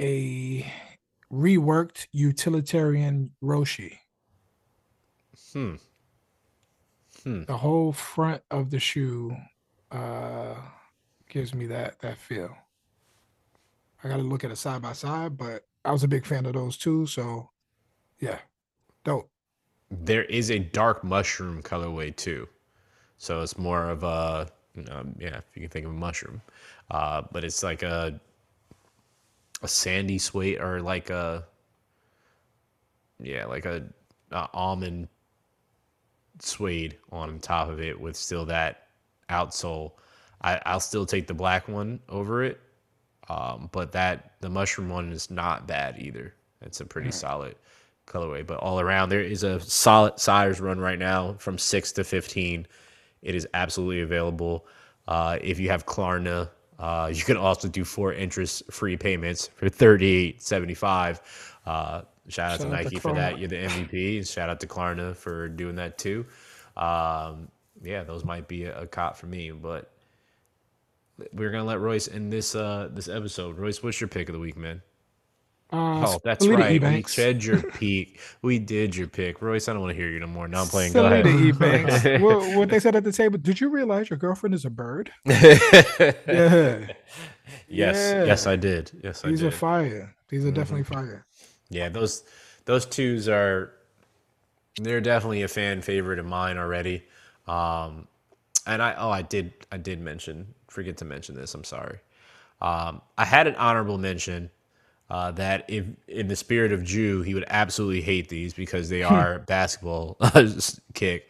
a 0.00 0.66
reworked 1.32 2.06
utilitarian 2.12 3.30
Roshe. 3.42 3.98
Hmm 5.52 5.76
The 7.46 7.56
whole 7.58 7.92
front 7.92 8.42
of 8.50 8.70
the 8.70 8.80
shoe 8.80 9.36
uh 9.92 10.56
gives 11.28 11.54
me 11.54 11.66
that 11.66 12.00
that 12.00 12.18
feel. 12.18 12.56
I 14.04 14.08
got 14.08 14.16
to 14.18 14.22
look 14.22 14.44
at 14.44 14.50
it 14.50 14.56
side 14.56 14.82
by 14.82 14.92
side, 14.92 15.36
but 15.38 15.66
I 15.84 15.92
was 15.92 16.02
a 16.04 16.08
big 16.08 16.26
fan 16.26 16.46
of 16.46 16.52
those 16.54 16.76
too. 16.76 17.06
So, 17.06 17.50
yeah, 18.20 18.40
dope. 19.04 19.30
there 19.90 20.24
is 20.24 20.50
a 20.50 20.58
dark 20.58 21.04
mushroom 21.04 21.62
colorway 21.62 22.14
too 22.14 22.48
so 23.18 23.42
it's 23.42 23.58
more 23.58 23.90
of 23.90 24.02
a 24.04 24.48
um, 24.90 25.14
yeah 25.18 25.38
if 25.38 25.44
you 25.54 25.62
can 25.62 25.70
think 25.70 25.86
of 25.86 25.92
a 25.92 25.94
mushroom 25.94 26.42
uh, 26.90 27.22
but 27.32 27.44
it's 27.44 27.62
like 27.62 27.82
a 27.82 28.20
a 29.62 29.68
sandy 29.68 30.18
suede 30.18 30.60
or 30.60 30.80
like 30.80 31.10
a 31.10 31.44
yeah 33.20 33.44
like 33.46 33.64
a, 33.64 33.84
a 34.30 34.48
almond 34.52 35.08
suede 36.46 36.96
on 37.10 37.38
top 37.38 37.68
of 37.68 37.80
it 37.80 37.98
with 37.98 38.16
still 38.16 38.44
that 38.46 38.88
outsole. 39.30 39.92
I, 40.40 40.60
i'll 40.66 40.80
still 40.80 41.06
take 41.06 41.26
the 41.26 41.34
black 41.34 41.68
one 41.68 42.00
over 42.08 42.42
it 42.42 42.60
um, 43.28 43.68
but 43.72 43.92
that 43.92 44.32
the 44.40 44.50
mushroom 44.50 44.88
one 44.88 45.12
is 45.12 45.30
not 45.30 45.66
bad 45.68 45.98
either. 45.98 46.34
It's 46.60 46.80
a 46.80 46.86
pretty 46.86 47.10
solid 47.12 47.56
colorway 48.06 48.44
but 48.46 48.58
all 48.58 48.80
around 48.80 49.08
there 49.08 49.20
is 49.20 49.44
a 49.44 49.60
solid 49.60 50.18
size 50.18 50.60
run 50.60 50.80
right 50.80 50.98
now 50.98 51.34
from 51.38 51.56
6 51.56 51.92
to 51.92 52.04
15 52.04 52.66
it 53.22 53.34
is 53.34 53.46
absolutely 53.54 54.00
available. 54.02 54.66
Uh, 55.06 55.38
if 55.40 55.60
you 55.60 55.68
have 55.70 55.86
klarna 55.86 56.48
uh, 56.78 57.10
you 57.14 57.22
can 57.22 57.36
also 57.36 57.68
do 57.68 57.84
four 57.84 58.12
interest 58.12 58.64
free 58.70 58.96
payments 58.96 59.48
for 59.54 59.70
38.75 59.70 61.20
uh, 61.66 62.02
shout 62.28 62.52
out 62.52 62.58
Shout 62.60 62.70
to 62.70 62.74
out 62.74 62.78
to 62.78 62.84
nike 62.84 62.98
for 62.98 63.12
that 63.14 63.38
you're 63.38 63.48
the 63.48 63.56
mvp 63.56 64.32
shout 64.32 64.48
out 64.48 64.60
to 64.60 64.66
klarna 64.66 65.16
for 65.16 65.48
doing 65.48 65.76
that 65.76 65.98
too 65.98 66.24
um, 66.76 67.48
yeah 67.82 68.04
those 68.04 68.24
might 68.24 68.46
be 68.48 68.64
a, 68.64 68.82
a 68.82 68.86
cop 68.86 69.16
for 69.16 69.26
me 69.26 69.50
but 69.50 69.90
we're 71.34 71.50
gonna 71.50 71.64
let 71.64 71.80
royce 71.80 72.08
end 72.08 72.32
this 72.32 72.54
uh 72.54 72.88
this 72.92 73.08
episode 73.08 73.58
royce 73.58 73.82
what's 73.82 74.00
your 74.00 74.08
pick 74.08 74.28
of 74.28 74.32
the 74.34 74.38
week 74.40 74.56
man 74.56 74.80
Uh, 75.72 76.04
Oh, 76.06 76.20
that's 76.22 76.44
Salita 76.44 76.58
right. 76.58 76.82
We 76.82 77.02
said 77.04 77.42
your 77.42 77.62
peak. 77.80 78.20
We 78.42 78.58
did 78.58 78.94
your 78.94 79.06
pick. 79.08 79.40
Royce, 79.40 79.68
I 79.68 79.72
don't 79.72 79.80
want 79.80 79.92
to 79.92 79.96
hear 79.96 80.10
you 80.10 80.20
no 80.20 80.26
more. 80.26 80.46
Now 80.46 80.60
I'm 80.62 80.66
playing. 80.68 80.92
Go 80.92 81.04
Salita 81.04 81.24
ahead. 81.24 81.54
Ebanks. 81.54 82.20
what, 82.24 82.58
what 82.58 82.68
they 82.68 82.78
said 82.78 82.94
at 82.94 83.04
the 83.04 83.12
table. 83.12 83.38
Did 83.38 83.58
you 83.58 83.70
realize 83.70 84.10
your 84.10 84.18
girlfriend 84.18 84.54
is 84.54 84.66
a 84.66 84.70
bird? 84.70 85.10
yes. 85.24 86.22
Yeah, 87.68 88.24
Yes, 88.24 88.44
Yeah. 88.46 88.52
I 88.52 88.56
did. 88.56 88.90
Yes, 89.02 89.24
I 89.24 89.28
these 89.30 89.40
did. 89.40 89.48
are 89.48 89.50
fire. 89.56 90.14
These 90.28 90.44
are 90.44 90.48
Mm-hmm. 90.48 90.56
definitely 90.56 90.84
fire. 90.84 91.24
Yeah, 91.72 91.88
those 91.88 92.24
those 92.64 92.86
twos 92.86 93.28
are 93.28 93.72
they're 94.80 95.00
definitely 95.00 95.42
a 95.42 95.48
fan 95.48 95.82
favorite 95.82 96.18
of 96.18 96.26
mine 96.26 96.58
already. 96.58 97.04
Um 97.46 98.08
and 98.66 98.82
I 98.82 98.94
oh 98.96 99.10
I 99.10 99.22
did 99.22 99.52
I 99.70 99.78
did 99.78 100.00
mention 100.00 100.54
forget 100.68 100.96
to 100.98 101.04
mention 101.04 101.34
this, 101.34 101.54
I'm 101.54 101.64
sorry. 101.64 101.98
Um 102.60 103.02
I 103.18 103.24
had 103.24 103.46
an 103.46 103.56
honorable 103.56 103.98
mention 103.98 104.50
uh, 105.12 105.30
that 105.30 105.66
if 105.68 105.84
in 106.08 106.26
the 106.26 106.36
spirit 106.36 106.72
of 106.72 106.82
Jew, 106.82 107.20
he 107.20 107.34
would 107.34 107.44
absolutely 107.48 108.00
hate 108.00 108.30
these 108.30 108.54
because 108.54 108.88
they 108.88 109.02
are 109.02 109.40
basketball 109.40 110.16
kick. 110.94 111.28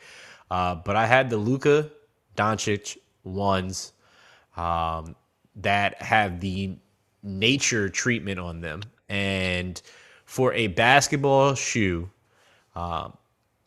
Uh, 0.53 0.76
but 0.76 0.95
I 0.95 1.05
had 1.05 1.30
the 1.30 1.36
Luka 1.36 1.90
Doncic 2.36 2.97
ones 3.24 3.93
um, 4.57 5.16
that 5.57 6.01
have 6.01 6.40
the 6.40 6.76
nature 7.24 7.88
treatment 7.88 8.38
on 8.38 8.61
them, 8.61 8.82
and 9.09 9.82
for 10.33 10.55
a 10.55 10.66
basketball 10.68 11.55
shoe, 11.55 12.09
um, 12.74 13.12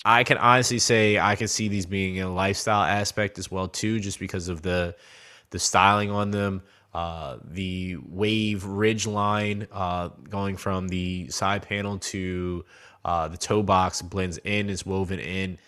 I 0.03 0.23
can 0.23 0.39
honestly 0.39 0.79
say 0.79 1.19
I 1.19 1.35
can 1.35 1.47
see 1.47 1.67
these 1.67 1.85
being 1.85 2.19
a 2.19 2.27
lifestyle 2.27 2.81
aspect 2.81 3.37
as 3.37 3.51
well 3.51 3.67
too, 3.67 3.99
just 3.99 4.17
because 4.17 4.47
of 4.47 4.63
the 4.63 4.95
the 5.51 5.59
styling 5.59 6.09
on 6.09 6.31
them, 6.31 6.63
uh, 6.91 7.37
the 7.43 7.97
wave 8.09 8.65
ridge 8.65 9.05
line 9.05 9.67
uh, 9.71 10.07
going 10.27 10.57
from 10.57 10.87
the 10.87 11.29
side 11.29 11.61
panel 11.61 11.99
to 11.99 12.65
uh, 13.05 13.27
the 13.27 13.37
toe 13.37 13.61
box 13.61 14.01
blends 14.01 14.39
in, 14.39 14.67
is 14.67 14.87
woven 14.87 15.19
in. 15.19 15.59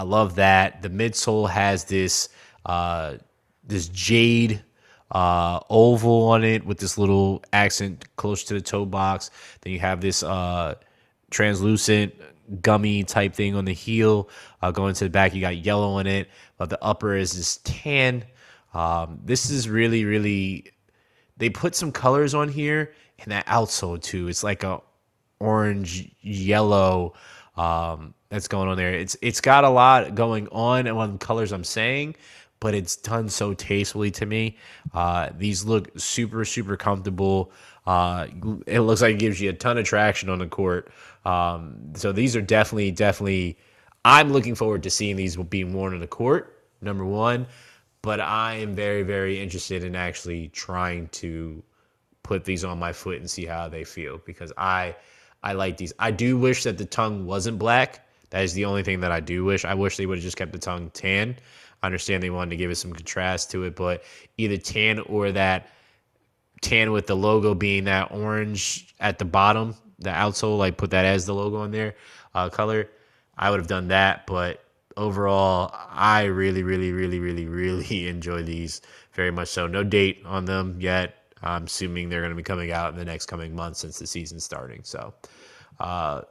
I 0.00 0.02
love 0.02 0.34
that. 0.34 0.82
The 0.82 0.90
midsole 0.90 1.48
has 1.48 1.84
this 1.84 2.28
uh, 2.66 3.18
this 3.62 3.86
jade 3.86 4.64
uh, 5.10 5.60
oval 5.68 6.28
on 6.28 6.44
it 6.44 6.64
with 6.64 6.78
this 6.78 6.96
little 6.98 7.42
accent 7.52 8.04
close 8.16 8.44
to 8.44 8.54
the 8.54 8.60
toe 8.60 8.84
box. 8.84 9.30
Then 9.60 9.72
you 9.72 9.78
have 9.80 10.00
this 10.00 10.22
uh, 10.22 10.76
translucent 11.30 12.14
gummy 12.62 13.04
type 13.04 13.34
thing 13.34 13.54
on 13.54 13.64
the 13.64 13.72
heel 13.72 14.28
uh, 14.62 14.70
going 14.70 14.94
to 14.94 15.04
the 15.04 15.10
back. 15.10 15.34
You 15.34 15.40
got 15.40 15.56
yellow 15.56 15.92
on 15.92 16.06
it, 16.06 16.28
but 16.58 16.70
the 16.70 16.82
upper 16.82 17.14
is 17.14 17.32
this 17.32 17.58
tan. 17.64 18.24
Um, 18.74 19.20
this 19.24 19.50
is 19.50 19.68
really, 19.68 20.04
really. 20.04 20.66
They 21.36 21.50
put 21.50 21.74
some 21.74 21.90
colors 21.90 22.34
on 22.34 22.48
here 22.48 22.92
and 23.18 23.32
that 23.32 23.46
outsole 23.46 24.00
too. 24.00 24.28
It's 24.28 24.44
like 24.44 24.62
a 24.62 24.80
orange 25.38 26.10
yellow 26.20 27.14
um, 27.56 28.14
that's 28.28 28.48
going 28.48 28.68
on 28.68 28.76
there. 28.76 28.94
It's 28.94 29.16
it's 29.22 29.40
got 29.40 29.64
a 29.64 29.70
lot 29.70 30.14
going 30.14 30.48
on 30.48 30.86
and 30.86 30.96
on 30.96 31.12
the 31.12 31.18
colors 31.18 31.52
I'm 31.52 31.64
saying, 31.64 32.16
but 32.60 32.74
it's 32.74 32.96
done 32.96 33.28
so 33.28 33.54
tastefully 33.54 34.10
to 34.12 34.26
me. 34.26 34.56
Uh, 34.92 35.30
these 35.36 35.64
look 35.64 35.90
super 35.98 36.44
super 36.44 36.76
comfortable. 36.76 37.50
Uh, 37.86 38.26
it 38.66 38.80
looks 38.80 39.02
like 39.02 39.14
it 39.14 39.18
gives 39.18 39.40
you 39.40 39.50
a 39.50 39.54
ton 39.54 39.78
of 39.78 39.84
traction 39.84 40.28
on 40.28 40.38
the 40.38 40.46
court. 40.46 40.92
Um, 41.24 41.92
so 41.94 42.12
these 42.12 42.36
are 42.36 42.42
definitely 42.42 42.90
definitely. 42.92 43.58
I'm 44.04 44.32
looking 44.32 44.54
forward 44.54 44.82
to 44.84 44.90
seeing 44.90 45.16
these 45.16 45.36
being 45.36 45.72
worn 45.74 45.94
on 45.94 46.00
the 46.00 46.06
court. 46.06 46.56
Number 46.82 47.04
one, 47.04 47.46
but 48.02 48.20
I 48.20 48.54
am 48.54 48.74
very 48.74 49.02
very 49.02 49.40
interested 49.40 49.84
in 49.84 49.96
actually 49.96 50.48
trying 50.48 51.08
to 51.08 51.62
put 52.22 52.44
these 52.44 52.64
on 52.64 52.78
my 52.78 52.92
foot 52.92 53.18
and 53.18 53.28
see 53.28 53.44
how 53.44 53.68
they 53.68 53.84
feel 53.84 54.20
because 54.24 54.52
I 54.56 54.94
I 55.42 55.54
like 55.54 55.76
these. 55.76 55.92
I 55.98 56.10
do 56.10 56.38
wish 56.38 56.64
that 56.64 56.78
the 56.78 56.84
tongue 56.84 57.26
wasn't 57.26 57.58
black. 57.58 58.06
That 58.30 58.44
is 58.44 58.52
the 58.54 58.64
only 58.66 58.82
thing 58.82 59.00
that 59.00 59.10
I 59.10 59.20
do 59.20 59.44
wish. 59.44 59.64
I 59.64 59.74
wish 59.74 59.96
they 59.96 60.06
would 60.06 60.18
have 60.18 60.22
just 60.22 60.36
kept 60.36 60.52
the 60.52 60.58
tongue 60.58 60.90
tan. 60.90 61.36
I 61.82 61.86
understand 61.86 62.22
they 62.22 62.30
wanted 62.30 62.50
to 62.50 62.56
give 62.56 62.70
it 62.70 62.76
some 62.76 62.92
contrast 62.92 63.50
to 63.52 63.64
it, 63.64 63.76
but 63.76 64.02
either 64.36 64.56
tan 64.56 64.98
or 65.00 65.32
that 65.32 65.68
tan 66.60 66.92
with 66.92 67.06
the 67.06 67.16
logo 67.16 67.54
being 67.54 67.84
that 67.84 68.10
orange 68.12 68.94
at 69.00 69.18
the 69.18 69.24
bottom, 69.24 69.74
the 69.98 70.10
outsole, 70.10 70.58
like 70.58 70.76
put 70.76 70.90
that 70.90 71.04
as 71.04 71.26
the 71.26 71.34
logo 71.34 71.56
on 71.56 71.70
there, 71.70 71.94
uh, 72.34 72.48
color. 72.48 72.88
I 73.36 73.50
would 73.50 73.60
have 73.60 73.66
done 73.68 73.88
that, 73.88 74.26
but 74.26 74.62
overall, 74.96 75.74
I 75.90 76.24
really, 76.24 76.62
really, 76.62 76.92
really, 76.92 77.18
really, 77.18 77.46
really 77.46 78.08
enjoy 78.08 78.42
these 78.42 78.82
very 79.12 79.30
much 79.30 79.48
so. 79.48 79.66
No 79.66 79.82
date 79.82 80.22
on 80.26 80.44
them 80.44 80.76
yet. 80.78 81.14
I'm 81.42 81.64
assuming 81.64 82.10
they're 82.10 82.20
going 82.20 82.32
to 82.32 82.36
be 82.36 82.42
coming 82.42 82.70
out 82.70 82.92
in 82.92 82.98
the 82.98 83.04
next 83.04 83.26
coming 83.26 83.56
months 83.56 83.80
since 83.80 83.98
the 83.98 84.06
season's 84.06 84.44
starting. 84.44 84.80
So, 84.84 85.14
uh, 85.78 86.22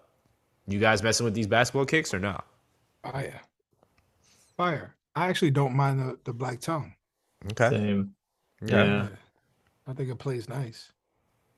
you 0.67 0.79
guys 0.79 1.01
messing 1.01 1.23
with 1.23 1.33
these 1.33 1.47
basketball 1.47 1.85
kicks 1.85 2.13
or 2.13 2.19
not? 2.19 2.45
Fire. 3.01 3.41
Fire. 4.55 4.93
I 5.15 5.27
actually 5.27 5.51
don't 5.51 5.75
mind 5.75 5.99
the, 5.99 6.19
the 6.23 6.33
black 6.33 6.59
tongue. 6.59 6.93
Okay. 7.51 7.69
Same. 7.69 8.13
Okay. 8.63 8.75
Yeah. 8.75 9.07
I 9.87 9.93
think 9.93 10.09
it 10.09 10.19
plays 10.19 10.47
nice. 10.47 10.91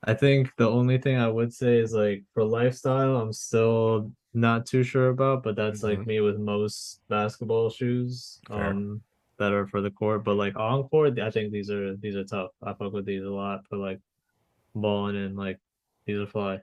I 0.03 0.13
think 0.13 0.51
the 0.57 0.69
only 0.69 0.97
thing 0.97 1.17
I 1.17 1.27
would 1.27 1.53
say 1.53 1.77
is 1.77 1.93
like 1.93 2.23
for 2.33 2.43
lifestyle, 2.43 3.17
I'm 3.17 3.33
still 3.33 4.11
not 4.33 4.65
too 4.65 4.83
sure 4.83 5.09
about, 5.09 5.43
but 5.43 5.55
that's 5.55 5.83
like 5.83 5.99
Mhm. 5.99 6.07
me 6.07 6.19
with 6.21 6.39
most 6.39 7.01
basketball 7.07 7.69
shoes 7.69 8.39
Fair. 8.47 8.71
um 8.71 9.01
that 9.37 9.53
are 9.53 9.67
for 9.67 9.81
the 9.81 9.91
court. 9.91 10.23
But 10.23 10.35
like 10.35 10.55
on 10.55 10.87
court, 10.89 11.19
I 11.19 11.29
think 11.29 11.51
these 11.51 11.69
are 11.69 11.95
these 11.97 12.15
are 12.15 12.23
tough. 12.23 12.51
I 12.63 12.73
fuck 12.73 12.93
with 12.93 13.05
these 13.05 13.23
a 13.23 13.29
lot 13.29 13.67
for 13.67 13.77
like 13.77 13.99
balling 14.73 15.17
and 15.17 15.35
like 15.37 15.59
these 16.05 16.17
are 16.19 16.27
fly. 16.27 16.61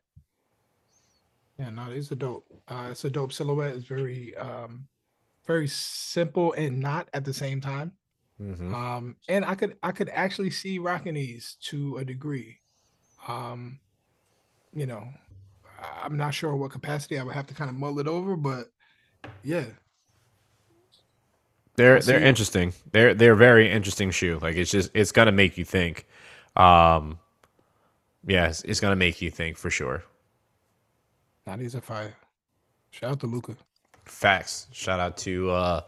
Yeah, 1.58 1.70
no, 1.70 1.92
these 1.92 2.10
are 2.12 2.14
dope. 2.16 2.46
Uh, 2.68 2.88
it's 2.92 3.04
a 3.04 3.10
dope 3.10 3.32
silhouette. 3.32 3.74
It's 3.74 3.84
very, 3.84 4.36
um, 4.36 4.86
very 5.48 5.68
simple 5.68 6.54
and 6.54 6.80
not 6.80 7.10
at 7.14 7.26
the 7.26 7.34
same 7.34 7.60
time. 7.62 7.94
Mhm. 8.40 8.72
Um, 8.72 9.16
and 9.28 9.44
I 9.44 9.56
could, 9.56 9.78
I 9.82 9.92
could 9.92 10.10
actually 10.10 10.50
see 10.50 10.78
rocking 10.80 11.14
these 11.14 11.56
to 11.70 11.98
a 11.98 12.06
degree. 12.06 12.60
Um, 13.28 13.80
you 14.74 14.86
know, 14.86 15.08
I'm 16.02 16.16
not 16.16 16.34
sure 16.34 16.56
what 16.56 16.72
capacity 16.72 17.18
I 17.18 17.24
would 17.24 17.34
have 17.34 17.46
to 17.48 17.54
kind 17.54 17.70
of 17.70 17.76
mull 17.76 18.00
it 18.00 18.08
over, 18.08 18.36
but 18.36 18.68
yeah, 19.42 19.66
They're 21.76 22.02
they're 22.02 22.20
interesting. 22.20 22.74
They're 22.92 23.14
they're 23.14 23.36
very 23.36 23.70
interesting 23.70 24.10
shoe. 24.10 24.38
Like 24.42 24.56
it's 24.56 24.70
just 24.70 24.90
it's 24.94 25.12
gonna 25.12 25.32
make 25.32 25.56
you 25.56 25.64
think. 25.64 26.06
Um, 26.56 27.20
yes, 28.26 28.62
it's 28.64 28.80
gonna 28.80 28.96
make 28.96 29.20
you 29.22 29.30
think 29.30 29.56
for 29.56 29.70
sure. 29.70 30.04
now 31.46 31.56
these 31.56 31.74
are 31.74 31.80
fire. 31.80 32.16
Shout 32.90 33.12
out 33.12 33.20
to 33.20 33.26
Luka. 33.26 33.56
Facts. 34.10 34.66
Shout 34.72 35.00
out 35.00 35.16
to 35.18 35.50
uh, 35.50 35.80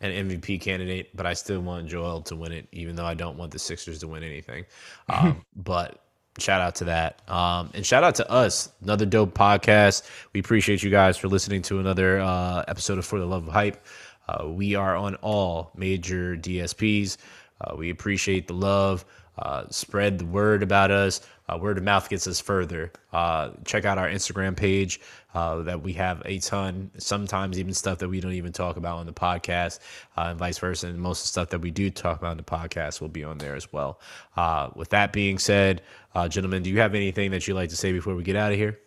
an 0.00 0.28
MVP 0.28 0.60
candidate, 0.60 1.14
but 1.16 1.26
I 1.26 1.34
still 1.34 1.60
want 1.60 1.88
Joel 1.88 2.22
to 2.22 2.36
win 2.36 2.52
it, 2.52 2.68
even 2.72 2.96
though 2.96 3.06
I 3.06 3.14
don't 3.14 3.36
want 3.36 3.52
the 3.52 3.58
Sixers 3.58 3.98
to 4.00 4.08
win 4.08 4.22
anything. 4.22 4.64
Um, 5.08 5.44
but 5.54 6.00
shout 6.38 6.60
out 6.60 6.74
to 6.76 6.84
that. 6.84 7.22
Um, 7.30 7.70
and 7.74 7.86
shout 7.86 8.02
out 8.02 8.16
to 8.16 8.28
us, 8.30 8.70
another 8.82 9.06
dope 9.06 9.34
podcast. 9.34 10.02
We 10.32 10.40
appreciate 10.40 10.82
you 10.82 10.90
guys 10.90 11.16
for 11.16 11.28
listening 11.28 11.62
to 11.62 11.78
another 11.78 12.18
uh, 12.18 12.64
episode 12.66 12.98
of 12.98 13.04
For 13.04 13.20
the 13.20 13.24
Love 13.24 13.46
of 13.46 13.52
Hype. 13.52 13.84
Uh, 14.28 14.48
we 14.48 14.74
are 14.74 14.96
on 14.96 15.14
all 15.16 15.70
major 15.76 16.36
DSPs. 16.36 17.16
Uh, 17.60 17.76
we 17.76 17.90
appreciate 17.90 18.48
the 18.48 18.54
love. 18.54 19.04
Uh, 19.38 19.64
spread 19.70 20.18
the 20.18 20.26
word 20.26 20.62
about 20.62 20.90
us. 20.90 21.20
Uh, 21.48 21.58
word 21.58 21.78
of 21.78 21.84
mouth 21.84 22.08
gets 22.08 22.26
us 22.26 22.40
further. 22.40 22.92
Uh, 23.12 23.50
check 23.64 23.84
out 23.84 23.98
our 23.98 24.08
Instagram 24.08 24.56
page 24.56 25.00
uh, 25.34 25.62
that 25.62 25.82
we 25.82 25.92
have 25.92 26.22
a 26.24 26.38
ton, 26.38 26.90
sometimes 26.98 27.58
even 27.58 27.72
stuff 27.72 27.98
that 27.98 28.08
we 28.08 28.20
don't 28.20 28.32
even 28.32 28.52
talk 28.52 28.76
about 28.76 28.98
on 28.98 29.06
the 29.06 29.12
podcast, 29.12 29.78
uh, 30.16 30.28
and 30.30 30.38
vice 30.38 30.58
versa. 30.58 30.88
And 30.88 30.98
most 30.98 31.20
of 31.20 31.24
the 31.24 31.28
stuff 31.28 31.50
that 31.50 31.60
we 31.60 31.70
do 31.70 31.90
talk 31.90 32.18
about 32.18 32.32
on 32.32 32.36
the 32.36 32.42
podcast 32.42 33.00
will 33.00 33.08
be 33.08 33.22
on 33.22 33.38
there 33.38 33.54
as 33.54 33.72
well. 33.72 34.00
Uh, 34.36 34.70
with 34.74 34.90
that 34.90 35.12
being 35.12 35.38
said, 35.38 35.82
uh, 36.14 36.28
gentlemen, 36.28 36.62
do 36.62 36.70
you 36.70 36.80
have 36.80 36.94
anything 36.94 37.30
that 37.30 37.46
you'd 37.46 37.54
like 37.54 37.70
to 37.70 37.76
say 37.76 37.92
before 37.92 38.14
we 38.14 38.22
get 38.22 38.36
out 38.36 38.52
of 38.52 38.58
here? 38.58 38.78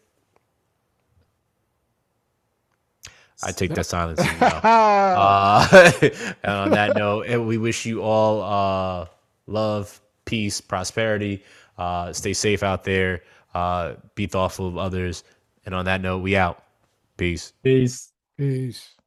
I 3.44 3.52
take 3.52 3.74
that 3.76 3.86
silence. 3.86 4.20
as. 4.20 4.28
Uh, 4.64 5.92
and 6.44 6.54
on 6.54 6.72
that 6.72 6.96
note, 6.96 7.28
we 7.46 7.58
wish 7.58 7.86
you 7.86 8.02
all 8.02 8.42
uh, 8.42 9.06
love, 9.48 10.02
peace, 10.26 10.60
prosperity. 10.62 11.44
Uh, 11.80 12.14
stay 12.14 12.34
safe 12.34 12.62
out 12.62 12.84
there. 12.84 13.24
Uh, 13.56 13.96
be 14.14 14.28
thoughtful 14.28 14.68
of 14.68 14.78
others. 14.78 15.24
And 15.66 15.74
on 15.74 15.86
that 15.86 16.02
note, 16.02 16.20
we 16.20 16.36
out. 16.36 16.64
Peace. 17.18 17.54
Peace. 17.64 18.12
Peace. 18.38 18.99